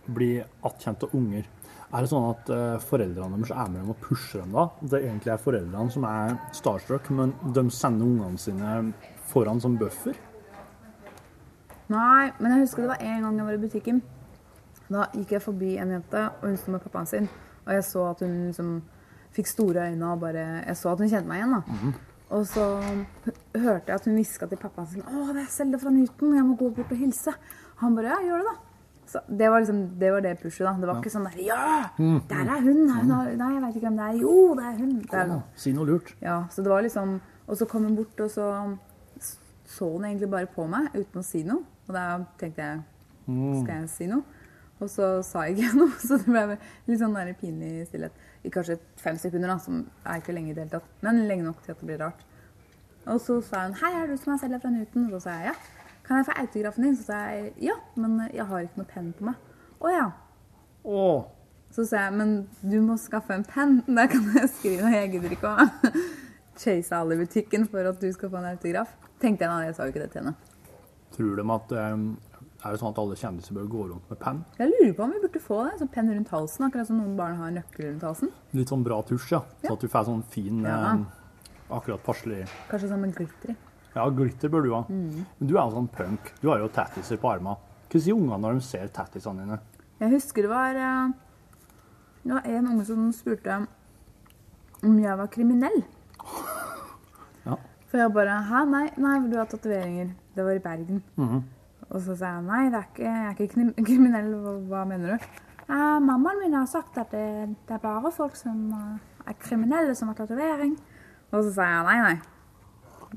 blir 0.09 0.47
attkjent 0.65 1.03
av 1.05 1.11
unger, 1.13 1.45
er 1.93 2.01
det 2.01 2.09
sånn 2.09 2.25
at 2.31 2.49
eh, 2.49 2.77
foreldrene 2.81 3.37
deres 3.37 3.51
er 3.53 3.67
med 3.69 3.83
dem 3.83 3.91
og 3.93 3.99
pusher 4.01 4.41
dem 4.41 4.55
da? 4.55 4.63
Det 4.81 4.97
er 4.97 5.05
egentlig 5.11 5.33
er 5.35 5.43
foreldrene 5.43 5.93
som 5.93 6.07
er 6.09 6.33
starstruck, 6.57 7.11
men 7.13 7.35
de 7.53 7.63
sender 7.69 8.07
ungene 8.07 8.41
sine 8.41 8.79
foran 9.29 9.61
som 9.61 9.77
buffer? 9.77 10.17
Nei, 11.93 12.31
men 12.39 12.55
jeg 12.55 12.63
husker 12.63 12.87
det 12.87 12.93
var 12.95 13.05
en 13.05 13.27
gang 13.27 13.37
jeg 13.37 13.49
var 13.51 13.59
i 13.59 13.63
butikken. 13.67 14.01
Da 14.89 15.07
gikk 15.13 15.31
jeg 15.31 15.41
forbi 15.41 15.77
en 15.77 15.89
jente, 15.91 16.29
og 16.41 16.47
hun 16.49 16.57
sto 16.57 16.71
med 16.71 16.81
pappaen 16.81 17.05
sin. 17.07 17.29
Og 17.65 17.73
jeg 17.73 17.83
så 17.83 18.09
at 18.11 18.19
hun 18.19 18.33
liksom 18.49 18.81
fikk 19.33 19.47
store 19.47 19.87
øyne 19.91 20.11
og 20.11 20.19
bare 20.19 20.63
Jeg 20.67 20.75
så 20.77 20.91
at 20.91 20.99
hun 20.99 21.09
kjente 21.09 21.27
meg 21.27 21.37
igjen, 21.41 21.51
da. 21.51 21.93
Og 22.29 22.45
så 22.47 22.65
hørte 23.55 23.87
jeg 23.87 23.95
at 23.95 24.05
hun 24.05 24.15
hviska 24.17 24.47
til 24.49 24.57
pappaen 24.57 24.87
sin 24.87 25.01
'Å, 25.01 25.33
det 25.33 25.41
er 25.43 25.49
Selda 25.49 25.77
fra 25.77 25.89
Newton, 25.89 26.35
jeg 26.35 26.43
må 26.45 26.55
gå 26.57 26.69
bort 26.75 26.91
og 26.91 26.97
hilse'. 26.97 27.33
Han 27.77 27.95
bare 27.95 28.05
'Ja, 28.09 28.19
gjør 28.27 28.37
det, 28.37 28.45
da'. 28.45 28.57
Så 29.05 29.19
det 29.37 29.49
var 29.51 29.59
liksom, 29.59 29.99
det 29.99 30.11
var 30.11 30.19
det 30.21 30.39
pushet, 30.41 30.65
da. 30.65 30.73
Det 30.73 30.87
var 30.87 31.01
ikke 31.01 31.11
sånn 31.11 31.23
der 31.23 31.37
'Ja, 31.37 31.89
der 32.29 32.51
er 32.55 32.61
hun!' 32.61 32.85
Nei, 32.87 33.01
hun- 33.03 33.37
nei 33.37 33.53
jeg 33.53 33.61
veit 33.61 33.75
ikke 33.75 33.87
hvem 33.89 33.97
det 33.97 34.05
er. 34.15 34.19
Jo, 34.21 34.55
det 34.55 34.65
er 34.65 34.77
hun. 34.77 35.01
Der, 35.11 35.27
Kom, 35.27 35.43
si 35.55 35.71
noe 35.73 35.85
lurt. 35.85 36.15
ja, 36.21 36.43
så 36.49 36.61
det 36.63 36.69
var 36.71 36.81
liksom 36.81 37.21
Og 37.47 37.57
så 37.57 37.65
kom 37.67 37.83
hun 37.83 37.95
bort, 37.95 38.19
og 38.19 38.29
så 38.31 38.77
så 39.65 39.91
hun 39.91 40.03
egentlig 40.05 40.29
bare 40.29 40.45
på 40.47 40.67
meg 40.67 40.87
uten 40.95 41.19
å 41.19 41.23
si 41.23 41.43
noe. 41.43 41.63
Og 41.87 41.93
da 41.93 42.19
tenkte 42.37 42.57
jeg 42.57 42.81
Skal 43.63 43.75
jeg 43.81 43.89
si 43.89 44.05
noe? 44.07 44.23
Og 44.83 44.91
så 44.91 45.09
sa 45.25 45.45
jeg 45.47 45.57
ikke 45.57 45.77
noe, 45.81 45.95
så 46.01 46.19
det 46.19 46.29
ble 46.29 46.57
litt 46.89 47.01
sånn 47.01 47.15
der 47.15 47.33
pinlig 47.39 47.87
stillhet. 47.87 48.15
I 48.43 48.51
kanskje 48.51 48.79
fem 48.99 49.17
sekunder, 49.19 49.53
da, 49.53 49.57
som 49.63 49.83
er 50.03 50.19
ikke 50.19 50.35
lenge 50.35 50.51
i 50.51 50.55
det 50.55 50.65
hele 50.65 50.75
tatt. 50.75 50.89
Men 51.05 51.23
lenge 51.29 51.47
nok 51.47 51.61
til 51.63 51.75
at 51.75 51.79
det 51.79 51.89
blir 51.89 52.01
rart. 52.03 52.25
Og 53.03 53.19
så 53.19 53.41
sa 53.43 53.65
hun 53.65 53.73
'Hei, 53.75 53.91
er 54.01 54.07
du 54.07 54.17
som 54.17 54.33
er 54.33 54.37
selger 54.37 54.59
fra 54.59 54.69
Newton?' 54.69 55.05
Og 55.05 55.11
så 55.11 55.19
sa 55.19 55.29
jeg 55.29 55.45
ja. 55.51 55.53
'Kan 56.03 56.17
jeg 56.17 56.25
få 56.25 56.31
autografen 56.41 56.83
din?' 56.83 56.97
Så 56.97 57.03
sa 57.03 57.13
jeg 57.13 57.53
ja, 57.61 57.75
men 57.95 58.29
jeg 58.33 58.45
har 58.45 58.59
ikke 58.59 58.77
noe 58.77 58.85
penn 58.85 59.13
på 59.13 59.23
meg. 59.23 59.35
Å 59.81 59.87
ja. 59.87 60.11
Åh. 60.85 61.23
Så 61.71 61.85
sa 61.85 61.97
jeg, 61.97 62.13
men 62.13 62.47
du 62.61 62.81
må 62.81 62.97
skaffe 62.97 63.33
en 63.33 63.43
penn. 63.43 63.83
Der 63.97 64.07
kan 64.07 64.23
jeg 64.35 64.49
skrive. 64.49 64.91
Jeg 64.91 65.11
gidder 65.11 65.31
ikke 65.31 65.47
å 65.47 65.67
chase 66.63 66.95
alle 66.95 67.15
i 67.15 67.17
butikken 67.25 67.67
for 67.67 67.79
at 67.79 68.01
du 68.01 68.11
skal 68.11 68.29
få 68.29 68.37
en 68.37 68.51
autograf. 68.51 68.91
Tenkte 69.19 69.45
jeg 69.45 69.51
da, 69.51 69.63
jeg 69.65 69.75
sa 69.75 69.83
jo 69.83 69.93
ikke 69.93 70.03
det 70.03 70.11
til 70.11 70.21
henne. 70.21 70.35
tror 71.15 71.35
de 71.35 71.43
at 71.53 71.71
eh, 71.71 71.97
Er 72.63 72.71
det 72.71 72.79
sånn 72.79 72.93
at 72.93 72.99
alle 73.01 73.15
kjendiser 73.19 73.55
bør 73.57 73.65
gå 73.67 73.81
rundt 73.89 74.09
med 74.09 74.19
penn? 74.21 74.37
Jeg 74.59 74.69
lurer 74.71 74.93
på 74.95 75.03
om 75.03 75.11
vi 75.11 75.19
burde 75.25 75.39
få 75.43 75.57
det. 75.67 75.73
Sånn 75.81 75.89
penn 75.91 76.11
rundt 76.13 76.29
halsen, 76.31 76.65
akkurat 76.69 76.87
som 76.87 76.97
noen 77.01 77.17
barn 77.19 77.35
har 77.35 77.51
nøkkel 77.51 77.89
rundt 77.89 78.05
halsen. 78.07 78.31
Litt 78.55 78.71
sånn 78.71 78.85
bra 78.85 79.01
tusj, 79.03 79.31
ja. 79.33 79.41
Så 79.65 79.73
at 79.75 79.83
du 79.83 79.87
får 79.91 80.05
sånn 80.07 80.23
fin 80.31 80.61
Ja. 80.63 80.93
eh, 80.93 81.03
Akkurat 81.73 82.03
passelig 82.05 82.47
Kanskje 82.69 82.89
sånn 82.89 83.01
med 83.01 83.15
glitter 83.15 83.49
i. 83.51 83.55
Ja, 83.95 84.09
glitter 84.09 84.49
bør 84.49 84.63
du 84.63 84.73
ha. 84.73 84.81
Mm. 84.89 85.25
Men 85.39 85.47
du 85.47 85.57
er 85.57 85.63
jo 85.63 85.71
sånn 85.75 85.89
punk. 85.91 86.31
Du 86.41 86.49
har 86.49 86.59
jo 86.59 86.67
tattiser 86.69 87.17
på 87.17 87.29
armene. 87.33 87.57
Hva 87.89 87.99
sier 88.01 88.13
ungene 88.15 88.39
når 88.41 88.53
de 88.53 88.61
ser 88.61 88.87
tattisene 88.87 89.43
dine? 89.43 89.59
Jeg 89.99 90.11
husker 90.11 90.41
det 90.41 90.49
var 90.49 90.75
eh, 90.75 91.11
Det 92.23 92.31
var 92.33 92.45
en 92.45 92.67
unge 92.67 92.85
som 92.85 93.11
spurte 93.11 93.67
om 94.83 94.99
jeg 94.99 95.17
var 95.17 95.27
kriminell. 95.27 95.83
Ja. 97.45 97.57
For 97.91 97.97
jeg 97.99 98.13
bare 98.15 98.37
Hæ, 98.47 98.63
nei, 98.69 98.85
nei, 98.97 99.17
du 99.27 99.35
har 99.37 99.45
tatoveringer. 99.51 100.13
Det 100.35 100.43
var 100.45 100.51
i 100.55 100.59
Bergen. 100.63 101.03
Mhm. 101.17 101.43
Og 101.93 102.01
så 102.01 102.15
sa 102.17 102.35
jeg 102.37 102.45
nei, 102.47 102.63
det 102.73 102.79
er 102.79 102.87
ikke, 102.89 103.03
jeg 103.05 103.23
er 103.23 103.33
ikke 103.37 103.85
kriminell. 103.89 104.29
Hva, 104.69 104.83
mener 104.89 105.13
du? 105.15 105.27
«Eh, 105.63 105.99
mammaen 106.03 106.41
min 106.41 106.55
har 106.57 106.65
sagt 106.67 106.97
at 106.99 107.13
det, 107.15 107.25
det 107.69 107.75
er 107.77 107.81
bare 107.83 108.11
folk 108.11 108.35
som 108.35 108.65
eh, 108.75 109.29
er 109.31 109.37
kriminelle, 109.39 109.93
som 109.95 110.09
har 110.11 110.17
tatovering. 110.17 110.73
Og 111.31 111.37
så 111.45 111.53
sa 111.55 111.67
jeg 111.69 111.85
nei, 111.87 111.97
nei. 112.03 112.17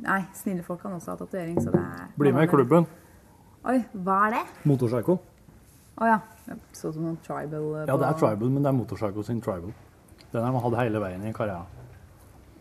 Nei, 0.05 0.21
snille 0.37 0.63
folk 0.63 0.83
kan 0.85 0.95
også 0.95 1.15
ha 1.15 1.19
tatovering. 1.23 1.59
Så 1.65 1.73
det 1.75 1.81
er 1.83 2.05
Bli 2.21 2.33
med 2.37 2.47
i 2.47 2.53
klubben. 2.53 2.87
Oi, 3.67 3.81
hva 4.07 4.21
er 4.29 4.37
det? 4.37 4.45
Motorpsycho. 4.69 5.17
Å 5.97 6.13
ja. 6.13 6.21
Sånn 6.77 6.93
som 6.95 7.03
noen 7.03 7.19
tribal 7.25 7.65
på... 7.65 7.83
Ja, 7.89 7.97
det 7.99 8.07
er 8.13 8.19
tribal, 8.21 8.53
men 8.53 8.63
det 8.63 8.71
er 8.71 8.77
Motorpsycho 8.79 9.25
sin 9.27 9.41
tribal. 9.43 9.73
Den 10.31 10.45
har 10.45 10.53
man 10.55 10.63
hatt 10.63 10.79
hele 10.85 11.01
veien 11.03 11.25
i 11.27 11.33
karrieren. 11.35 11.67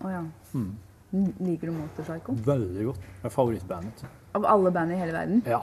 Å 0.02 0.12
ja. 0.16 0.24
Liker 1.46 1.70
du 1.70 1.76
Motorpsycho? 1.76 2.36
Veldig 2.48 2.90
godt. 2.90 3.06
Det 3.22 3.30
er 3.30 3.36
favorittbandet. 3.36 4.06
Av 4.40 4.48
alle 4.56 4.72
band 4.74 4.96
i 4.96 5.00
hele 5.00 5.14
verden? 5.14 5.44
Ja. 5.46 5.62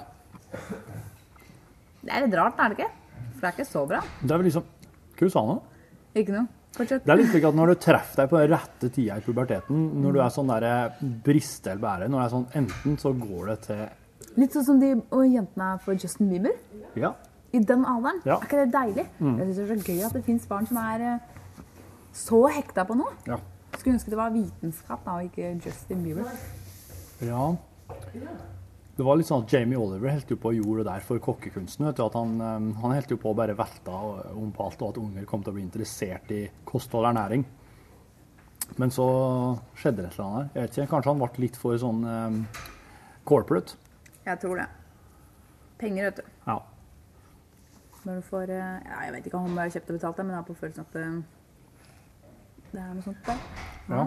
Det 2.03 2.11
er 2.11 2.24
litt 2.26 2.34
rart, 2.38 2.59
er 2.59 2.72
det 2.72 2.78
ikke? 2.78 2.90
For 3.34 3.40
det 3.44 3.48
er 3.50 3.55
ikke 3.57 3.68
så 3.68 3.84
bra. 3.88 4.00
Det 4.22 4.30
er 4.30 4.40
vel 4.42 4.48
liksom 4.50 4.66
Hva 5.18 5.30
sa 5.30 5.42
du 5.46 5.53
nå? 5.53 5.57
Ikke 6.18 6.34
noe. 6.34 6.48
Fortsett. 6.72 7.03
Det 7.05 7.12
er 7.12 7.18
litt 7.20 7.28
slik 7.28 7.44
at 7.44 7.57
når 7.57 7.72
du 7.74 7.80
treffer 7.84 8.22
deg 8.22 8.30
på 8.30 8.38
den 8.40 8.50
rette 8.55 8.88
tida 8.94 9.18
i 9.20 9.24
puberteten, 9.24 9.80
når 10.00 10.14
du 10.16 10.20
er 10.24 10.30
sånn 10.32 10.48
der 10.48 10.64
briste 11.24 11.74
eller 11.74 11.82
bære, 11.82 12.07
når 12.09 12.18
det 12.18 12.24
er 12.24 12.32
sånn 12.32 12.46
enten 12.62 12.96
så 13.03 13.12
går 13.18 13.50
det 13.53 13.59
til 13.66 13.82
Litt 14.40 14.55
sånn 14.57 14.64
som 14.64 14.78
de 14.80 14.94
og 14.96 15.26
jentene 15.28 15.66
er 15.74 15.80
for 15.84 15.92
Justin 16.00 16.30
Bieber. 16.30 16.55
Ja. 16.96 17.11
I 17.53 17.61
den 17.68 17.82
alderen. 17.84 18.22
Ja. 18.24 18.38
Er 18.38 18.46
ikke 18.46 18.62
det 18.62 18.72
deilig? 18.72 19.05
Jeg 19.20 19.34
synes 19.44 19.59
det 19.59 19.66
er 19.66 19.82
så 19.82 19.90
gøy 19.90 20.07
at 20.07 20.16
det 20.16 20.22
fins 20.24 20.46
barn 20.48 20.68
som 20.70 20.78
er 20.80 21.05
eh, 21.05 21.66
så 22.16 22.40
hekta 22.55 22.86
på 22.88 22.96
noe. 22.96 23.12
Ja. 23.28 23.36
Skulle 23.76 23.98
ønske 23.98 24.14
det 24.14 24.20
var 24.22 24.32
vitenskap 24.32 25.05
da, 25.05 25.18
og 25.18 25.28
ikke 25.28 25.53
Justin 25.66 26.00
Bieber. 26.07 26.32
ja. 27.20 27.44
Det 28.93 29.05
var 29.07 29.16
litt 29.16 29.28
sånn 29.28 29.47
at 29.47 29.53
Jamie 29.55 29.80
Oliver 29.80 30.12
holdt 30.12 30.34
på 30.36 30.51
å 30.51 30.53
gjorde 30.53 30.82
det 30.82 30.90
der 30.90 31.05
for 31.07 31.20
kokkekunsten. 31.24 31.86
vet 31.86 31.97
du, 31.97 32.03
at 32.05 32.16
Han, 32.18 32.40
eh, 32.40 32.80
han 32.82 32.93
holdt 32.93 33.14
på 33.20 33.30
å 33.30 33.36
bare 33.36 33.57
velta 33.57 33.93
om 34.36 34.53
på 34.53 34.66
alt, 34.66 34.82
og 34.82 34.88
at 34.90 35.01
unger 35.01 35.24
kom 35.24 35.43
til 35.43 35.53
å 35.53 35.57
bli 35.57 35.64
interessert 35.64 36.30
i 36.30 36.43
kosthold 36.64 37.07
og 37.07 37.14
ernæring. 37.14 37.45
Men 38.76 38.90
så 38.90 39.07
skjedde 39.76 40.03
det 40.03 40.12
et 40.12 40.18
eller 40.18 40.26
annet 40.26 40.36
her. 40.36 40.51
Jeg 40.55 40.62
vet 40.62 40.76
ikke, 40.76 40.90
Kanskje 40.93 41.11
han 41.12 41.22
ble 41.22 41.45
litt 41.45 41.57
for 41.57 41.80
sånn 41.80 42.05
um, 42.05 42.47
corporate. 43.24 43.76
Jeg 44.24 44.38
tror 44.45 44.61
det. 44.61 44.68
Penger, 45.80 46.11
vet 46.11 46.20
du. 46.20 46.30
Ja. 46.47 46.59
Når 48.05 48.14
du 48.18 48.22
får 48.26 48.51
eh, 48.51 48.78
ja, 48.86 49.03
Jeg 49.07 49.12
vet 49.14 49.26
ikke 49.26 49.38
om 49.38 49.49
han 49.49 49.59
har 49.59 49.72
kjøpt 49.72 49.90
og 49.90 49.99
betalt, 49.99 50.18
men 50.22 50.34
jeg 50.34 50.40
har 50.40 50.49
på 50.49 50.59
følelsen 50.59 50.86
at 50.86 50.97
det, 50.97 51.07
det 52.72 52.80
er 52.82 52.93
noe 52.93 53.07
sånt 53.07 53.26
der. 53.26 53.45
ja. 53.88 54.07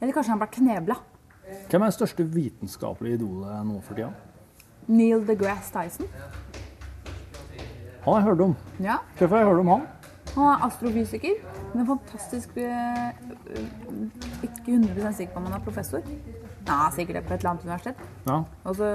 Eller 0.00 0.12
kanskje 0.12 0.32
han 0.34 0.40
ble 0.42 0.50
knebla. 0.58 0.96
Hvem 1.70 1.82
er 1.82 1.90
det 1.90 1.94
største 1.98 2.24
vitenskapelige 2.34 3.18
idolet 3.18 3.66
nå 3.68 3.80
for 3.84 3.94
tida? 3.98 4.10
Neil 4.88 5.24
deGrasse 5.28 5.72
Tyson. 5.74 6.08
Han 8.04 8.12
har 8.12 8.20
jeg 8.20 8.28
hørt 8.28 8.40
om. 8.44 8.56
Ja, 8.84 8.96
Hvorfor 9.18 9.36
har 9.36 9.44
jeg 9.44 9.48
hørt 9.52 9.60
om 9.64 9.68
han? 9.72 9.84
Han 10.34 10.48
er 10.50 10.64
astrofysiker. 10.66 11.36
Men 11.74 11.86
fantastisk 11.88 12.56
eh, 12.56 13.08
eh, 13.08 14.44
Ikke 14.44 14.74
100 14.74 15.12
sikker 15.16 15.32
på 15.34 15.40
om 15.40 15.46
han 15.48 15.56
er 15.56 15.64
professor. 15.64 16.02
Ja, 16.66 16.78
sikkert 16.94 17.16
det 17.20 17.24
på 17.28 17.34
et 17.34 17.40
eller 17.44 17.50
annet 17.54 17.64
universitet. 17.64 18.02
Ja. 18.26 18.36
Og 18.64 18.76
så 18.76 18.90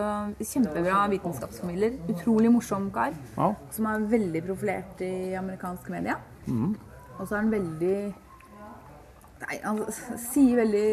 Kjempebra 0.51 1.01
vitenskapsformidler. 1.11 1.97
Utrolig 2.13 2.51
morsom 2.53 2.89
kar. 2.93 3.13
ja. 3.37 3.49
Som 3.71 3.85
er 3.89 4.05
veldig 4.13 4.43
profilert 4.47 5.01
i 5.05 5.33
amerikanske 5.39 5.91
media. 5.93 6.15
Og 6.49 7.27
så 7.27 7.35
er 7.35 7.41
han 7.43 7.51
veldig 7.51 7.95
Nei, 9.39 9.55
han 9.63 9.77
sier 10.19 10.57
veldig 10.59 10.87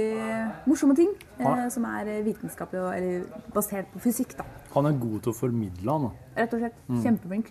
morsomme 0.70 0.94
ting 0.94 1.10
eh, 1.42 1.64
som 1.74 1.86
er 1.90 2.10
vitenskapelig 2.26 2.82
og 2.84 2.92
eller 2.94 3.42
basert 3.54 3.88
på 3.94 4.04
fysikk. 4.04 4.36
da. 4.38 4.46
Han 4.76 4.86
er 4.86 4.98
god 5.02 5.18
til 5.24 5.32
å 5.32 5.36
formidle, 5.36 5.96
han. 5.96 6.06
da. 6.06 6.42
Rett 6.42 6.54
og 6.54 6.62
slett. 6.62 6.82
Kjempeflink. 7.02 7.50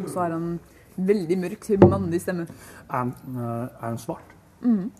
Og 0.00 0.08
så 0.08 0.22
har 0.22 0.34
han 0.36 0.54
veldig 0.96 1.36
mørk, 1.42 1.68
mannlig 1.84 2.22
stemme. 2.24 2.46
Er 2.88 2.96
han, 2.96 3.14
eh, 3.28 3.96
svart? 4.00 4.32
Mm. 4.62 4.90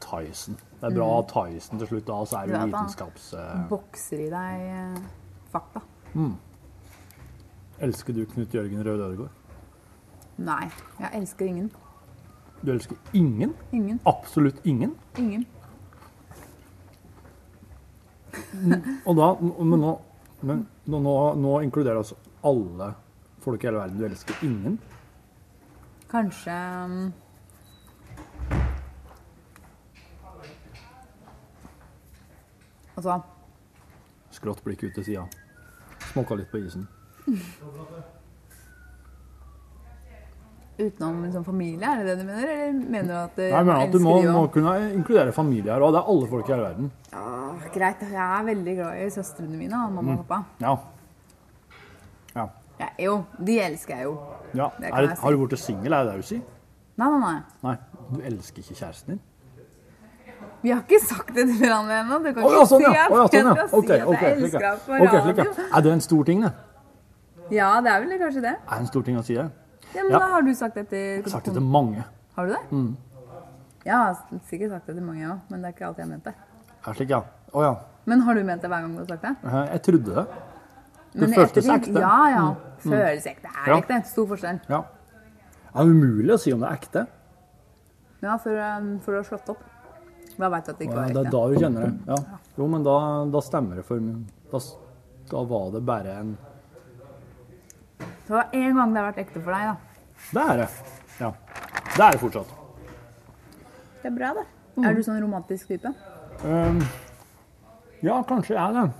Tyson. 0.00 0.58
Det 0.80 0.90
er 0.90 0.94
bra 0.98 1.06
ha 1.14 1.22
Tyson 1.32 1.80
til 1.80 1.88
slutt, 1.88 2.06
da, 2.06 2.18
og 2.20 2.28
så 2.28 2.42
er 2.42 2.52
det 2.52 2.60
vitenskaps... 2.68 3.30
eh, 3.40 3.64
Bokser 3.70 4.26
i 4.26 4.28
deg 4.32 4.66
eh, 4.76 5.00
fakta. 5.52 5.80
elsker 7.80 8.12
du 8.16 8.24
Knut 8.26 8.54
Jørgen 8.54 8.84
Røde 8.84 9.08
Ødegaard? 9.08 9.42
Nei, 10.36 10.66
jeg 11.00 11.10
elsker 11.16 11.48
ingen. 11.48 11.70
Du 12.62 12.72
elsker 12.72 12.96
ingen? 13.12 13.54
Ingen. 13.70 14.00
Absolutt 14.04 14.66
ingen? 14.66 14.94
Ingen. 15.18 15.46
Og 19.04 19.16
da, 19.16 19.28
men 19.40 19.80
nå, 19.80 19.92
men 20.40 20.64
nå, 20.86 21.00
nå, 21.00 21.14
nå 21.40 21.60
inkluderer 21.64 22.00
altså 22.00 22.16
alle 22.46 22.94
folk 23.44 23.64
i 23.64 23.68
hele 23.68 23.80
verden. 23.80 24.00
Du 24.00 24.04
elsker 24.08 24.44
ingen? 24.46 24.80
Kanskje 26.10 26.56
um, 26.84 27.12
Altså 32.96 33.18
Skrått 34.32 34.62
blikk 34.64 34.86
ut 34.86 34.94
til 34.96 35.04
sida. 35.04 35.24
Småka 36.12 36.36
litt 36.36 36.52
på 36.52 36.60
isen. 36.64 36.88
utenom 40.78 41.22
liksom, 41.24 41.44
familie, 41.44 41.88
er 41.88 42.02
det 42.02 42.06
det 42.10 42.16
du 42.20 42.24
mener? 42.28 42.48
Eller 42.52 42.72
mener 42.76 43.08
du 43.08 43.14
at 43.18 43.38
eh, 43.40 43.52
Nei, 43.54 43.62
men 43.64 43.74
at 43.76 43.92
Du 43.92 43.98
må, 44.04 44.16
må 44.28 44.42
kunne 44.52 44.74
inkludere 44.92 45.32
familie 45.32 45.72
her, 45.72 45.84
og 45.84 45.94
det 45.94 46.02
er 46.02 46.10
alle 46.12 46.28
folk 46.30 46.48
i 46.50 46.52
hele 46.54 46.66
verden. 46.66 46.90
Ja, 47.12 47.70
greit. 47.74 48.02
Jeg 48.12 48.20
er 48.26 48.44
veldig 48.50 48.74
glad 48.80 49.00
i 49.04 49.08
søstrene 49.14 49.56
mine, 49.56 49.80
og 49.86 49.94
mamma 49.96 50.18
og 50.18 50.26
pappa. 50.26 50.42
Ja. 50.60 50.74
Ja. 52.36 52.48
Ja, 52.80 52.90
jo, 53.00 53.14
de 53.40 53.60
elsker 53.64 53.96
jeg 53.96 54.04
jo. 54.10 54.18
ja. 54.54 54.68
Det 54.76 54.90
Er, 54.92 55.00
jeg 55.06 55.16
si. 55.16 55.22
har 55.22 55.32
du 55.32 55.46
blitt 55.46 55.58
singel, 55.62 55.92
er 55.96 56.04
det 56.04 56.12
det 56.12 56.20
du 56.20 56.28
sier? 56.34 56.44
Nei, 57.00 57.08
nei, 57.12 57.20
nei. 57.24 57.40
Nei, 57.64 57.76
du 58.12 58.20
elsker 58.32 58.60
ikke 58.64 58.76
kjæresten 58.82 59.14
din? 59.16 59.24
Vi 60.62 60.70
har 60.72 60.80
ikke 60.82 60.98
sagt 61.04 61.34
det 61.36 61.46
til 61.48 61.58
hverandre 61.60 62.00
ennå. 62.02 62.18
Du 62.24 62.30
kan 62.34 62.44
ikke 62.44 62.52
ja, 62.58 62.64
sånn 62.68 62.82
ja. 62.84 62.90
si 62.90 62.98
at 63.00 63.12
oh, 63.12 63.18
ja, 63.18 63.26
sånn, 63.32 63.48
ja. 63.48 63.66
Okay, 63.66 63.76
Ok, 63.76 63.86
sier 63.86 64.00
at 64.00 64.08
ok, 64.08 64.22
jeg 64.22 64.36
slik, 64.36 64.46
elsker 64.46 64.64
deg 64.66 64.80
på 64.86 65.00
Ok, 65.04 65.14
slik, 65.24 65.68
Er 65.76 65.84
det 65.86 65.92
en 65.92 66.00
stor 66.04 66.24
ting, 66.28 66.42
det? 66.46 66.52
Ja, 67.54 67.68
det 67.84 67.92
er 67.92 68.02
vel 68.02 68.18
kanskje 68.20 68.42
det. 68.42 68.54
Er 68.58 68.72
det 68.72 68.80
en 68.82 68.88
stor 68.90 69.04
ting 69.06 69.18
å 69.20 69.22
si 69.24 69.36
det? 69.38 69.46
Ja, 69.96 70.02
men 70.04 70.12
Ja. 70.12 70.18
da 70.20 70.26
har 70.34 70.42
du 70.42 70.52
sagt 70.54 70.74
det 70.76 70.88
til 70.90 71.24
sagt 71.32 71.46
det 71.48 71.54
til 71.56 71.62
mange. 71.64 72.04
Har 72.36 72.46
du 72.46 72.52
det? 72.52 72.62
Mm. 72.70 72.96
Ja, 73.86 73.90
jeg 73.92 73.96
har 73.96 74.40
sikkert 74.50 74.70
sagt 74.76 74.86
det 74.90 74.96
til 74.98 75.04
mange 75.06 75.24
òg, 75.30 75.38
men 75.48 75.62
det 75.62 75.68
er 75.70 75.72
ikke 75.76 75.86
alltid 75.88 76.02
jeg 76.04 76.06
har 76.06 76.12
ment 76.12 76.24
det. 76.24 76.34
Er 76.86 76.92
slik, 76.98 77.08
ja. 77.10 77.20
Oh, 77.54 77.62
ja. 77.64 77.74
Men 78.06 78.20
har 78.26 78.34
du 78.34 78.42
ment 78.44 78.62
det 78.62 78.68
hver 78.70 78.80
gang 78.84 78.92
du 78.94 78.98
har 78.98 79.06
sagt 79.06 79.22
det? 79.22 79.36
Eh, 79.44 79.72
Jeg 79.72 79.82
trodde 79.82 80.14
det. 80.14 80.26
Det 81.16 81.28
føltes 81.34 81.68
ekte. 81.72 81.90
Mm. 81.90 82.00
Ja, 82.00 82.28
ja. 82.30 82.54
Føles 82.78 83.26
ekte. 83.26 83.42
Det 83.42 83.50
er 83.66 83.70
Ja. 83.72 83.78
ekte. 83.80 84.06
Stor 84.06 84.26
forskjell. 84.26 84.60
Ja. 84.68 84.82
Det 85.72 85.80
er 85.80 85.84
umulig 85.90 86.32
å 86.34 86.38
si 86.38 86.52
om 86.52 86.60
det 86.60 86.68
er 86.68 86.76
ekte. 86.76 87.06
Ja, 88.22 88.36
for, 88.36 88.50
for 89.00 89.12
du 89.12 89.16
har 89.16 89.24
slått 89.24 89.48
opp. 89.48 89.62
Da 90.38 90.48
veit 90.50 90.66
du 90.66 90.72
at 90.72 90.78
det 90.78 90.88
ikke 90.88 90.94
var 90.96 91.04
ekte. 91.08 91.14
det 91.14 91.26
er 91.26 91.30
da 91.30 91.48
du 91.48 91.54
kjenner 91.56 91.80
det. 91.86 91.94
Ja. 92.06 92.38
Jo, 92.58 92.66
men 92.68 92.82
da, 92.84 93.24
da 93.32 93.40
stemmer 93.40 93.76
det 93.76 93.84
for 93.86 94.00
meg. 94.00 94.26
Da, 94.52 94.58
da 95.30 95.42
var 95.44 95.70
det 95.72 95.84
bare 95.86 96.18
en 96.20 96.36
Det 98.26 98.30
var 98.34 98.48
én 98.52 98.74
gang 98.74 98.92
det 98.92 99.02
har 99.02 99.12
vært 99.12 99.18
ekte 99.26 99.40
for 99.42 99.52
deg, 99.52 99.62
da. 99.70 99.76
Det 100.32 100.42
er 100.42 100.56
det. 100.62 100.68
Ja. 101.20 101.30
Det 101.96 102.04
er 102.04 102.10
det 102.16 102.20
fortsatt. 102.20 102.52
Det 104.02 104.10
er 104.10 104.16
bra, 104.16 104.32
det. 104.36 104.44
Mm. 104.76 104.84
Er 104.84 104.94
du 104.94 105.02
sånn 105.06 105.20
romantisk 105.22 105.68
type? 105.72 105.92
Um, 106.44 106.82
Ja, 108.04 108.18
kanskje 108.28 108.54
jeg 108.54 108.60
er 108.60 108.74
det. 108.76 108.90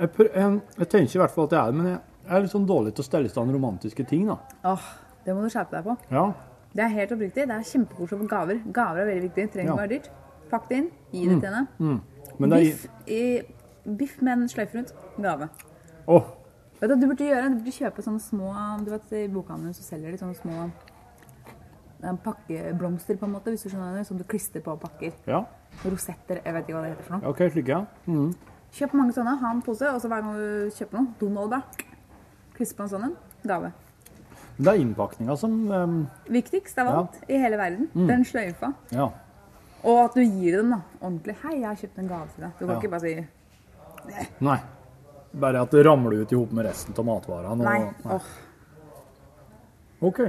Jeg, 0.00 0.30
jeg, 0.34 0.60
jeg 0.78 0.88
tenker 0.92 1.16
i 1.16 1.20
hvert 1.24 1.34
fall 1.34 1.48
at 1.48 1.52
jeg 1.56 1.60
er 1.60 1.72
det, 1.72 1.80
men 1.80 1.88
jeg, 1.90 1.98
jeg 2.28 2.36
er 2.36 2.44
litt 2.44 2.52
sånn 2.54 2.68
dårlig 2.68 2.92
til 2.94 3.02
å 3.02 3.08
stelle 3.08 3.26
i 3.28 3.32
stand 3.32 3.52
romantiske 3.52 4.04
ting, 4.08 4.28
da. 4.30 4.36
Åh, 4.70 4.86
det 5.26 5.34
må 5.36 5.42
du 5.44 5.50
skjerpe 5.52 5.76
deg 5.76 5.88
på. 5.90 5.96
Ja. 6.14 6.24
Det 6.70 6.84
er 6.86 6.92
helt 6.94 7.12
oppriktig. 7.16 7.48
Det 7.50 7.56
er 7.56 7.66
kjempekoselig 7.66 8.20
med 8.22 8.30
gaver. 8.30 8.60
Gaver 8.72 9.02
er 9.02 9.08
veldig 9.10 9.24
viktig. 9.26 9.48
Trenger 9.56 9.66
Ja. 9.66 9.74
ikke 9.74 9.82
være 9.82 9.94
dyrt. 9.96 10.10
Pakk 10.50 10.68
det 10.70 10.76
inn. 10.78 10.90
Gi 11.12 11.24
det 11.28 11.40
til 11.42 11.50
henne. 11.56 11.96
Men 12.38 12.50
det 12.54 12.58
er 12.60 12.68
Biff, 12.68 12.86
i, 13.10 13.94
biff 13.98 14.14
med 14.22 14.32
en 14.38 14.48
sløyfe 14.48 14.78
rundt. 14.78 14.94
Gave. 15.18 15.48
Åh, 16.06 16.30
Vet 16.80 16.88
du 16.90 16.96
du 16.96 17.06
burde 17.10 17.26
gjøre? 17.28 17.48
Du 17.52 17.58
burde 17.60 17.74
kjøpe 17.76 18.02
sånne 18.04 18.22
små 18.24 18.50
Du 18.84 18.90
vet, 18.94 19.10
I 19.12 19.26
bokhandelen 19.32 19.74
så 19.76 19.84
selger 19.84 20.14
de 20.14 20.20
sånne 20.20 20.36
små 20.38 20.70
eh, 22.02 22.14
pakkeblomster, 22.24 23.18
på 23.20 23.28
en 23.28 23.34
måte, 23.34 23.52
hvis 23.52 23.66
du 23.66 23.68
skjønner 23.72 23.98
det, 24.00 24.06
som 24.08 24.16
du 24.20 24.24
klistrer 24.24 24.64
på 24.64 24.76
pakker. 24.80 25.12
ja. 25.28 25.44
Rosetter. 25.84 26.40
Jeg 26.44 26.54
vet 26.56 26.64
ikke 26.66 26.74
hva 26.74 26.80
det 26.82 26.88
heter 26.94 27.06
for 27.06 27.14
noe. 27.16 27.30
OK, 27.30 27.44
slik, 27.52 27.68
ja. 27.70 27.84
Mm. 28.10 28.32
Kjøp 28.74 28.96
mange 28.98 29.14
sånne, 29.14 29.36
ha 29.38 29.52
en 29.54 29.60
pose, 29.62 29.86
og 29.86 30.00
så 30.02 30.08
hver 30.10 30.24
gang 30.24 30.34
du 30.40 30.74
kjøper 30.74 30.98
noe, 30.98 31.12
Donald 31.20 31.52
da, 31.54 31.60
klister 32.56 32.76
på 32.80 32.86
en 32.86 32.90
sånn 32.90 33.06
en. 33.06 33.14
Gave. 33.46 33.70
Det 34.58 34.72
er 34.72 34.80
innpakninga 34.82 35.36
som 35.40 35.54
um... 35.70 35.94
Viktigst 36.28 36.80
av 36.82 36.90
alt 36.90 37.20
i 37.30 37.38
hele 37.40 37.56
verden. 37.60 37.86
Den 37.94 38.26
sløyfa. 38.28 38.72
Ja. 38.92 39.06
Og 39.86 40.02
at 40.02 40.18
du 40.18 40.20
gir 40.20 40.58
dem 40.58 40.74
da, 40.74 40.80
ordentlig. 41.00 41.36
Hei, 41.44 41.54
jeg 41.62 41.68
har 41.70 41.78
kjøpt 41.80 42.02
en 42.02 42.10
gave 42.10 42.28
til 42.34 42.44
deg. 42.44 42.52
Du 42.58 42.66
kan 42.66 42.74
Ja. 42.74 42.80
ikke 42.82 42.92
bare 42.92 43.06
si 43.06 43.14
Nei. 44.44 44.58
Bare 45.32 45.60
at 45.62 45.70
det 45.70 45.84
ramler 45.86 46.22
ut 46.24 46.32
i 46.32 46.36
hop 46.36 46.50
med 46.52 46.64
resten 46.66 46.94
av 46.98 47.04
matvarene. 47.06 47.50
og- 47.50 47.58
nei. 47.58 47.92
Åh, 48.04 48.22
OK. 50.00 50.20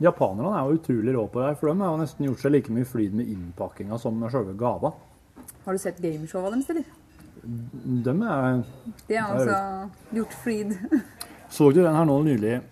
Japanerne 0.00 0.54
er 0.56 0.68
jo 0.70 0.78
utrolig 0.78 1.14
rå 1.14 1.26
på 1.28 1.40
det 1.40 1.48
her, 1.48 1.54
for 1.60 1.66
de 1.68 1.80
har 1.80 1.90
jo 1.96 2.02
nesten 2.02 2.26
gjort 2.26 2.40
seg 2.40 2.52
like 2.52 2.70
mye 2.72 2.86
flid 2.86 3.14
med 3.14 3.26
innpakkinga 3.28 3.98
som 4.00 4.18
med 4.20 4.30
selve 4.32 4.54
gava. 4.56 4.92
har 5.64 5.72
du 5.72 5.78
sett 5.78 5.98
gameshowet 6.00 6.52
deres, 6.52 6.70
eller? 6.70 6.84
De 8.04 8.10
er 8.10 8.64
De 9.08 9.14
har 9.16 9.34
altså 9.34 9.90
gjort 10.12 10.32
flid. 10.32 10.76
Så 11.50 11.72
du 11.72 11.82
den 11.82 11.94
her 11.94 12.04
nå 12.04 12.22
nylig? 12.22 12.62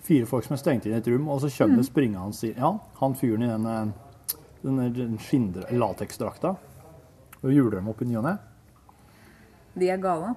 Fire 0.00 0.26
folk 0.26 0.44
som 0.44 0.54
er 0.54 0.58
stengt 0.58 0.86
inn 0.86 0.94
i 0.94 0.96
et 0.96 1.06
rom, 1.08 1.28
og 1.28 1.40
så 1.40 1.50
kommer 1.50 1.76
det 1.76 1.86
springende 1.86 2.22
inn 2.24 2.54
Ja, 2.56 2.78
han 3.00 3.14
fyren 3.14 3.42
i 3.42 3.46
den, 3.50 3.66
eh, 3.66 4.36
den, 4.62 4.92
den 4.94 5.18
lateksdrakta. 5.78 6.56
Og 7.42 7.50
hjuler 7.50 7.80
dem 7.80 7.88
opp 7.88 8.00
i 8.02 8.04
ny 8.06 8.16
og 8.16 8.24
ne. 8.24 8.38
De 9.76 9.88
er 9.90 9.98
gale. 9.98 10.34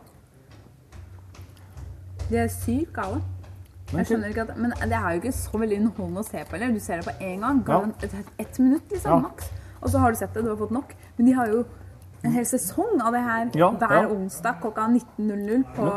De 2.29 2.39
er 2.43 2.51
sykt 2.51 2.93
gale. 2.95 3.21
Jeg 3.93 4.07
skjønner 4.09 4.31
ikke 4.33 4.45
at, 4.47 4.57
Men 4.57 4.73
det 4.81 4.97
er 4.97 5.09
jo 5.13 5.21
ikke 5.21 5.35
så 5.37 5.59
veldig 5.61 5.77
underholdende 5.83 6.23
å 6.23 6.27
se 6.27 6.41
på 6.47 6.57
heller. 6.57 6.73
Du 6.73 6.81
ser 6.81 7.01
det 7.01 7.05
på 7.05 7.13
én 7.21 7.43
gang. 7.43 7.61
Ja. 7.67 7.79
Ga 7.83 8.07
et, 8.07 8.17
et, 8.23 8.33
ett 8.39 8.59
minutt, 8.59 8.89
liksom, 8.89 9.11
Ja. 9.11 9.19
maks. 9.27 9.51
Og 9.83 9.89
så 9.91 9.99
har 9.99 10.11
du 10.11 10.17
sett 10.17 10.33
det, 10.33 10.43
du 10.43 10.49
har 10.49 10.57
fått 10.57 10.71
nok. 10.71 10.95
Men 11.17 11.25
de 11.25 11.33
har 11.37 11.47
jo 11.51 11.65
en 12.23 12.31
hel 12.31 12.45
sesong 12.47 13.01
av 13.03 13.11
det 13.13 13.21
her 13.21 13.49
Ja, 13.59 13.69
hver 13.71 14.09
onsdag 14.15 14.61
klokka 14.61 14.87
19.00 14.87 15.63
på 15.75 15.87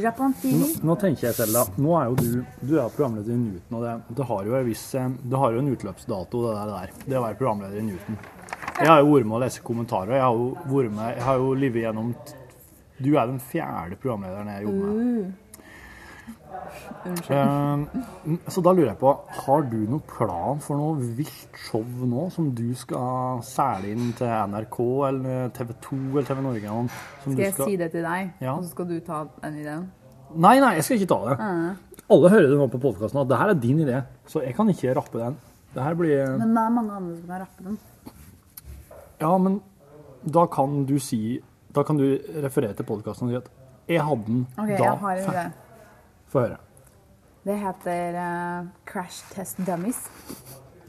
Japan 0.00 0.32
TV. 0.36 0.56
Nå, 0.60 0.66
nå 0.84 0.96
tenker 1.00 1.28
jeg 1.28 1.36
selv 1.38 1.56
da, 1.56 1.64
nå 1.80 1.92
er 1.96 2.10
jo 2.10 2.16
du 2.16 2.44
du 2.68 2.74
er 2.80 2.88
programleder 2.92 3.32
i 3.32 3.36
Newton, 3.36 3.76
og 3.78 3.84
det, 3.84 4.16
det 4.16 4.26
har 4.28 4.50
viss 4.66 4.94
eh, 4.94 5.08
det 5.22 5.38
har 5.40 5.52
jo 5.52 5.62
en 5.62 5.70
utløpsdato, 5.72 6.42
det 6.44 6.56
der, 6.56 6.72
der, 6.72 6.90
det 7.06 7.16
å 7.16 7.22
være 7.24 7.38
programleder 7.40 7.80
i 7.80 7.86
Newton. 7.86 8.18
Jeg 8.76 8.90
har 8.90 9.00
jo 9.00 9.14
vært 9.14 9.28
med 9.30 9.38
å 9.38 9.40
lese 9.40 9.64
kommentarer, 9.64 10.18
jeg 10.18 10.24
har 10.26 10.36
jo 10.36 10.50
vært 10.68 10.92
med, 10.98 11.16
jeg 11.16 11.24
har 11.24 11.40
jo 11.40 11.54
livet 11.56 11.86
gjennom 11.86 12.12
Du 12.98 13.10
er 13.16 13.26
den 13.28 13.40
fjerde 13.40 13.96
programlederen 14.00 14.52
jeg 14.52 14.64
jobber 14.64 14.92
med. 14.92 15.32
Unnskyld. 17.06 17.30
Eh, 17.30 18.50
så 18.50 18.62
da 18.64 18.72
lurer 18.74 18.90
jeg 18.90 18.98
på, 19.00 19.12
har 19.42 19.62
du 19.70 19.76
noen 19.86 20.02
plan 20.10 20.60
for 20.64 20.76
noe 20.80 20.96
vilt 21.18 21.60
show 21.68 21.82
nå, 21.84 22.26
som 22.34 22.50
du 22.56 22.74
skal 22.78 23.40
sæle 23.46 23.92
inn 23.94 24.12
til 24.18 24.26
NRK 24.50 24.78
eller 25.08 25.48
TV 25.56 25.72
2 25.86 25.98
eller 26.12 26.28
TV 26.30 26.42
Norge? 26.46 26.76
Skal 27.22 27.42
jeg 27.44 27.54
si 27.60 27.76
det 27.80 27.90
til 27.94 28.02
deg, 28.06 28.32
Ja. 28.40 28.54
og 28.56 28.64
så 28.64 28.70
skal 28.74 28.88
du 28.90 28.96
ta 29.00 29.24
den 29.42 29.60
ideen? 29.62 29.86
Nei, 30.34 30.58
nei, 30.60 30.74
jeg 30.74 30.84
skal 30.84 30.98
ikke 30.98 31.12
ta 31.14 31.20
det. 31.30 31.36
Alle 32.10 32.30
hører 32.30 32.48
det 32.50 32.58
nå 32.58 32.66
på 32.70 32.80
podkasten 32.82 33.20
at 33.22 33.28
det 33.28 33.38
her 33.38 33.48
er 33.50 33.54
din 33.62 33.78
idé, 33.86 34.02
så 34.26 34.42
jeg 34.42 34.54
kan 34.54 34.68
ikke 34.70 34.94
rappe 34.96 35.18
den. 35.18 35.36
Det 35.74 35.96
blir 35.98 36.38
Men 36.38 36.54
det 36.54 36.62
er 36.64 36.70
mange 36.70 36.92
andre 36.92 37.16
som 37.16 37.26
kan 37.28 37.40
rappe 37.40 37.64
den. 37.64 37.78
Ja, 39.20 39.38
men 39.38 39.60
da 40.26 40.46
kan 40.46 40.84
du 40.86 40.98
si 40.98 41.40
Da 41.72 41.82
kan 41.84 41.96
du 41.98 42.18
referere 42.42 42.72
til 42.74 42.84
podkasten 42.88 43.28
og 43.28 43.30
si 43.30 43.36
at 43.36 43.48
jeg 43.88 44.00
hadde 44.02 44.24
den 44.26 44.46
Ok, 44.58 44.66
da. 44.66 44.76
jeg 44.76 44.98
har 44.98 45.10
en 45.16 45.28
idé. 45.30 45.52
Få 46.36 46.42
høre. 46.44 46.58
Det 47.46 47.54
heter 47.62 48.16
uh, 48.20 48.66
Crash 48.84 49.24
Test 49.32 49.60
Dummies. 49.64 50.02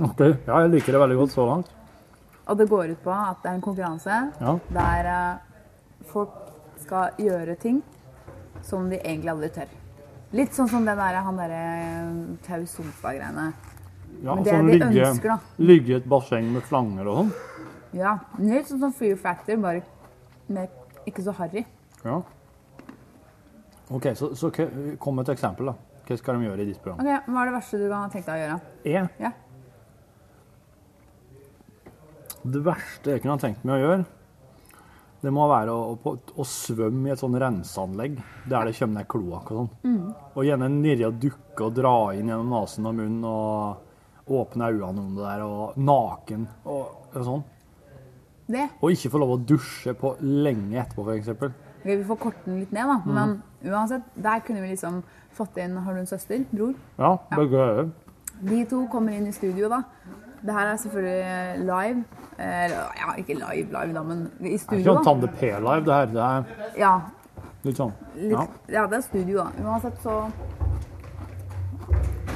Ok, 0.03 0.19
Ja, 0.45 0.57
jeg 0.65 0.71
liker 0.73 0.95
det 0.97 0.99
veldig 1.05 1.17
godt 1.21 1.31
så 1.35 1.45
langt. 1.47 1.69
Og 2.47 2.57
det 2.59 2.67
går 2.69 2.91
ut 2.95 3.01
på 3.03 3.11
at 3.13 3.39
det 3.43 3.49
er 3.51 3.55
en 3.57 3.63
konkurranse 3.63 4.17
Ja. 4.41 4.57
der 4.75 5.07
uh, 5.07 6.03
folk 6.11 6.33
skal 6.83 7.15
gjøre 7.21 7.55
ting 7.61 7.79
som 8.65 8.89
de 8.91 8.99
egentlig 8.99 9.31
aldri 9.31 9.49
tør. 9.55 9.71
Litt 10.35 10.55
sånn 10.57 10.67
som 10.67 10.83
den 10.85 10.99
der, 10.99 11.21
han 11.23 11.39
derre 11.39 11.63
Tau 12.43 12.65
Sonstad-greiene. 12.67 13.47
ja 14.23 14.35
Men 14.35 14.43
det 14.43 14.53
sånn 14.57 14.67
de 14.67 14.77
ligge, 14.77 15.05
ønsker, 15.07 15.29
da. 15.37 15.39
ligge 15.63 15.93
i 15.93 15.97
et 16.01 16.07
basseng 16.11 16.49
med 16.53 16.65
slanger 16.67 17.07
og 17.07 17.21
sånn. 17.21 17.31
Ja, 17.95 18.17
litt 18.39 18.67
sånn 18.67 18.81
som 18.83 18.91
Fear 18.93 19.15
Factor, 19.21 19.55
bare 19.63 19.85
med, 20.51 20.67
ikke 21.07 21.23
så 21.23 21.31
harry. 21.39 21.63
Ja. 22.03 22.19
OK, 23.89 24.09
så, 24.19 24.31
så 24.35 24.49
kom 24.99 25.15
med 25.15 25.27
et 25.27 25.33
eksempel, 25.38 25.69
da. 25.71 25.75
Hva 26.07 26.17
skal 26.19 26.38
de 26.39 26.47
gjøre 26.47 26.63
i 26.63 26.67
ditt 26.69 26.79
program? 26.83 26.99
Ok, 27.03 27.27
Hva 27.31 27.41
er 27.43 27.49
det 27.49 27.55
verste 27.57 27.79
du 27.81 27.85
kan 27.88 28.03
ha 28.05 28.09
tenkt 28.11 28.27
deg 28.27 28.35
å 28.35 28.43
gjøre? 28.43 28.59
Jeg, 28.88 29.09
Ja. 29.23 29.31
det 32.47 32.61
verste 32.63 33.11
jeg 33.11 33.23
kunne 33.23 33.35
ha 33.35 33.41
tenkt 33.41 33.65
meg 33.67 33.75
å 33.75 33.81
gjøre, 33.83 34.05
det 35.23 35.31
må 35.33 35.47
være 35.49 35.73
å, 35.73 35.95
å, 35.97 36.11
å 36.39 36.45
svømme 36.45 37.09
i 37.09 37.11
et 37.15 37.19
sånn 37.19 37.35
renseanlegg 37.41 38.19
der 38.47 38.67
det 38.69 38.75
kommer 38.77 38.99
ned 39.01 39.07
kloakk 39.09 39.49
og 39.51 39.57
sånn. 39.57 39.69
Mm. 39.89 40.11
Og 40.38 40.45
gjerne 40.45 40.69
nirre 40.75 41.09
og 41.09 41.17
dukke 41.23 41.65
og 41.65 41.73
dra 41.75 41.93
inn 42.13 42.29
gjennom 42.29 42.51
nesen 42.53 42.88
og 42.88 42.95
munnen 42.99 43.25
og 43.27 44.31
åpne 44.38 44.69
øynene 44.69 45.01
om 45.01 45.15
det 45.17 45.23
der, 45.25 45.43
og 45.47 45.79
naken 45.81 46.45
og, 46.69 47.07
og 47.15 47.25
sånn. 47.25 47.43
Det. 48.47 48.67
Og 48.79 48.93
ikke 48.93 49.11
få 49.11 49.19
lov 49.23 49.33
å 49.33 49.39
dusje 49.49 49.95
på 49.99 50.13
lenge 50.23 50.77
etterpå, 50.83 51.03
f.eks. 51.09 51.66
Vi 51.95 52.03
får 52.03 52.17
korte 52.19 52.43
den 52.45 52.59
litt 52.59 52.71
ned, 52.75 52.88
da. 52.89 52.97
Men 53.05 53.38
uansett, 53.65 54.03
der 54.15 54.39
kunne 54.45 54.61
vi 54.61 54.67
liksom 54.73 55.01
fått 55.38 55.57
inn 55.61 55.77
Har 55.77 55.93
du 55.93 55.99
en 55.99 56.05
søster? 56.09 56.43
Bror? 56.51 56.73
Ja, 56.97 57.15
begge 57.35 57.57
ja. 57.57 57.85
De 58.41 58.63
to 58.69 58.83
kommer 58.91 59.13
inn 59.17 59.27
i 59.27 59.31
studio, 59.31 59.69
da. 59.69 59.81
Det 60.43 60.53
her 60.53 60.67
er 60.71 60.75
selvfølgelig 60.77 61.65
live. 61.65 62.03
Eller, 62.38 62.91
ja, 62.99 63.13
ikke 63.17 63.33
live, 63.33 63.67
live, 63.73 63.93
da, 63.93 64.03
men 64.03 64.27
i 64.39 64.57
studio. 64.57 64.83
Det 64.83 64.88
er 64.88 64.91
ikke 64.91 64.93
sånn. 64.93 65.05
Tande 65.07 65.27
P-live, 65.39 65.85
det 65.85 65.93
her. 65.93 66.05
Det 66.05 66.21
er 66.21 66.77
Ja, 66.77 66.91
litt 67.63 67.77
sånn. 67.79 67.93
litt, 68.15 68.31
Ja. 68.31 68.43
ja, 68.69 68.85
det 68.88 68.97
er 68.97 69.01
studio, 69.01 69.38
da. 69.43 69.47
Uansett 69.65 69.97
så 70.03 70.31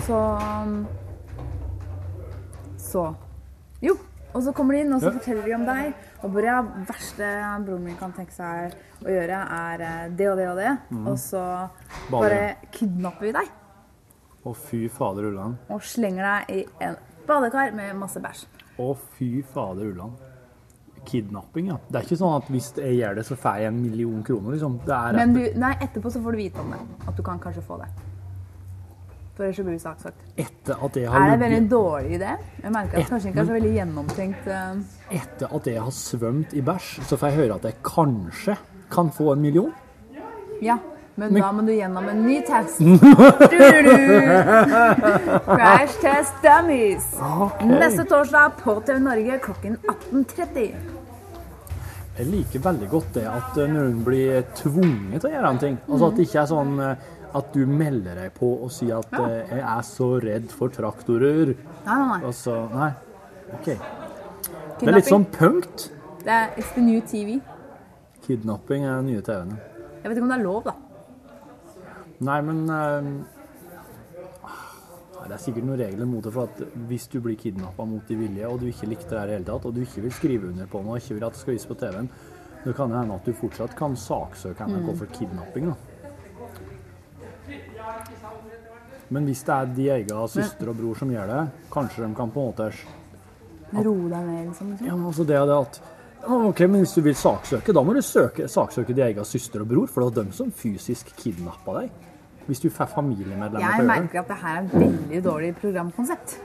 Så 0.07 0.17
um, 0.63 0.87
Så 2.77 3.13
Jo. 3.81 3.95
Og 4.33 4.43
så 4.45 4.53
kommer 4.55 4.73
de 4.77 4.81
inn, 4.85 4.93
og 4.95 5.01
så 5.03 5.11
forteller 5.11 5.43
de 5.49 5.53
om 5.57 5.65
deg. 5.67 5.93
Og 6.23 6.31
bare 6.33 6.45
ja, 6.47 6.61
verste 6.87 7.29
broren 7.65 7.83
min 7.83 7.97
kan 7.99 8.13
tenke 8.15 8.31
seg 8.35 8.75
å 9.03 9.09
gjøre, 9.11 9.39
er 9.57 9.83
eh, 9.87 10.09
det 10.15 10.29
og 10.31 10.37
det 10.39 10.47
og 10.51 10.57
det. 10.61 10.71
Og 11.01 11.17
så 11.19 11.41
Bare- 12.09 12.21
bare 12.29 12.41
kidnapper 12.71 13.27
vi 13.27 13.31
deg 13.35 13.49
Å, 14.45 14.55
fy 14.57 14.87
fader 14.89 15.27
ulland. 15.29 15.57
og 15.69 15.81
slenger 15.85 16.23
deg 16.47 16.55
i 16.55 16.65
en 16.87 16.95
badekar 17.27 17.73
med 17.77 17.95
masse 17.99 18.17
bæsj. 18.23 18.45
Å, 18.81 18.87
fy 19.17 19.43
fader 19.43 19.91
ulland. 19.91 20.15
Kidnapping, 21.05 21.67
ja. 21.71 21.77
Det 21.89 21.97
er 21.99 22.05
ikke 22.05 22.17
sånn 22.19 22.35
at 22.37 22.49
hvis 22.53 22.71
jeg 22.77 22.97
gjør 22.99 23.15
det, 23.17 23.25
så 23.25 23.35
får 23.35 23.57
jeg 23.61 23.67
en 23.71 23.81
million 23.81 24.23
kroner, 24.23 24.51
liksom. 24.53 24.79
Det 24.85 24.93
er 24.97 25.13
Men 25.17 25.33
du, 25.33 25.41
nei, 25.57 25.71
etterpå 25.81 26.11
så 26.13 26.21
får 26.21 26.31
du 26.31 26.37
vite 26.37 26.61
om 26.61 26.71
det. 26.75 26.79
At 27.07 27.15
du 27.17 27.23
kan 27.25 27.39
kanskje 27.41 27.63
få 27.65 27.79
det. 27.81 27.87
For 29.41 29.47
ellers 29.47 29.57
blir 29.65 29.73
du 29.73 29.79
saksøkt. 29.81 30.19
etter 30.37 30.75
at 30.85 30.93
jeg 30.95 31.09
har 31.09 31.21
Er 31.21 31.29
det 31.31 31.39
veldig 31.41 31.69
dårlig 31.71 32.11
idé? 32.19 32.31
Jeg 32.61 32.71
merker 32.71 32.93
at 32.93 32.97
det 33.01 33.09
kanskje 33.09 33.27
ikke 33.31 33.41
er 33.41 33.45
så 33.45 33.51
veldig 33.55 33.71
gjennomtenkt. 33.73 34.43
Uh... 34.45 34.53
Etter 35.17 35.47
at 35.57 35.65
jeg 35.71 35.81
har 35.81 35.91
svømt 35.97 36.53
i 36.53 36.61
bæsj, 36.61 37.01
så 37.09 37.17
får 37.17 37.27
jeg 37.27 37.35
høre 37.39 37.53
at 37.55 37.63
jeg 37.65 37.73
kanskje 37.87 38.55
kan 38.93 39.09
få 39.11 39.31
en 39.33 39.41
million. 39.41 39.71
Ja, 40.61 40.75
men, 41.15 41.33
Men- 41.33 41.41
da 41.41 41.51
må 41.51 41.61
du 41.65 41.71
gjennom 41.73 42.09
en 42.11 42.21
ny 42.27 42.37
test. 42.45 42.77
Crash 45.57 45.97
Test 46.03 46.33
Dummies. 46.45 47.05
Neste 47.65 48.03
torsdag 48.05 48.51
på 48.61 48.77
TV 48.85 48.99
Norge 48.99 49.39
klokken 49.41 49.77
18.30. 49.89 50.69
Jeg 52.19 52.25
liker 52.29 52.59
veldig 52.61 52.89
godt 52.91 53.13
det 53.17 53.25
at 53.25 53.55
noen 53.71 54.03
blir 54.05 54.43
tvunget 54.53 55.17
til 55.23 55.29
å 55.31 55.33
gjøre 55.33 55.49
en 55.49 55.57
ting. 55.65 55.77
Altså 55.89 56.05
at 56.11 56.15
det 56.19 56.23
ikke 56.29 56.41
er 56.43 56.47
sånn 56.53 56.73
eh, 56.85 56.95
at 57.35 57.53
du 57.53 57.65
melder 57.65 58.15
deg 58.15 58.33
på 58.35 58.49
og 58.63 58.71
sier 58.71 58.97
at 58.99 59.13
eh, 59.13 59.47
'jeg 59.49 59.63
er 59.63 59.81
så 59.87 60.07
redd 60.23 60.49
for 60.51 60.69
traktorer'. 60.69 61.55
Nei, 61.85 61.97
nei, 61.97 62.19
nei. 62.21 62.31
Så 62.31 62.55
Nei. 62.73 62.91
OK. 63.53 63.65
Det 64.79 64.87
er 64.87 64.95
litt 64.95 65.05
sånn 65.11 65.25
punkt. 65.25 65.91
Det 66.23 66.29
er 66.31 66.49
It's 66.57 66.73
the 66.75 66.81
new 66.81 67.01
TV. 67.01 67.39
Kidnapping 68.25 68.83
er 68.85 68.95
den 69.01 69.05
nye 69.07 69.21
TV-en. 69.21 69.57
Jeg 70.03 70.09
vet 70.09 70.17
ikke 70.17 70.23
om 70.23 70.29
det 70.29 70.39
er 70.39 70.43
lov, 70.43 70.63
da. 70.63 70.73
Nei, 72.21 72.41
men 72.41 72.69
eh, 72.69 73.11
Det 75.21 75.35
er 75.37 75.37
sikkert 75.37 75.63
noen 75.67 75.79
regler 75.79 76.05
mot 76.09 76.23
det. 76.25 76.31
For 76.33 76.43
at 76.49 76.61
hvis 76.89 77.05
du 77.07 77.19
blir 77.21 77.35
kidnappa 77.37 77.85
mot 77.85 78.07
din 78.09 78.19
vilje, 78.19 78.47
og 78.49 78.59
du 78.59 78.65
ikke 78.67 78.87
likte 78.89 79.09
det 79.13 79.19
her 79.19 79.27
i 79.29 79.35
hele 79.37 79.45
tatt, 79.45 79.65
og 79.65 79.73
du 79.75 79.81
ikke 79.81 80.01
vil 80.01 80.11
skrive 80.11 80.47
under 80.49 80.65
på 80.65 80.81
noe, 80.81 80.97
og 80.97 80.97
ikke 80.97 81.13
vil 81.19 81.25
at 81.27 81.33
det 81.37 81.39
skal 81.43 81.53
vises 81.53 81.67
på 81.69 81.77
TV-en, 81.79 82.09
Det 82.63 82.75
kan 82.75 82.91
hende 82.91 83.15
at 83.15 83.25
du 83.25 83.33
fortsatt 83.33 83.75
kan 83.75 83.95
saksøke 83.95 84.67
NRK 84.67 84.97
for 84.97 85.05
kidnapping. 85.07 85.65
da. 85.71 85.73
Men 89.11 89.27
hvis 89.27 89.43
det 89.43 89.55
er 89.55 89.71
de 89.75 89.87
egen 89.97 90.27
søster 90.31 90.69
og 90.71 90.77
bror 90.79 90.99
som 90.99 91.09
gjør 91.11 91.31
det, 91.31 91.39
kanskje 91.71 92.05
de 92.05 92.11
kan 92.15 92.31
på 92.31 92.43
en 92.43 92.51
måte 92.51 92.71
Roe 93.71 94.07
deg 94.11 94.23
ned, 94.27 94.47
liksom. 94.49 94.71
Ja, 94.71 94.77
liksom. 94.77 94.97
men 94.99 95.07
altså 95.07 95.25
det 95.27 95.35
er 95.39 95.45
det 95.47 95.57
at 95.57 95.81
Ok, 96.21 96.59
men 96.69 96.83
hvis 96.83 96.93
du 96.93 97.01
vil 97.01 97.15
saksøke, 97.17 97.73
da 97.73 97.81
må 97.81 97.95
du 97.97 98.01
søke, 98.05 98.45
saksøke 98.51 98.93
de 98.93 99.01
egen 99.07 99.25
søster 99.25 99.63
og 99.63 99.69
bror, 99.71 99.87
for 99.89 100.03
det 100.03 100.09
var 100.11 100.17
dem 100.19 100.33
som 100.37 100.51
fysisk 100.53 101.09
kidnappa 101.17 101.79
deg. 101.79 101.95
Hvis 102.45 102.61
du 102.61 102.67
får 102.73 102.91
familiemedlemmer 102.93 103.79
Jeg 103.79 103.87
merker 103.87 104.21
at 104.21 104.29
det 104.29 104.37
her 104.43 104.59
er 104.59 104.67
et 104.67 104.75
veldig 104.75 105.21
dårlig 105.25 105.49
programkonsept. 105.57 106.35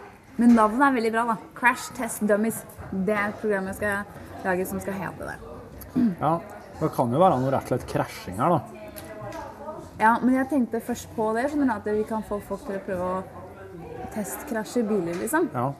Men 0.40 0.54
navnet 0.56 0.86
er 0.86 0.96
veldig 0.96 1.12
bra, 1.12 1.26
da. 1.32 1.36
Crash 1.58 1.92
Test 1.96 2.24
Dummies. 2.28 2.62
Det 2.92 3.12
er 3.12 3.28
et 3.28 3.38
program 3.42 3.68
jeg 3.68 3.78
skal 3.82 4.46
lage 4.46 4.66
som 4.70 4.80
skal 4.80 4.96
hete 5.02 5.28
det. 5.28 5.36
Ja, 6.22 6.32
det 6.80 6.90
kan 6.96 7.12
jo 7.12 7.20
være 7.20 7.40
noe 7.42 7.52
rett 7.52 7.68
og 7.68 7.74
slett 7.74 7.86
krasjing 7.92 8.40
her, 8.40 8.56
da. 8.56 8.76
Ja, 10.01 10.18
men 10.22 10.34
jeg 10.34 10.49
tenkte 10.51 10.80
først 10.84 11.09
på 11.16 11.30
det, 11.36 11.47
du, 11.55 11.62
at 11.72 11.86
vi 11.88 12.03
kan 12.09 12.22
få 12.26 12.38
folk 12.44 12.66
til 12.66 12.76
å 12.76 12.84
prøve 12.84 13.07
å 13.09 13.22
testkrasje 14.12 14.82
biler, 14.88 15.14
liksom. 15.22 15.49
Ja, 15.55 15.72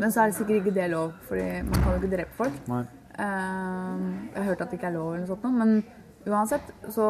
Men 0.00 0.10
så 0.14 0.22
er 0.22 0.30
det 0.30 0.36
sikkert 0.38 0.62
ikke 0.62 0.74
det 0.74 0.86
lov, 0.90 1.10
fordi 1.28 1.48
man 1.66 1.74
kan 1.82 1.92
jo 1.92 1.98
ikke 2.00 2.16
drepe 2.16 2.36
folk. 2.38 2.60
nei. 2.70 2.84
Uh, 3.20 3.98
jeg 4.32 4.36
har 4.38 4.44
hørt 4.46 4.60
at 4.62 4.70
det 4.70 4.78
ikke 4.78 4.86
er 4.88 4.94
lov 4.94 5.08
eller 5.14 5.26
noe 5.26 5.28
sånt, 5.28 5.42
men 5.58 5.82
uansett 6.30 6.70
så 6.94 7.08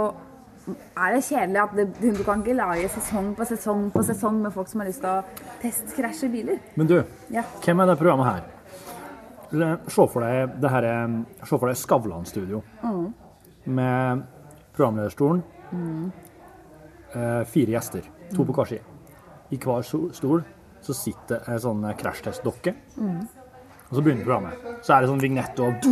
er 0.98 1.12
det 1.14 1.20
kjedelig 1.22 1.60
at 1.62 1.76
det, 1.76 1.84
du 2.18 2.24
kan 2.26 2.40
ikke 2.42 2.56
lage 2.56 2.88
sesong 2.90 3.28
på 3.38 3.46
sesong 3.46 3.84
på 3.94 4.02
sesong 4.08 4.40
med 4.42 4.52
folk 4.52 4.68
som 4.68 4.80
har 4.82 4.88
lyst 4.90 5.04
til 5.04 5.12
å 5.12 5.44
testkrasje 5.62 6.30
biler. 6.32 6.58
Men 6.74 6.86
du, 6.90 6.96
Ja. 7.30 7.44
hvem 7.62 7.80
er 7.80 7.86
det 7.92 7.98
programmet 8.00 8.26
her? 8.26 8.42
Se 9.88 10.06
for 10.08 10.20
deg 10.26 10.60
det 10.60 10.70
her, 10.70 10.82
er- 10.84 11.24
se 11.46 11.58
for 11.58 11.66
deg 11.68 11.76
Skavlan-studio. 11.76 12.62
Med 13.66 14.22
programlederstolen. 14.74 15.42
Mm. 15.72 16.10
Fire 17.50 17.74
gjester, 17.74 18.06
to 18.34 18.46
på 18.46 18.54
hver 18.54 18.68
side. 18.70 18.84
I 19.50 19.58
hver 19.58 19.82
stol 19.82 20.44
så 20.80 20.94
sitter 20.96 21.42
en 21.50 21.60
sånn 21.60 21.86
krasjtestdokke. 21.98 22.74
Mm. 22.96 23.20
Og 23.90 23.96
så 23.98 24.02
begynner 24.06 24.22
programmet. 24.22 24.66
Så 24.86 24.92
er 24.94 25.02
det 25.02 25.08
sånn 25.10 25.22
vignett 25.24 25.58
og 25.58 25.82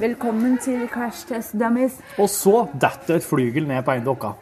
Velkommen 0.00 0.54
til 0.64 0.86
Crash 0.88 1.28
Test 1.28 1.52
Dummies. 1.60 1.98
Og 2.16 2.30
så 2.32 2.62
detter 2.72 3.18
et 3.18 3.26
flygel 3.28 3.68
ned 3.68 3.84
på 3.84 3.92
en 3.92 4.06
dokka. 4.06 4.32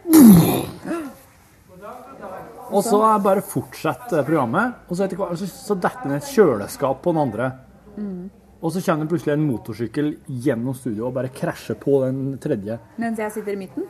Og 2.72 2.86
så 2.86 3.02
er 3.04 3.18
bare 3.26 3.42
fortsetter 3.44 4.22
programmet, 4.22 4.78
og 4.86 4.94
så, 4.94 5.08
etter 5.08 5.18
hvert, 5.18 5.42
så 5.42 5.74
detter 5.74 6.06
det 6.06 6.12
ned 6.14 6.22
et 6.22 6.30
kjøleskap 6.30 7.02
på 7.02 7.12
den 7.12 7.20
andre. 7.26 7.50
Og 8.62 8.70
så 8.70 8.82
kommer 8.86 9.10
plutselig 9.10 9.34
en 9.34 9.42
motorsykkel 9.48 10.12
gjennom 10.44 10.76
studio 10.78 11.08
og 11.08 11.16
bare 11.16 11.32
krasjer 11.34 11.74
på 11.82 11.98
den 12.04 12.38
tredje. 12.42 12.78
Mens 13.02 13.18
jeg 13.18 13.34
sitter 13.34 13.56
i 13.56 13.60
midten. 13.64 13.88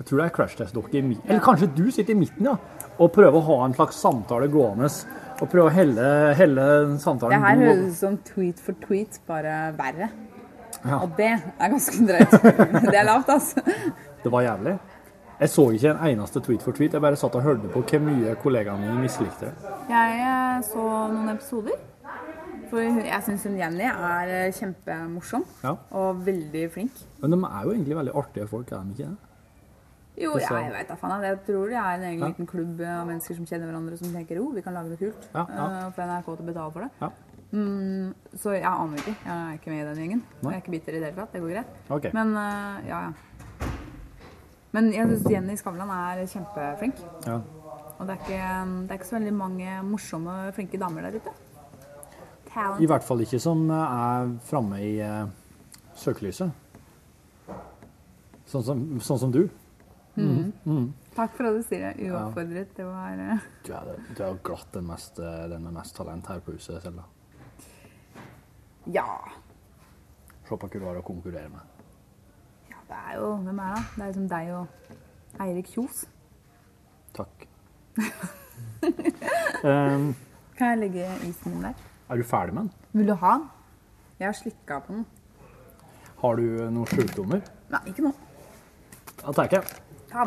Jeg 0.00 0.08
tror 0.08 0.22
det 0.22 0.24
er 0.24 0.32
crash 0.32 0.56
test-dokke 0.56 0.96
i 0.96 1.02
midten. 1.04 1.28
Eller 1.28 1.42
kanskje 1.44 1.66
du 1.76 1.90
sitter 1.92 2.14
i 2.14 2.20
midten, 2.22 2.46
ja. 2.48 2.54
Og 2.96 3.10
prøver 3.12 3.36
å 3.36 3.42
ha 3.50 3.56
en 3.66 3.74
slags 3.76 3.98
samtale 4.00 4.48
gående. 4.48 4.88
Og 5.40 5.44
prøver 5.44 5.68
å 5.68 5.74
helle, 5.76 6.06
helle 6.38 6.64
Det 6.96 7.40
her 7.42 7.60
høres 7.60 7.82
ut 7.84 7.98
som 7.98 8.16
tweet 8.24 8.62
for 8.64 8.80
tweet, 8.80 9.20
bare 9.28 9.74
verre. 9.76 10.08
Ja. 10.80 11.02
Og 11.02 11.12
det 11.18 11.28
er 11.36 11.74
ganske 11.74 12.06
drøyt. 12.08 12.38
Det 12.90 12.96
er 12.96 13.04
lavt, 13.04 13.28
altså. 13.28 13.60
Det 14.24 14.32
var 14.32 14.46
jævlig. 14.46 14.78
Jeg 15.40 15.52
så 15.52 15.66
ikke 15.76 15.92
en 15.92 16.02
eneste 16.08 16.40
tweet 16.44 16.64
for 16.64 16.76
tweet. 16.76 16.96
Jeg 16.96 17.04
bare 17.04 17.20
satt 17.20 17.36
og 17.36 17.44
hørte 17.44 17.68
på 17.68 17.84
hvor 17.84 18.02
mye 18.04 18.34
kollegaene 18.40 18.88
mine 18.88 19.04
mislikte 19.04 19.50
det. 19.50 19.76
Jeg 19.92 20.24
eh, 20.24 20.64
så 20.64 20.86
noen 21.12 21.34
episoder. 21.36 21.76
For 22.70 22.78
jeg 22.80 23.22
syns 23.26 23.44
Jenny 23.58 23.82
er 23.88 24.30
eh, 24.30 24.52
kjempemorsom 24.54 25.44
Ja. 25.64 25.72
og 25.90 26.20
veldig 26.26 26.68
flink. 26.70 27.00
Men 27.20 27.30
de 27.34 27.38
er 27.48 27.64
jo 27.66 27.72
egentlig 27.74 27.96
veldig 27.98 28.14
artige 28.14 28.46
folk, 28.48 28.70
er 28.72 28.84
de 28.86 28.94
ikke 28.94 29.08
det? 29.10 29.16
Jo, 30.20 30.34
ja, 30.38 30.48
jeg 30.60 30.72
veit 30.74 30.88
da 30.90 30.94
faen. 31.00 31.22
Jeg 31.24 31.38
tror 31.46 31.70
det 31.70 31.76
er 31.80 31.94
en 31.96 32.02
egen 32.10 32.20
Ja. 32.20 32.26
liten 32.28 32.46
klubb 32.46 32.80
av 32.84 33.06
mennesker 33.08 33.34
som 33.36 33.46
kjenner 33.46 33.70
hverandre, 33.70 33.96
som 33.98 34.12
tenker 34.12 34.36
jo, 34.36 34.50
vi 34.54 34.60
kan 34.62 34.74
lage 34.74 34.90
noe 34.92 35.00
kult. 35.00 35.28
Ja, 35.34 35.46
ja. 35.48 35.66
eh, 35.66 35.86
Og 35.86 35.96
NRK 35.96 36.24
til 36.36 36.44
å 36.44 36.48
betale 36.52 36.72
for 36.72 36.80
det. 36.80 36.90
Ja. 37.00 37.10
Mm, 37.52 38.14
så 38.38 38.52
jeg 38.54 38.62
aner 38.64 38.96
ikke. 39.00 39.14
Jeg 39.24 39.34
er 39.34 39.54
ikke 39.58 39.70
med 39.72 39.80
i 39.80 39.86
den 39.88 40.02
gjengen. 40.04 40.22
Nei. 40.42 40.52
Jeg 40.52 40.58
er 40.60 40.62
ikke 40.62 40.70
bitter 40.76 40.92
i 40.94 41.00
det 41.00 41.08
hele 41.10 41.16
tatt. 41.24 41.32
Det 41.32 41.40
går 41.42 41.50
greit. 41.56 41.66
Ok. 41.90 42.12
Men 42.14 42.34
uh, 42.36 42.78
ja, 42.86 43.00
ja. 43.08 43.68
Men 44.72 44.92
jeg 44.94 45.08
syns 45.10 45.26
Jenny 45.32 45.56
Skavlan 45.58 45.90
er 45.90 46.20
kjempeflink. 46.30 47.00
Ja. 47.26 47.40
Og 47.98 48.06
det 48.06 48.14
er, 48.14 48.20
ikke, 48.22 48.44
det 48.86 48.90
er 48.94 48.98
ikke 49.00 49.08
så 49.10 49.16
veldig 49.18 49.32
mange 49.34 49.82
morsomme, 49.82 50.36
flinke 50.54 50.78
damer 50.78 51.08
der 51.08 51.18
ute. 51.18 51.32
I 52.80 52.88
hvert 52.90 53.04
fall 53.06 53.22
ikke 53.22 53.38
som 53.42 53.68
er 53.70 54.32
framme 54.48 54.80
i 54.82 54.94
eh, 55.04 55.26
søkelyset. 55.94 56.50
Sånn 58.50 58.64
som, 58.66 58.80
sånn 59.04 59.20
som 59.22 59.34
du. 59.34 59.44
Takk 61.14 61.36
for 61.36 61.46
at 61.46 61.56
du 61.56 61.62
sier 61.66 61.84
det 61.86 62.08
uoppfordret. 62.08 62.72
Det 62.76 62.86
var 62.86 63.20
uh... 63.20 63.44
Du 63.66 63.70
er, 63.76 63.92
du 64.16 64.22
er 64.26 64.40
glatt 64.46 64.72
den, 64.74 64.88
mest, 64.90 65.20
eh, 65.22 65.44
den 65.52 65.62
med 65.66 65.76
mest 65.78 65.94
talent 65.96 66.26
her 66.30 66.42
på 66.42 66.56
huset, 66.56 66.80
Selda. 66.82 67.06
Ja. 68.90 69.06
Se 70.48 70.56
på 70.56 70.58
hva 70.58 70.72
du 70.72 70.86
har 70.88 70.98
å 70.98 71.04
konkurrere 71.06 71.50
med. 71.52 71.84
ja. 72.72 72.80
Det 72.90 72.98
er 72.98 73.20
jo 73.20 73.30
Hvem 73.44 73.62
er 73.62 73.76
det? 73.76 73.84
Det 73.94 74.02
er 74.02 74.10
liksom 74.10 74.28
deg 74.32 74.50
og 74.56 75.44
Eirik 75.46 75.70
Kjos. 75.70 76.02
Takk. 77.14 77.46
um, 79.62 80.10
Kan 80.58 80.74
jeg 80.74 80.78
legge 80.82 81.06
isen 81.28 81.54
din 81.54 81.68
der? 81.68 81.86
Er 82.10 82.20
du 82.20 82.24
ferdig 82.26 82.54
med 82.56 82.66
den? 82.68 82.88
Vil 83.00 83.06
du 83.10 83.14
ha 83.22 83.32
den? 83.38 83.48
Jeg 84.20 84.28
har 84.28 84.36
slikka 84.36 84.80
på 84.84 84.96
den. 84.98 85.04
Har 86.20 86.36
du 86.36 86.44
eh, 86.64 86.70
noen 86.74 86.88
sjukdommer? 86.90 87.40
Nei, 87.72 87.80
ikke 87.92 88.04
nå. 88.04 88.10
Ja, 89.22 89.32
takk. 89.36 89.54
jeg. 89.56 89.78
Ta. 90.10 90.24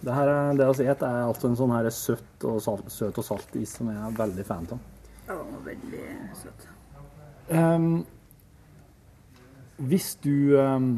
Det, 0.00 0.14
her, 0.14 0.30
er- 0.32 0.56
det 0.58 0.66
å 0.70 0.74
si 0.76 0.86
et 0.88 1.02
er 1.04 1.20
altså 1.26 1.50
en 1.50 1.58
sånn 1.58 1.74
her 1.74 1.88
søt 1.94 2.46
og 2.48 2.58
salt, 2.64 2.88
søt 2.92 3.18
og 3.20 3.26
salt 3.26 3.54
is 3.60 3.74
som 3.78 3.90
jeg 3.92 4.00
er 4.00 4.16
veldig 4.16 4.46
fan 4.48 4.66
av. 4.74 4.80
Den 5.26 5.38
var 5.52 5.62
veldig 5.66 6.02
søt. 6.40 6.66
Um, 7.50 8.04
hvis 9.86 10.16
du 10.24 10.56
um, 10.58 10.88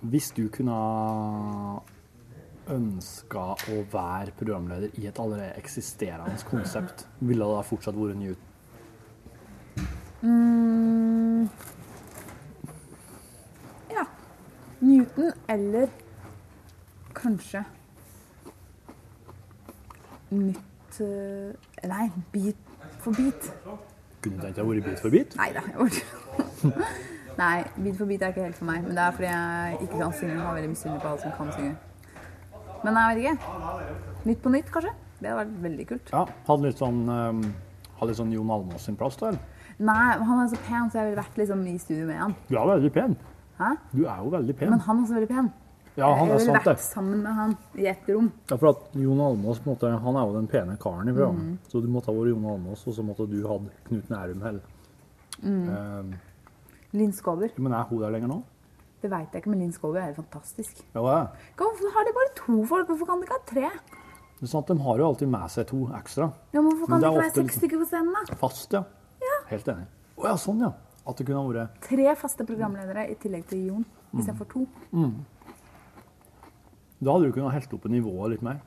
Hvis 0.00 0.32
du 0.34 0.48
kunne 0.54 0.74
ønska 2.70 3.44
å 3.72 3.78
være 3.92 4.34
programleder 4.38 4.92
i 5.00 5.06
et 5.08 5.18
allerede 5.22 5.54
eksisterende 5.58 6.36
konsept, 6.48 7.06
ville 7.20 7.46
det 7.46 7.56
da 7.58 7.62
fortsatt 7.66 7.96
vært 7.98 8.18
Newt? 8.20 8.42
Mm. 10.22 11.48
Ja. 13.90 14.04
Newton 14.80 15.32
eller 15.48 15.88
kanskje 17.14 17.64
nytt 20.30 21.00
eh, 21.00 21.88
Nei, 21.88 22.08
bit 22.32 22.56
for 23.00 23.14
bit. 23.14 23.50
Kunne 24.20 24.36
du 24.36 24.42
tenkt 24.42 24.56
deg 24.58 24.64
å 24.64 24.68
være 24.72 24.82
Bit 24.88 25.00
for 25.02 25.14
bit? 25.14 25.36
Nei 25.38 25.50
da. 25.54 25.62
jeg 25.62 25.78
orker- 25.84 26.16
Nei, 27.38 27.62
bit 27.78 27.94
for 28.00 28.10
bit 28.10 28.22
er 28.26 28.32
ikke 28.34 28.48
helt 28.48 28.58
for 28.58 28.66
meg. 28.66 28.82
Men 28.82 28.96
det 28.98 29.04
er 29.04 29.14
fordi 29.14 29.28
jeg 29.30 29.78
ikke 29.86 30.00
kan 30.02 30.16
synge. 30.18 30.32
Jeg 30.34 30.42
har 30.42 30.56
veldig 30.58 30.70
misunnelig 30.72 31.02
på 31.04 31.12
alle 31.12 31.22
som 31.22 31.36
kan 31.38 31.52
synge. 31.54 31.76
Men 32.82 32.98
jeg 32.98 33.04
vet 33.08 33.22
ikke. 33.22 33.36
Nytt 34.26 34.42
på 34.42 34.52
nytt, 34.56 34.72
kanskje? 34.74 34.92
Det 35.18 35.30
hadde 35.30 35.38
vært 35.44 35.54
veldig 35.68 35.86
kult. 35.92 36.10
Ja. 36.14 36.24
Hadde 36.48 36.66
litt 36.66 36.82
sånn 36.82 36.98
ehm, 37.10 37.40
Hadde 38.00 38.10
litt 38.12 38.18
sånn 38.20 38.34
Jon 38.34 38.50
Almaas 38.54 38.84
sin 38.86 38.98
plass, 38.98 39.16
da? 39.22 39.30
eller? 39.32 39.54
Nei, 39.78 40.18
han 40.18 40.40
er 40.42 40.48
så 40.50 40.58
pen, 40.66 40.88
så 40.90 40.98
jeg 40.98 41.10
ville 41.12 41.22
vært 41.22 41.36
liksom 41.38 41.60
i 41.70 41.78
studio 41.78 42.06
med 42.08 42.18
han. 42.18 42.34
Du 42.48 42.56
er 42.58 42.66
veldig 42.66 42.92
pen. 42.92 43.16
Hæ? 43.58 43.70
Du 43.94 44.04
er 44.06 44.16
jo 44.24 44.30
veldig 44.32 44.56
pen. 44.58 44.70
Men 44.70 44.80
han 44.86 44.98
er 44.98 45.02
også 45.06 45.14
veldig 45.18 45.28
pen. 45.30 45.50
Ja, 45.98 46.08
han 46.14 46.28
er 46.30 46.38
sant, 46.38 46.46
jeg 46.46 46.46
ville 46.46 46.58
det. 46.62 46.70
vært 46.70 46.84
sammen 46.84 47.22
med 47.24 47.34
han 47.34 47.54
i 47.74 47.86
ett 47.90 48.06
rom. 48.10 48.28
Ja, 48.50 48.56
for 48.56 48.68
at 48.70 48.94
Jon 48.94 49.20
Almaas 49.22 49.60
måte, 49.66 49.90
han 49.90 50.16
er 50.18 50.26
jo 50.30 50.34
den 50.36 50.46
pene 50.50 50.76
karen 50.78 51.08
i 51.10 51.14
programmet. 51.14 51.48
Mm. 51.56 51.70
Så 51.72 51.82
du 51.82 51.88
måtte 51.90 52.10
ha 52.12 52.14
vært 52.14 52.30
Jon 52.30 52.44
Almaas, 52.52 52.84
og 52.86 52.94
så 52.94 53.02
måtte 53.06 53.26
du 53.30 53.38
hatt 53.50 53.70
Knut 53.88 54.10
Nærum 54.12 54.42
heller. 54.46 54.60
Mm. 55.42 55.68
Ehm, 55.74 56.12
Linn 56.92 57.12
Skåber. 57.12 57.50
men 57.58 57.72
er 57.72 57.82
hun 57.90 58.00
der 58.02 58.10
lenger 58.14 58.28
nå? 58.28 58.42
Det 59.02 59.10
veit 59.10 59.32
jeg 59.32 59.42
ikke, 59.42 59.50
men 59.50 59.60
Linn 59.62 59.72
Skåber 59.74 60.02
er 60.02 60.14
fantastisk. 60.14 60.82
Ja, 60.94 61.02
det 61.02 61.14
er. 61.16 61.26
Hvorfor 61.58 61.94
har 61.94 62.04
de 62.06 62.14
bare 62.18 62.34
to 62.34 62.64
folk? 62.66 62.86
Hvorfor 62.88 63.06
kan 63.06 63.20
de 63.20 63.26
ikke 63.26 63.38
ha 63.38 63.44
tre? 63.46 63.70
Det 64.38 64.46
er 64.46 64.52
sant, 64.54 64.66
De 64.70 64.78
har 64.78 64.98
jo 64.98 65.06
alltid 65.08 65.28
med 65.28 65.50
seg 65.50 65.66
to 65.66 65.80
ekstra. 65.98 66.30
Ja, 66.54 66.60
men 66.62 66.70
Hvorfor 66.78 66.86
kan 66.86 66.94
men 66.94 67.00
det 67.00 67.08
er 67.08 67.10
ikke 67.10 67.22
være 67.22 67.34
seks 67.34 67.42
liksom- 67.42 67.58
stykker 67.62 67.78
på 67.82 67.88
scenen? 67.90 68.14
da? 68.14 68.34
Fast, 68.38 68.72
ja. 68.72 68.84
Helt 69.50 69.68
enig. 69.72 69.86
Å 70.18 70.24
ja, 70.28 70.34
sånn, 70.40 70.60
ja. 70.64 70.72
At 71.08 71.16
det 71.16 71.24
kunne 71.28 71.40
ha 71.40 71.48
vært 71.48 71.80
Tre 71.88 72.14
faste 72.20 72.44
programledere 72.44 73.06
i 73.10 73.14
tillegg 73.20 73.46
til 73.48 73.66
Jon 73.70 73.84
Mm. 74.08 74.20
istedenfor 74.22 74.46
to. 74.48 74.66
Da 77.04 77.12
hadde 77.12 77.26
du 77.28 77.32
kunnet 77.32 77.52
helt 77.52 77.74
opp 77.76 77.84
nivået 77.92 78.30
litt 78.32 78.42
mer. 78.42 78.60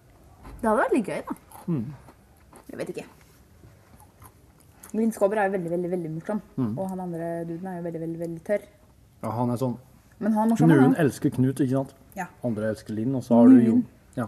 Det 0.61 0.67
hadde 0.69 0.81
vært 0.83 0.93
litt 0.93 1.07
gøy, 1.09 1.21
da. 1.27 1.35
Mm. 1.67 1.85
Jeg 2.69 2.77
vet 2.79 2.89
ikke. 2.93 3.05
Linn 4.93 5.11
Skåber 5.15 5.37
er 5.41 5.47
jo 5.49 5.53
veldig 5.57 5.71
veldig, 5.71 5.89
veldig 5.91 6.11
morsom. 6.17 6.41
Mm. 6.57 6.77
Og 6.77 6.89
han 6.91 6.99
andre 6.99 7.29
duden 7.47 7.67
er 7.71 7.77
jo 7.79 7.83
veldig 7.87 8.01
veldig, 8.03 8.19
veldig 8.19 8.43
tørr. 8.47 8.65
Ja, 9.23 9.31
han 9.31 9.49
er 9.53 9.57
sånn 9.61 9.77
Men 10.19 10.33
han 10.33 10.45
er 10.47 10.51
morsom. 10.53 10.69
Noen 10.69 10.95
elsker 11.01 11.31
Knut, 11.33 11.55
ikke 11.63 11.71
sant? 11.77 11.93
Ja. 12.15 12.27
Andre 12.43 12.69
elsker 12.73 12.93
Linn, 12.93 13.15
og 13.15 13.23
så 13.23 13.35
har 13.39 13.47
du 13.49 13.59
Jon. 13.65 13.85
Ja. 14.17 14.27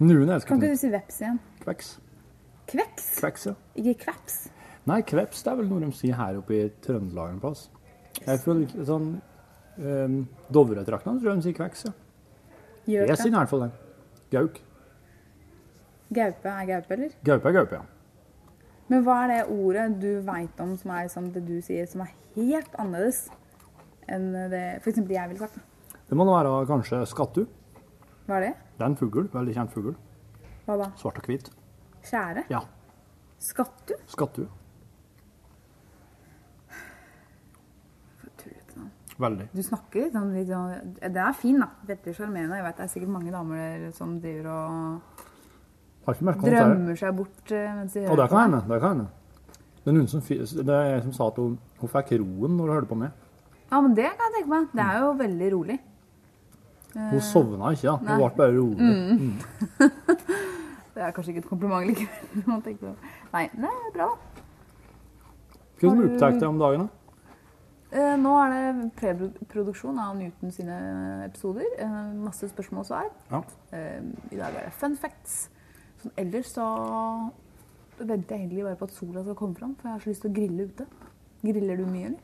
Noen 0.00 0.28
elsker 0.28 0.48
Kan 0.48 0.60
ikke 0.60 0.74
du 0.74 0.76
si 0.76 0.90
veps 0.92 1.20
igjen? 1.22 1.38
Kveks. 1.62 1.98
Kveks? 2.66 3.06
Kveks, 3.20 3.46
ja. 3.46 3.54
Ikke 3.76 3.94
kveps? 4.04 4.48
Nei, 4.86 5.00
kveps 5.02 5.42
det 5.42 5.50
er 5.52 5.58
vel 5.60 5.70
noe 5.70 5.82
de 5.82 5.90
sier 5.96 6.14
her 6.18 6.38
oppe 6.38 6.54
i 6.54 6.68
Trøndelag 6.84 7.32
en 7.34 7.40
plass. 7.42 7.66
Jeg 8.20 8.38
føler 8.44 8.86
sånn 8.86 9.08
um, 9.82 10.20
Dovretraktene 10.54 11.18
tror 11.20 11.32
jeg 11.32 11.40
de 11.40 11.46
sier 11.48 11.56
kveks, 11.58 11.86
ja. 11.88 11.92
Gjøk, 12.86 13.08
Jeg 13.10 13.18
sier 13.18 13.32
i 13.32 13.36
hvert 13.36 13.50
fall 13.50 13.64
det. 13.66 13.72
Gauk. 14.30 14.60
Gaupe 16.16 16.52
er 16.52 16.68
gaupe, 16.70 16.94
eller? 16.94 17.16
Gaupe 17.26 17.50
er 17.50 17.56
gaupe, 17.58 17.80
ja. 17.80 18.52
Men 18.86 19.02
hva 19.02 19.16
er 19.24 19.32
det 19.32 19.40
ordet 19.50 19.86
du 19.98 20.10
veit 20.22 20.60
om 20.62 20.76
som 20.78 20.92
er 20.94 21.08
liksom 21.08 21.32
det 21.34 21.42
du 21.48 21.56
sier, 21.66 21.88
som 21.90 22.04
er 22.04 22.12
helt 22.36 22.76
annerledes 22.78 23.24
enn 24.06 24.28
det 24.52 24.62
f.eks. 24.84 25.00
jeg 25.02 25.30
ville 25.32 25.40
sagt? 25.42 25.58
da? 25.58 25.96
Det 26.06 26.14
må 26.18 26.26
da 26.28 26.36
være 26.36 26.66
kanskje 26.70 27.00
skattu. 27.10 27.42
Hva 28.28 28.38
er 28.38 28.44
det? 28.46 28.52
Det 28.78 28.84
er 28.84 28.92
en 28.92 28.98
fugl. 29.00 29.26
Veldig 29.32 29.56
kjent 29.56 29.74
fugl. 29.74 29.96
Hva 30.68 30.76
da? 30.78 30.92
Svart 31.00 31.18
og 31.18 31.26
hvit. 31.26 31.50
Skjære? 32.06 32.46
Ja. 32.52 32.60
Skattu? 33.42 33.96
Skattu. 34.10 34.44
For 38.20 38.30
tullete 38.38 38.78
navn. 38.78 38.92
Veldig. 39.18 39.46
Du 39.56 39.62
snakker 39.64 40.02
litt 40.04 40.12
sånn, 40.12 40.32
litt 40.36 40.50
sånn 40.50 40.96
Det 41.00 41.22
er 41.22 41.36
fin, 41.38 41.60
da. 41.62 41.70
Veldig 41.88 42.12
sjarmerende. 42.16 42.58
Jeg 42.58 42.66
vet 42.66 42.76
det 42.76 42.84
er 42.84 42.90
sikkert 42.92 43.12
mange 43.14 43.32
damer 43.32 43.62
der 43.62 43.92
som 43.96 44.16
driver 44.20 44.50
og 44.52 46.42
drømmer 46.44 46.98
seg 47.00 47.16
bort 47.16 47.52
eh, 47.52 47.70
mens 47.74 47.96
de 47.96 48.04
Og 48.06 48.18
det 48.20 48.28
kan 48.30 48.42
hende. 48.44 48.60
Det 48.68 48.80
kan 48.82 48.92
hende. 48.94 49.08
Det 49.86 49.94
er 49.94 50.06
som, 50.10 50.20
det 50.66 50.74
er 50.74 50.88
jeg 50.90 51.02
som 51.06 51.12
sa 51.14 51.28
at 51.30 51.38
hun, 51.40 51.56
hun 51.80 51.92
fikk 51.92 52.12
roen 52.20 52.56
når 52.58 52.66
hun 52.66 52.74
hørte 52.74 52.90
på 52.90 52.98
meg. 52.98 53.10
Ja, 53.70 53.80
men 53.80 53.94
det 53.96 54.10
kan 54.12 54.26
jeg 54.28 54.34
tenke 54.40 54.52
meg. 54.52 54.68
Det 54.74 54.84
er 54.84 54.98
jo 55.02 55.12
veldig 55.20 55.52
rolig. 55.54 55.78
Hun 56.96 57.20
sovna 57.20 57.72
ikke, 57.76 57.88
da. 57.88 57.96
Hun 57.96 58.06
nei. 58.08 58.16
ble 58.20 58.30
bare 58.36 58.52
rolig. 58.56 59.96
Det 60.96 61.04
er 61.04 61.10
kanskje 61.12 61.34
ikke 61.34 61.42
et 61.42 61.48
kompliment 61.50 61.84
likevel. 61.84 62.94
Nei, 63.34 63.42
det 63.52 63.68
er 63.68 63.90
bra. 63.92 64.06
Hva 65.76 65.82
som 65.82 65.90
Har 65.90 65.98
du- 65.98 66.06
opptatt 66.08 66.38
deg 66.40 66.46
om 66.48 66.60
dagen, 66.62 66.86
da? 66.86 67.05
Eh, 67.96 68.14
nå 68.20 68.32
er 68.42 68.52
det 68.52 68.90
preproduksjon 68.98 69.96
av 70.02 70.16
Newton 70.18 70.50
sine 70.52 70.76
episoder. 71.24 71.64
Eh, 71.80 71.94
masse 72.20 72.48
spørsmål 72.50 72.82
og 72.82 72.88
svar. 72.90 73.06
Ja. 73.30 73.40
Eh, 73.72 74.02
I 74.34 74.36
dag 74.40 74.52
er 74.58 74.66
det 74.68 74.72
fun 74.76 74.96
facts. 75.00 75.46
Sånn, 76.02 76.12
ellers 76.20 76.50
så 76.52 76.66
venter 77.98 78.36
jeg 78.36 78.42
egentlig 78.42 78.64
bare 78.66 78.76
på 78.76 78.84
at 78.90 78.92
sola 78.92 79.22
skal 79.24 79.38
komme 79.38 79.56
fram, 79.56 79.74
for 79.78 79.88
jeg 79.88 79.94
har 79.96 80.04
så 80.04 80.10
lyst 80.12 80.24
til 80.26 80.30
å 80.30 80.36
grille 80.36 80.66
ute. 80.68 80.86
Griller 81.46 81.76
du 81.80 81.86
mye, 81.88 82.10
eller? 82.10 82.22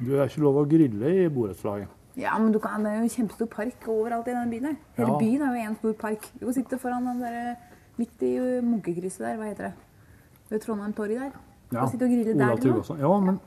Du 0.00 0.14
er 0.16 0.24
ikke 0.26 0.42
lov 0.42 0.56
å 0.62 0.66
grille 0.66 1.12
i 1.20 1.28
borettslaget. 1.30 1.88
Ja, 2.18 2.32
men 2.40 2.50
du 2.52 2.58
kan, 2.58 2.82
det 2.82 2.90
er 2.90 2.96
jo 2.98 3.06
en 3.06 3.12
kjempestor 3.12 3.46
park 3.52 3.86
overalt 3.86 4.26
i 4.26 4.32
denne 4.34 4.50
byen 4.50 4.66
her. 4.72 4.76
Hele 4.96 5.12
Ja. 5.12 5.18
byen 5.20 5.42
er 5.46 5.54
jo 5.54 5.68
en 5.68 5.76
stor 5.76 5.92
park. 5.92 6.26
Du 6.40 6.46
kan 6.46 6.54
sitte 6.54 6.78
foran 6.78 7.04
den 7.06 7.20
der, 7.20 7.56
midt 7.98 8.22
i 8.22 8.32
munkekrysset 8.64 9.20
der, 9.20 9.36
hva 9.36 9.46
heter 9.52 9.68
det? 9.68 9.74
Ved 10.50 10.60
Trondheim 10.62 10.92
torg 10.92 11.14
der. 11.14 11.30
Ja. 11.70 11.80
kan 11.84 11.88
sitte 11.92 12.02
og 12.02 12.10
grille 12.10 12.34
der. 12.34 12.56
Tryggvason. 12.56 12.98
Ja, 12.98 13.20
men 13.20 13.38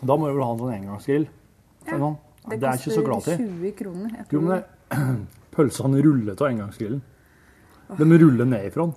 da 0.00 0.16
må 0.18 0.28
du 0.28 0.34
vel 0.36 0.44
ha 0.44 0.52
en 0.52 0.62
sånn 0.62 0.76
engangsgrill. 0.78 1.26
Ja. 1.86 1.98
Sånn. 1.98 2.16
Det, 2.44 2.58
er 2.58 2.66
jeg 2.74 2.82
ikke 2.82 2.96
så 2.98 3.04
glad 3.06 3.26
til. 3.26 3.42
20 3.42 3.74
kroner. 3.78 4.14
Jo, 4.32 4.40
men 4.44 4.54
det, 4.54 5.02
pølsene 5.56 6.02
ruller 6.04 6.36
av 6.36 6.48
engangsgrillen. 6.50 7.02
De 7.94 8.18
ruller 8.20 8.48
ned 8.48 8.68
ifra 8.68 8.88
den. 8.88 8.94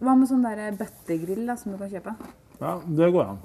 Hva 0.00 0.14
med 0.16 0.30
sånn 0.30 0.44
der 0.44 0.76
bøttegrill 0.78 1.42
da, 1.48 1.56
som 1.60 1.74
du 1.74 1.80
kan 1.80 1.90
kjøpe? 1.92 2.14
Ja, 2.60 2.76
det 2.84 3.08
går 3.12 3.32
an. 3.34 3.40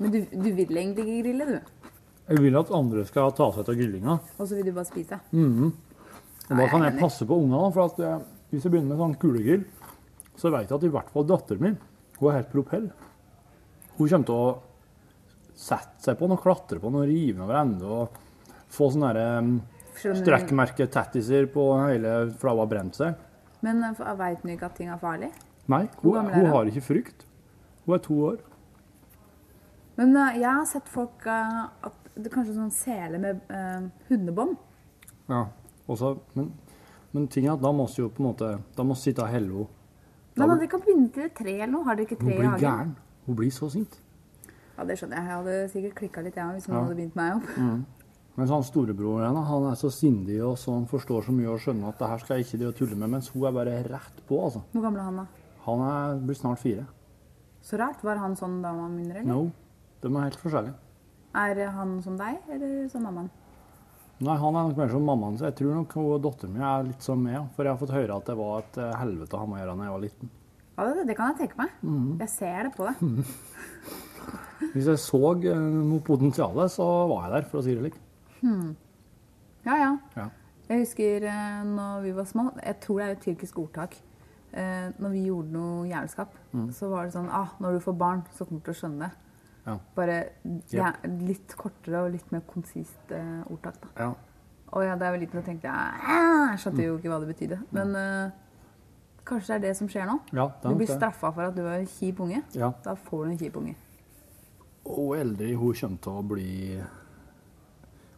Men 0.00 0.14
du, 0.14 0.18
du 0.32 0.48
vil 0.56 0.80
egentlig 0.80 1.04
ikke 1.06 1.22
grille, 1.22 1.46
du. 1.46 1.94
Jeg 2.30 2.42
vil 2.44 2.56
at 2.60 2.72
andre 2.76 3.04
skal 3.08 3.32
ta 3.36 3.48
seg 3.54 3.68
av 3.68 3.78
grillinga. 3.78 4.16
Og 4.38 4.46
så 4.46 4.58
vil 4.58 4.68
du 4.68 4.74
bare 4.76 4.88
spise. 4.88 5.18
Og 5.34 6.58
da 6.58 6.66
kan 6.70 6.84
jeg 6.84 6.92
er 6.92 7.00
passe 7.00 7.26
på 7.26 7.36
ungene. 7.36 7.70
For 7.74 7.90
at 7.90 8.02
eh, 8.04 8.26
hvis 8.52 8.66
jeg 8.66 8.74
begynner 8.74 8.94
med 8.94 9.02
sånn 9.02 9.16
kulegrill, 9.22 9.64
så 10.40 10.52
vet 10.54 10.70
jeg 10.70 10.76
at 10.78 10.86
i 10.86 10.92
hvert 10.94 11.10
fall 11.14 11.26
datteren 11.28 11.64
min 11.66 11.78
hun 12.20 12.28
er 12.30 12.40
helt 12.40 12.52
propell. 12.52 12.90
Hun 13.96 14.08
kommer 14.08 14.28
til 14.28 14.36
å 14.36 14.48
sette 15.60 16.06
seg 16.06 16.18
på 16.18 16.26
den 16.26 16.38
og 16.38 16.42
klatre 16.44 16.80
på 16.80 16.90
den 16.90 17.02
og 17.02 17.10
rive 17.10 17.36
den 17.36 17.44
over 17.44 17.60
ende 17.60 17.90
og 17.98 18.20
få 18.70 18.88
sånne 18.94 19.10
der, 19.16 19.50
strekkmerke-tattiser 20.00 21.50
på 21.52 21.66
hele 21.82 22.14
for 22.40 22.52
hun 22.52 22.62
har 22.62 22.70
brent 22.70 23.00
seg. 23.00 23.26
Men 23.64 23.82
uh, 23.84 24.12
veit 24.16 24.40
du 24.44 24.52
ikke 24.54 24.70
at 24.70 24.78
ting 24.78 24.92
er 24.92 25.00
farlig? 25.00 25.28
Nei, 25.70 25.84
hun, 26.00 26.16
hun 26.16 26.32
hun? 26.32 26.48
har 26.54 26.70
ikke 26.70 26.84
frykt. 26.86 27.26
Hun 27.84 27.96
er 27.96 28.02
to 28.04 28.16
år. 28.30 28.38
Men 30.00 30.16
uh, 30.16 30.30
jeg 30.38 30.48
har 30.48 30.64
sett 30.68 30.88
folk 30.88 31.26
uh, 31.28 31.66
at 31.86 32.10
det 32.16 32.30
er 32.30 32.34
kanskje 32.34 32.56
sånn 32.56 32.72
sele 32.74 33.20
med 33.20 33.42
uh, 33.52 33.90
hundebånd. 34.08 34.56
Ja. 35.30 35.44
Også, 35.90 36.14
men, 36.38 36.52
men 37.12 37.28
ting 37.32 37.48
er 37.48 37.56
at 37.56 37.62
da 37.62 37.72
må 37.74 37.84
vi 37.90 38.04
jo 38.04 38.10
på 38.14 38.22
en 38.22 38.28
måte 38.28 38.48
Da 38.76 38.84
må 38.86 38.94
vi 38.94 39.02
sitte 39.02 39.24
og 39.24 39.32
helle 39.32 39.50
henne. 39.50 39.76
Nei, 40.38 40.46
men 40.46 40.60
De 40.62 40.68
kan 40.70 40.82
binde 40.84 41.10
til 41.12 41.26
et 41.26 41.34
tre 41.36 41.56
eller 41.58 41.72
noe. 41.74 41.84
Har 41.84 41.98
dere 41.98 42.06
ikke 42.06 42.20
Hun 42.22 42.30
tre 42.30 42.36
i 42.36 42.40
blir 42.40 42.62
gæren. 42.62 42.92
Hun 43.26 43.36
blir 43.36 43.50
så 43.52 43.68
sint. 43.72 43.98
Ja, 44.80 44.84
det 44.88 44.94
skjønner 44.96 45.18
jeg. 45.20 45.26
Jeg 45.28 45.36
hadde 45.36 45.54
sikkert 45.74 45.96
klikka 45.98 46.22
litt, 46.24 46.36
jeg, 46.40 46.54
hvis 46.56 46.68
noen 46.70 46.78
Ja. 46.78 46.84
hadde 46.86 46.96
begynt 46.96 47.16
meg 47.18 47.34
opp. 47.36 47.48
Mens 48.38 48.50
han 48.54 48.62
storebroren 48.64 49.20
igjen, 49.26 49.44
han 49.44 49.64
er 49.68 49.74
så 49.76 49.90
sindig 49.92 50.38
og 50.46 50.54
så 50.56 50.72
han 50.72 50.86
forstår 50.88 51.26
så 51.26 51.32
mye 51.36 51.50
og 51.52 51.58
skjønner 51.60 51.90
at 51.90 51.98
det 52.00 52.08
her 52.08 52.18
skal 52.22 52.38
jeg 52.38 52.46
ikke 52.46 52.68
og 52.70 52.76
tulle 52.78 52.96
med, 52.96 53.10
mens 53.12 53.28
hun 53.34 53.44
er 53.44 53.52
bare 53.52 53.74
rett 53.84 54.22
på, 54.26 54.38
altså. 54.40 54.62
Hvor 54.72 54.82
gammel 54.86 55.00
er 55.02 55.04
han 55.10 55.16
da? 55.20 55.26
Han 55.66 55.82
er, 55.84 56.14
blir 56.24 56.38
snart 56.38 56.62
fire. 56.62 56.86
Så 57.60 57.76
rart. 57.76 58.00
Var 58.02 58.16
han 58.16 58.36
sånn 58.40 58.62
da 58.62 58.70
han 58.72 58.80
var 58.80 58.88
mindre? 58.88 59.18
eller? 59.20 59.28
No, 59.28 59.50
de 60.00 60.08
er 60.14 60.24
helt 60.30 60.40
forskjellige. 60.40 60.74
Er 61.36 61.70
han 61.76 62.00
som 62.02 62.16
deg, 62.16 62.38
eller 62.48 62.88
som 62.88 63.04
mammaen? 63.04 63.28
Nei, 64.20 64.36
han 64.36 64.56
er 64.56 64.68
nok 64.68 64.76
mer 64.76 64.88
som 64.88 65.04
mammaen, 65.04 65.36
så 65.36 65.44
jeg 65.50 65.56
tror 65.60 65.74
nok 65.74 65.92
hun 65.92 66.22
datteren 66.24 66.52
min 66.56 66.62
er 66.62 66.82
litt 66.88 67.02
som 67.04 67.20
meg, 67.22 67.36
for 67.56 67.64
jeg 67.64 67.72
har 67.72 67.78
fått 67.80 67.92
høre 67.94 68.16
at 68.16 68.24
det 68.26 68.36
var 68.40 68.58
et 68.64 68.78
eh, 68.80 68.96
helvete 69.00 69.36
å 69.36 69.40
ha 69.42 69.46
med 69.46 69.58
å 69.58 69.60
gjøre 69.60 69.76
da 69.76 69.84
jeg 69.84 69.92
var 69.98 70.02
liten. 70.06 70.30
Ja, 70.80 70.86
det, 70.88 71.08
det 71.10 71.16
kan 71.18 71.34
jeg 71.34 71.42
tenke 71.42 71.58
meg. 71.60 71.72
Mm. 71.84 72.12
Jeg 72.22 72.32
ser 72.32 72.62
det 72.64 72.70
på 72.76 72.86
deg. 72.88 73.00
Hvis 74.72 74.86
jeg 74.88 75.00
så 75.02 75.20
eh, 75.36 75.64
noe 75.74 76.00
potensial, 76.04 76.60
så 76.72 76.86
var 77.10 77.26
jeg 77.26 77.32
der, 77.34 77.48
for 77.50 77.60
å 77.60 77.64
si 77.64 77.74
det 77.74 77.82
slik. 77.82 77.98
Ja, 79.66 79.74
ja. 79.76 79.90
Ja. 80.16 80.28
Jeg 80.70 80.86
husker 80.86 81.26
eh, 81.28 81.58
når 81.68 82.06
vi 82.06 82.14
var 82.16 82.28
små, 82.30 82.46
jeg 82.62 82.78
tror 82.80 83.00
det 83.00 83.06
er 83.06 83.16
et 83.16 83.24
tyrkisk 83.26 83.58
ordtak. 83.60 83.98
Eh, 84.50 84.88
når 84.96 85.12
vi 85.12 85.26
gjorde 85.28 85.52
noe 85.54 85.84
jævelskap, 85.90 86.32
så 86.74 86.88
var 86.90 87.06
det 87.06 87.14
sånn 87.14 87.28
ah, 87.30 87.52
Når 87.62 87.76
du 87.76 87.84
får 87.84 87.94
barn, 88.00 88.24
så 88.34 88.46
kommer 88.46 88.62
du 88.62 88.70
til 88.70 88.74
å 88.74 88.80
skjønne 88.80 89.04
det. 89.04 89.28
Ja. 89.66 89.76
Bare 89.94 90.18
ja, 90.72 90.94
litt 91.20 91.52
kortere 91.60 92.06
og 92.06 92.14
litt 92.14 92.32
mer 92.32 92.42
konsist 92.48 93.12
ordtak. 93.12 93.76
da. 93.84 93.90
Ja. 94.00 94.12
Og 94.70 94.86
ja, 94.86 94.94
da 94.96 95.10
jeg 95.10 95.16
var 95.16 95.20
liten, 95.20 95.42
så 95.42 95.46
tenkte 95.46 95.68
jeg 95.68 95.76
«Ah», 95.76 96.52
Jeg 96.54 96.62
skjønte 96.62 96.86
jo 96.86 96.96
ikke 96.96 97.10
hva 97.12 97.18
det 97.22 97.28
betydde. 97.34 97.58
Men 97.74 97.94
kanskje 99.24 99.46
det 99.48 99.56
er 99.56 99.64
det 99.68 99.76
som 99.76 99.88
skjer 99.88 100.06
nå? 100.06 100.18
Ja, 100.32 100.48
Du 100.62 100.74
blir 100.74 100.86
straffa 100.90 101.32
for 101.34 101.42
at 101.42 101.54
du 101.54 101.62
er 101.66 101.78
en 101.80 101.86
kjip 101.86 102.20
unge. 102.20 102.42
Ja. 102.54 102.72
Da 102.84 102.94
får 102.94 103.24
du 103.26 103.30
en 103.30 103.38
kjip 103.38 103.56
unge. 103.56 103.74
Og 104.84 105.16
eldre 105.18 105.50
hun 105.56 105.74
kommer 105.74 105.98
til 106.00 106.12
å 106.12 106.22
bli 106.26 106.80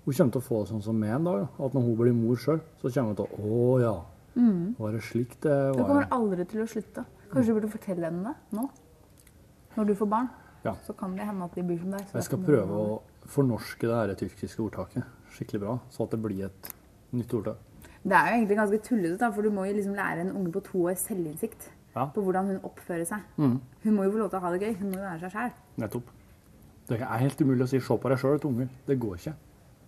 Hun 0.04 0.14
kommer 0.14 0.32
til 0.34 0.40
å 0.40 0.44
få 0.46 0.60
det 0.62 0.70
sånn 0.72 0.82
som 0.82 0.98
meg 0.98 1.10
en 1.14 1.24
dag. 1.24 1.48
At 1.62 1.74
når 1.74 1.82
hun 1.86 1.96
blir 1.96 2.12
mor 2.16 2.36
sjøl, 2.36 2.60
så 2.80 2.90
kommer 2.90 3.12
hun 3.14 3.16
til 3.16 3.26
å 3.26 3.50
Å 3.52 3.80
ja. 3.82 3.96
Var 4.78 4.92
det 4.96 5.02
slik 5.04 5.34
det 5.44 5.50
var? 5.52 5.76
Du 5.76 5.84
kommer 5.84 6.08
aldri 6.10 6.44
til 6.48 6.62
å 6.64 6.66
slutte. 6.66 7.04
Kanskje 7.32 7.46
du 7.52 7.54
burde 7.60 7.70
fortelle 7.72 8.08
henne 8.08 8.32
det 8.32 8.56
nå? 8.58 8.68
Når 9.76 9.86
du 9.86 9.94
får 9.94 10.08
barn, 10.08 10.28
Ja. 10.64 10.74
så 10.86 10.92
kan 10.96 11.14
det 11.16 11.24
hende 11.26 11.44
at 11.44 11.54
de 11.54 11.62
blir 11.62 11.78
som 11.78 11.90
deg. 11.90 12.00
så 12.08 12.14
Jeg 12.18 12.24
skal 12.24 12.38
prøve 12.38 12.70
å 12.70 13.00
fornorske 13.26 13.80
det 13.88 13.94
her 13.94 14.14
tyrkiske 14.14 14.60
ordtaket 14.60 15.04
skikkelig 15.32 15.60
bra, 15.60 15.78
så 15.90 16.04
at 16.04 16.10
det 16.10 16.20
blir 16.22 16.44
et 16.44 16.72
nytt 17.12 17.32
ordtak. 17.34 17.56
Det 18.02 18.16
er 18.18 18.26
jo 18.28 18.38
egentlig 18.38 18.58
ganske 18.58 18.80
tullete, 18.82 19.18
da, 19.20 19.30
for 19.30 19.46
du 19.46 19.50
må 19.54 19.64
jo 19.68 19.76
liksom 19.76 19.94
lære 19.94 20.24
en 20.24 20.32
unge 20.32 20.52
på 20.52 20.62
to 20.66 20.86
år 20.90 20.98
selvinnsikt. 20.98 21.68
Ja. 21.94 22.08
På 22.14 22.24
hvordan 22.24 22.48
hun 22.48 22.58
oppfører 22.66 23.04
seg. 23.06 23.22
Mm. 23.36 23.60
Hun 23.84 23.94
må 23.94 24.06
jo 24.06 24.12
få 24.14 24.22
lov 24.24 24.30
til 24.32 24.40
å 24.40 24.42
ha 24.42 24.52
det 24.54 24.60
gøy. 24.62 24.74
Hun 24.80 24.90
må 24.90 24.98
jo 24.98 25.04
være 25.04 25.20
seg 25.20 25.34
sjæl. 25.36 25.54
Nettopp. 25.82 26.12
Det 26.88 26.98
er 26.98 27.20
helt 27.22 27.40
umulig 27.40 27.64
å 27.66 27.68
si 27.70 27.80
'se 27.80 27.98
på 27.98 28.08
deg 28.08 28.18
sjøl' 28.18 28.40
til 28.40 28.50
unger. 28.50 28.68
Det 28.86 28.98
går 29.00 29.14
ikke. 29.16 29.34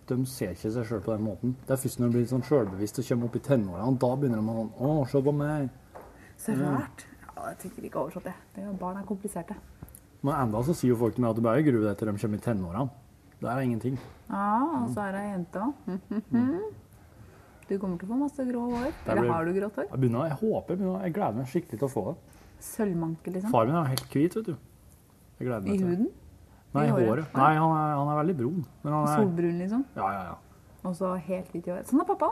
De 0.07 0.25
ser 0.25 0.53
ikke 0.53 0.71
seg 0.71 0.85
sjøl 0.85 1.01
på 1.01 1.11
den 1.11 1.25
måten. 1.25 1.55
Det 1.65 1.73
er 1.73 1.81
først 1.81 1.99
når 1.99 2.07
de 2.07 2.13
blir 2.13 2.27
sånn 2.29 2.45
sjølbevisste 2.45 3.01
og 3.01 3.07
kommer 3.09 3.25
opp 3.25 3.35
i 3.35 3.39
tenårene, 3.39 3.99
da 3.99 4.15
begynner 4.15 4.37
de 4.37 4.45
å 4.45 4.55
sånn 4.55 4.71
'Å, 4.79 5.07
se 5.09 5.21
på 5.21 5.33
meg'. 5.33 5.69
Så 6.37 6.51
rart. 6.53 7.05
Ja, 7.35 7.49
jeg 7.49 7.57
tenker 7.57 7.83
ikke 7.83 7.99
oversatt 7.99 8.23
det. 8.23 8.33
det 8.55 8.63
er 8.63 8.67
jo, 8.67 8.73
barn 8.73 8.97
er 8.97 9.03
kompliserte. 9.03 9.55
Men 10.21 10.35
enda 10.35 10.63
så 10.63 10.73
sier 10.73 10.89
jo 10.89 10.95
folk 10.95 11.15
til 11.15 11.21
meg 11.21 11.29
at 11.31 11.35
du 11.35 11.41
bare 11.41 11.63
gruer 11.63 11.89
deg 11.89 11.97
til 11.97 12.07
de 12.07 12.17
kommer 12.17 12.37
i 12.37 12.41
tenårene. 12.41 12.89
Det 13.41 13.49
er 13.49 13.59
ingenting. 13.59 13.99
Ja, 14.29 14.83
og 14.83 14.89
så 14.93 15.01
er 15.01 15.11
det 15.11 15.21
ei 15.21 15.31
jente 15.33 15.59
òg. 15.59 15.73
Du 17.67 17.77
kommer 17.81 17.97
til 17.99 18.07
å 18.07 18.11
få 18.13 18.17
masse 18.19 18.45
grå 18.45 18.61
hår. 18.71 18.91
Eller 19.07 19.21
blir- 19.21 19.31
har 19.33 19.45
du 19.45 19.53
grått 19.53 19.75
hår? 19.79 19.87
Jeg, 19.89 19.99
begynner, 19.99 20.27
jeg 20.29 20.37
håper 20.41 20.75
begynner, 20.75 21.01
jeg 21.03 21.13
gleder 21.13 21.33
meg 21.39 21.47
skikkelig 21.47 21.79
til 21.79 21.87
å 21.87 21.91
få 21.91 22.03
det. 22.11 22.15
Sølvmanke, 22.65 23.31
liksom? 23.33 23.51
Far 23.51 23.65
min 23.65 23.75
er 23.75 23.89
helt 23.91 24.05
hvit, 24.13 24.35
vet 24.35 24.45
du. 24.45 24.55
I 25.39 25.77
huden? 25.77 26.09
Nei, 26.75 26.85
I 26.87 26.89
håret? 26.91 27.07
håret. 27.07 27.33
Nei, 27.35 27.53
han 27.55 27.71
er, 27.77 27.95
han 27.95 28.07
er 28.11 28.19
veldig 28.23 28.35
brun. 28.37 28.65
Men 28.83 28.93
han 28.93 29.07
er 29.07 29.15
Solbrun, 29.17 29.57
liksom? 29.59 29.85
Ja, 29.95 30.09
ja, 30.11 30.23
ja. 30.31 30.35
Og 30.85 30.95
så 30.95 31.13
helt 31.19 31.51
hvit 31.53 31.67
i 31.67 31.71
håret. 31.71 31.87
Sånn 31.89 32.01
er 32.01 32.05
pappa. 32.05 32.29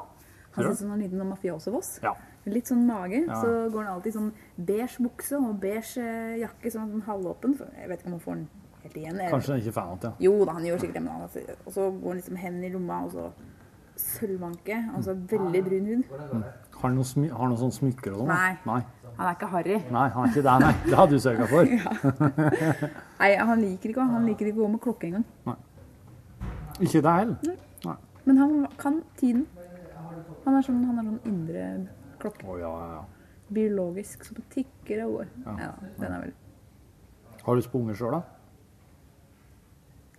Han 0.55 0.63
Ser 0.63 0.71
ut 0.71 0.77
som 0.77 0.91
en 0.93 0.99
liten 1.01 1.29
mafiosoboss. 1.29 1.99
ja. 2.03 2.13
Litt 2.45 2.65
sånn 2.67 2.85
mage. 2.85 3.21
Ja. 3.25 3.37
Så 3.39 3.69
går 3.71 3.85
han 3.85 3.93
alltid 3.95 4.11
i 4.13 4.17
sånn 4.17 4.31
beige 4.67 4.99
bukse 4.99 5.37
og 5.39 5.61
beige 5.61 5.97
eh, 5.97 6.39
jakke, 6.41 6.67
sånn 6.73 6.89
sånn 6.91 7.03
halvåpen. 7.07 7.53
Jeg 7.79 7.87
vet 7.87 8.01
ikke 8.03 8.07
om 8.11 8.11
han 8.17 8.19
får 8.19 8.33
den 8.35 8.49
helt 8.83 8.97
igjen. 8.99 9.13
eller? 9.15 9.31
Kanskje 9.31 9.47
han 9.53 9.59
ikke 9.61 9.71
er 9.71 9.77
fan 9.77 9.91
av 9.93 9.99
det. 10.03 10.11
Jo 10.19 10.33
da, 10.45 10.51
han 10.57 10.63
gjør 10.67 10.79
sikkert 10.83 10.93
det. 10.99 11.03
Men 11.03 11.13
han, 11.13 11.21
og 11.23 11.71
så 11.71 11.85
går 12.01 12.07
han 12.11 12.19
liksom 12.19 12.35
hendene 12.41 12.65
i 12.67 12.73
lomma, 12.73 12.97
og 13.05 13.11
så 13.15 13.31
sølvmanke. 13.99 14.77
altså 14.95 15.13
veldig 15.13 15.63
brun 15.65 15.87
hud. 15.87 16.03
Har 16.73 16.89
han 16.89 16.95
noen, 16.97 17.07
smy 17.07 17.29
har 17.29 17.39
han 17.43 17.53
noe 17.53 17.61
sånn 17.61 17.73
smykker 17.75 18.13
og 18.15 18.23
sånn? 18.23 18.31
Nei. 18.31 18.53
Nei. 18.65 18.81
Han 19.17 19.29
er 19.29 19.35
ikke 19.37 19.49
harry. 19.51 19.77
Nei, 19.93 20.07
han 20.15 20.23
er 20.25 20.31
ikke 20.31 20.43
det, 20.47 20.55
nei. 20.63 20.73
Det 20.87 20.97
hadde 20.97 21.13
du 21.13 21.21
sørga 21.21 21.47
for. 21.51 21.69
Nei, 23.21 23.29
han 23.37 23.61
liker 23.61 23.91
ikke, 23.93 24.05
han 24.09 24.25
liker 24.25 24.49
ikke 24.49 24.57
å 24.57 24.63
gå 24.63 24.69
med 24.73 24.81
klokke 24.81 25.09
engang. 25.11 25.57
Ikke 26.81 27.03
det 27.05 27.13
heller. 27.19 27.57
Nei. 27.85 27.97
Men 28.25 28.41
han 28.41 28.55
kan 28.81 29.01
tiden. 29.19 29.45
Han 30.47 30.57
er 30.57 30.65
sånn, 30.65 30.81
han 30.89 30.99
er 30.99 31.09
sånn 31.11 31.21
indre 31.29 31.67
klokke. 32.23 32.47
Oh, 32.49 32.57
ja, 32.59 32.71
ja, 32.73 33.01
ja. 33.01 33.33
Biologisk, 33.53 34.25
som 34.25 34.41
tikker 34.49 35.05
og 35.05 35.19
går. 35.19 35.33
Ja. 35.45 35.57
Ja, 35.67 35.73
den 35.99 36.09
er 36.09 36.23
vel 36.25 36.33
Har 37.43 37.59
du 37.59 37.61
spunger 37.61 37.99
sjøl, 37.99 38.17
da? 38.17 38.23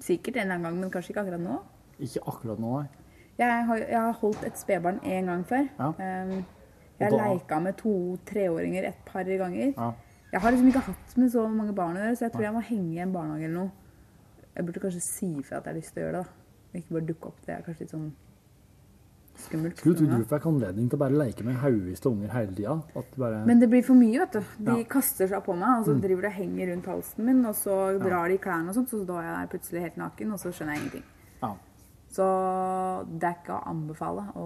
sikkert 0.04 0.36
en 0.36 0.42
eller 0.42 0.54
annen 0.54 0.66
gang, 0.68 0.80
men 0.82 0.90
kanskje 0.92 1.14
ikke 1.14 1.22
akkurat 1.24 1.40
nå. 1.40 1.58
Ikke 2.04 2.22
akkurat 2.28 2.60
nå, 2.60 2.72
nei. 2.80 3.03
Jeg 3.38 3.66
har, 3.66 3.76
jeg 3.76 4.00
har 4.00 4.12
holdt 4.20 4.44
et 4.46 4.58
spedbarn 4.58 5.00
én 5.02 5.26
gang 5.30 5.44
før. 5.48 5.64
Ja. 5.78 5.88
Um, 5.88 6.44
jeg 7.00 7.12
leika 7.12 7.58
med 7.60 7.76
to-treåringer 7.80 8.86
et 8.88 9.00
par 9.06 9.24
ganger. 9.24 9.72
Ja. 9.76 9.92
Jeg 10.32 10.40
har 10.40 10.50
liksom 10.50 10.68
ikke 10.68 10.84
hatt 10.88 11.16
med 11.16 11.30
så 11.30 11.48
mange 11.48 11.72
barn 11.74 11.96
å 11.96 12.00
gjøre, 12.02 12.16
så 12.18 12.26
jeg 12.26 12.32
tror 12.34 12.42
jeg 12.42 12.54
må 12.54 12.62
henge 12.66 12.92
i 12.94 13.02
en 13.02 13.12
barnehage 13.14 13.44
eller 13.48 13.58
noe. 13.58 13.70
Jeg 14.54 14.66
burde 14.66 14.82
kanskje 14.82 15.02
si 15.02 15.30
fra 15.42 15.58
at 15.58 15.66
jeg 15.66 15.72
har 15.72 15.78
lyst 15.80 15.94
til 15.94 16.02
å 16.02 16.06
gjøre 16.06 16.20
det. 16.20 16.26
da. 16.26 16.78
Ikke 16.78 16.96
bare 16.96 17.06
dukke 17.10 17.30
opp. 17.30 17.40
Det 17.46 17.54
er 17.54 17.62
kanskje 17.66 17.84
litt 17.84 17.94
sånn 17.94 18.08
skummelt. 19.44 19.78
Skulle 19.78 19.98
tro 19.98 20.06
du 20.10 20.26
fikk 20.30 20.46
anledning 20.50 20.90
til 20.90 20.98
å 20.98 21.02
bare 21.04 21.18
leke 21.18 21.46
med 21.46 21.58
haugevis 21.62 22.02
av 22.04 22.12
unger 22.12 22.34
hele 22.34 22.54
tida. 22.54 22.76
Bare 23.18 23.44
Men 23.46 23.62
det 23.62 23.70
blir 23.70 23.82
for 23.86 23.98
mye, 23.98 24.18
vet 24.22 24.32
du. 24.32 24.40
De 24.58 24.70
Ja. 24.70 24.76
Mm. 24.78 24.84
kaster 24.90 25.30
seg 25.30 25.44
på 25.44 25.56
meg, 25.58 25.80
og 25.80 25.86
så 25.86 26.00
driver 26.00 26.22
de 26.22 26.28
og 26.28 26.38
henger 26.38 26.72
rundt 26.72 26.86
halsen 26.86 27.24
min, 27.24 27.44
og 27.46 27.54
så 27.54 27.98
drar 27.98 28.28
de 28.28 28.34
i 28.34 28.38
klærne 28.38 28.68
og 28.68 28.74
sånt, 28.74 28.90
så 28.90 29.04
da 29.06 29.18
er 29.18 29.40
jeg 29.40 29.50
plutselig 29.54 29.80
helt 29.82 29.96
naken, 29.96 30.32
og 30.32 30.38
så 30.38 30.52
skjønner 30.52 30.74
jeg 30.74 30.82
ingenting. 30.82 31.04
Ja. 32.14 32.22
Så 32.22 33.08
det 33.10 33.26
er 33.26 33.34
ikke 33.40 33.54
å 33.56 33.62
anbefale 33.70 34.24
å 34.38 34.44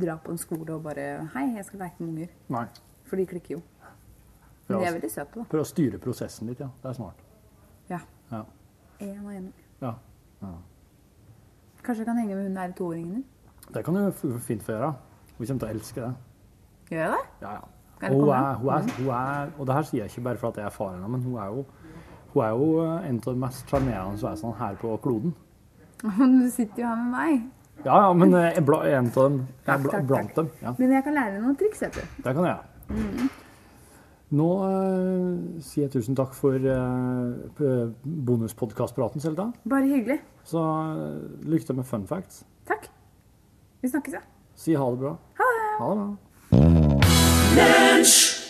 dra 0.00 0.14
på 0.16 0.32
en 0.32 0.38
skole 0.40 0.72
og 0.78 0.82
bare 0.86 1.28
Hei, 1.34 1.50
jeg 1.58 1.64
skal 1.68 1.82
leke 1.84 2.00
med 2.00 2.08
unger. 2.14 2.30
Nei. 2.48 2.62
For 3.04 3.20
de 3.20 3.26
klikker 3.28 3.56
jo. 3.58 3.62
Men 4.68 4.78
Ja, 4.78 4.80
de 4.80 4.86
er 4.88 4.96
veldig 4.96 5.10
søte, 5.12 5.38
da. 5.38 5.44
Prøv 5.50 5.60
å 5.62 5.68
styre 5.68 5.98
prosessen 6.02 6.48
litt, 6.48 6.60
ja. 6.60 6.70
Det 6.82 6.88
er 6.90 6.96
smart. 6.96 7.20
Ja. 7.90 8.00
Ja. 8.32 8.40
En 9.00 9.26
og 9.26 9.32
en. 9.34 9.52
ja. 9.84 9.92
Kanskje 11.84 12.02
jeg 12.02 12.06
kan 12.08 12.18
henge 12.18 12.34
med 12.34 12.48
hun 12.48 12.56
der 12.58 12.72
toåringen 12.74 13.12
din? 13.14 13.24
Det 13.74 13.84
kan 13.84 13.94
du 13.94 14.38
fint 14.42 14.62
få 14.62 14.72
gjøre. 14.72 14.92
Hun 15.36 15.46
kommer 15.46 15.60
til 15.60 15.68
å 15.68 15.70
elske 15.70 16.00
det. 16.00 16.14
Gjør 16.90 17.02
jeg 17.04 17.12
det? 17.12 17.24
Ja, 17.42 17.52
ja. 17.52 18.08
Og 18.10 18.20
hun 18.20 18.28
er, 18.34 18.54
hun 18.60 18.68
er, 18.72 18.88
hun 18.98 19.10
er, 19.14 19.52
og 19.58 19.66
det 19.66 19.74
her 19.76 19.82
sier 19.88 20.02
jeg 20.02 20.10
ikke 20.10 20.24
bare 20.26 20.40
for 20.40 20.48
at 20.48 20.56
jeg 20.60 20.66
er 20.66 20.74
faren 20.74 20.98
hennes, 21.02 21.10
men 21.14 21.22
hun 21.22 21.36
er 21.40 21.46
jo, 21.54 21.62
hun 22.34 22.42
er 22.44 22.50
jo 22.50 22.66
en 22.84 23.20
av 23.22 23.28
de 23.30 23.40
mest 23.44 23.70
sjarmerende 23.70 24.20
vesenene 24.20 24.58
her 24.58 24.74
på 24.82 24.96
kloden. 25.04 25.34
Men 26.18 26.38
du 26.42 26.50
sitter 26.50 26.82
jo 26.82 26.88
her 26.88 26.96
med 27.02 27.10
meg. 27.16 27.44
Ja, 27.84 27.96
ja, 28.06 28.12
men 28.16 28.32
eh, 28.34 28.52
jeg 28.56 28.64
bla, 28.66 28.78
en 28.88 29.06
av 29.12 29.14
dem. 29.14 29.34
Jeg 29.46 29.66
Takk, 29.66 29.76
er 29.78 29.82
bla, 29.82 29.90
takk, 29.92 30.06
blant 30.08 30.30
takk. 30.32 30.36
dem. 30.36 30.48
Ja, 30.64 30.72
Men 30.78 30.92
jeg 30.96 31.04
kan 31.04 31.14
lære 31.14 31.32
deg 31.36 31.42
noen 31.44 31.56
triks, 31.60 31.82
vet 31.84 31.94
du. 31.98 32.22
det 32.24 32.34
kan 32.38 32.44
jeg 32.48 32.56
Mm. 32.86 33.28
Nå 34.38 34.44
uh, 34.62 35.60
sier 35.62 35.84
jeg 35.86 35.92
tusen 35.96 36.14
takk 36.18 36.32
for 36.34 36.54
uh, 36.54 37.90
bonuspodkastpraten, 38.26 39.20
Selda. 39.22 39.48
Bare 39.70 39.86
hyggelig. 39.90 40.20
Så 40.46 40.58
uh, 40.62 41.18
lykke 41.46 41.66
til 41.66 41.78
med 41.78 41.86
fun 41.86 42.06
facts. 42.10 42.44
Takk. 42.66 42.88
Vi 43.82 43.88
snakkes, 43.90 44.14
ja. 44.18 44.22
Si 44.58 44.74
ha 44.78 44.86
det 44.90 44.98
bra. 45.02 45.16
Ha 45.38 45.50
det. 45.52 45.68
Ha 45.78 45.86
det 45.92 45.98
bra. 47.60 48.45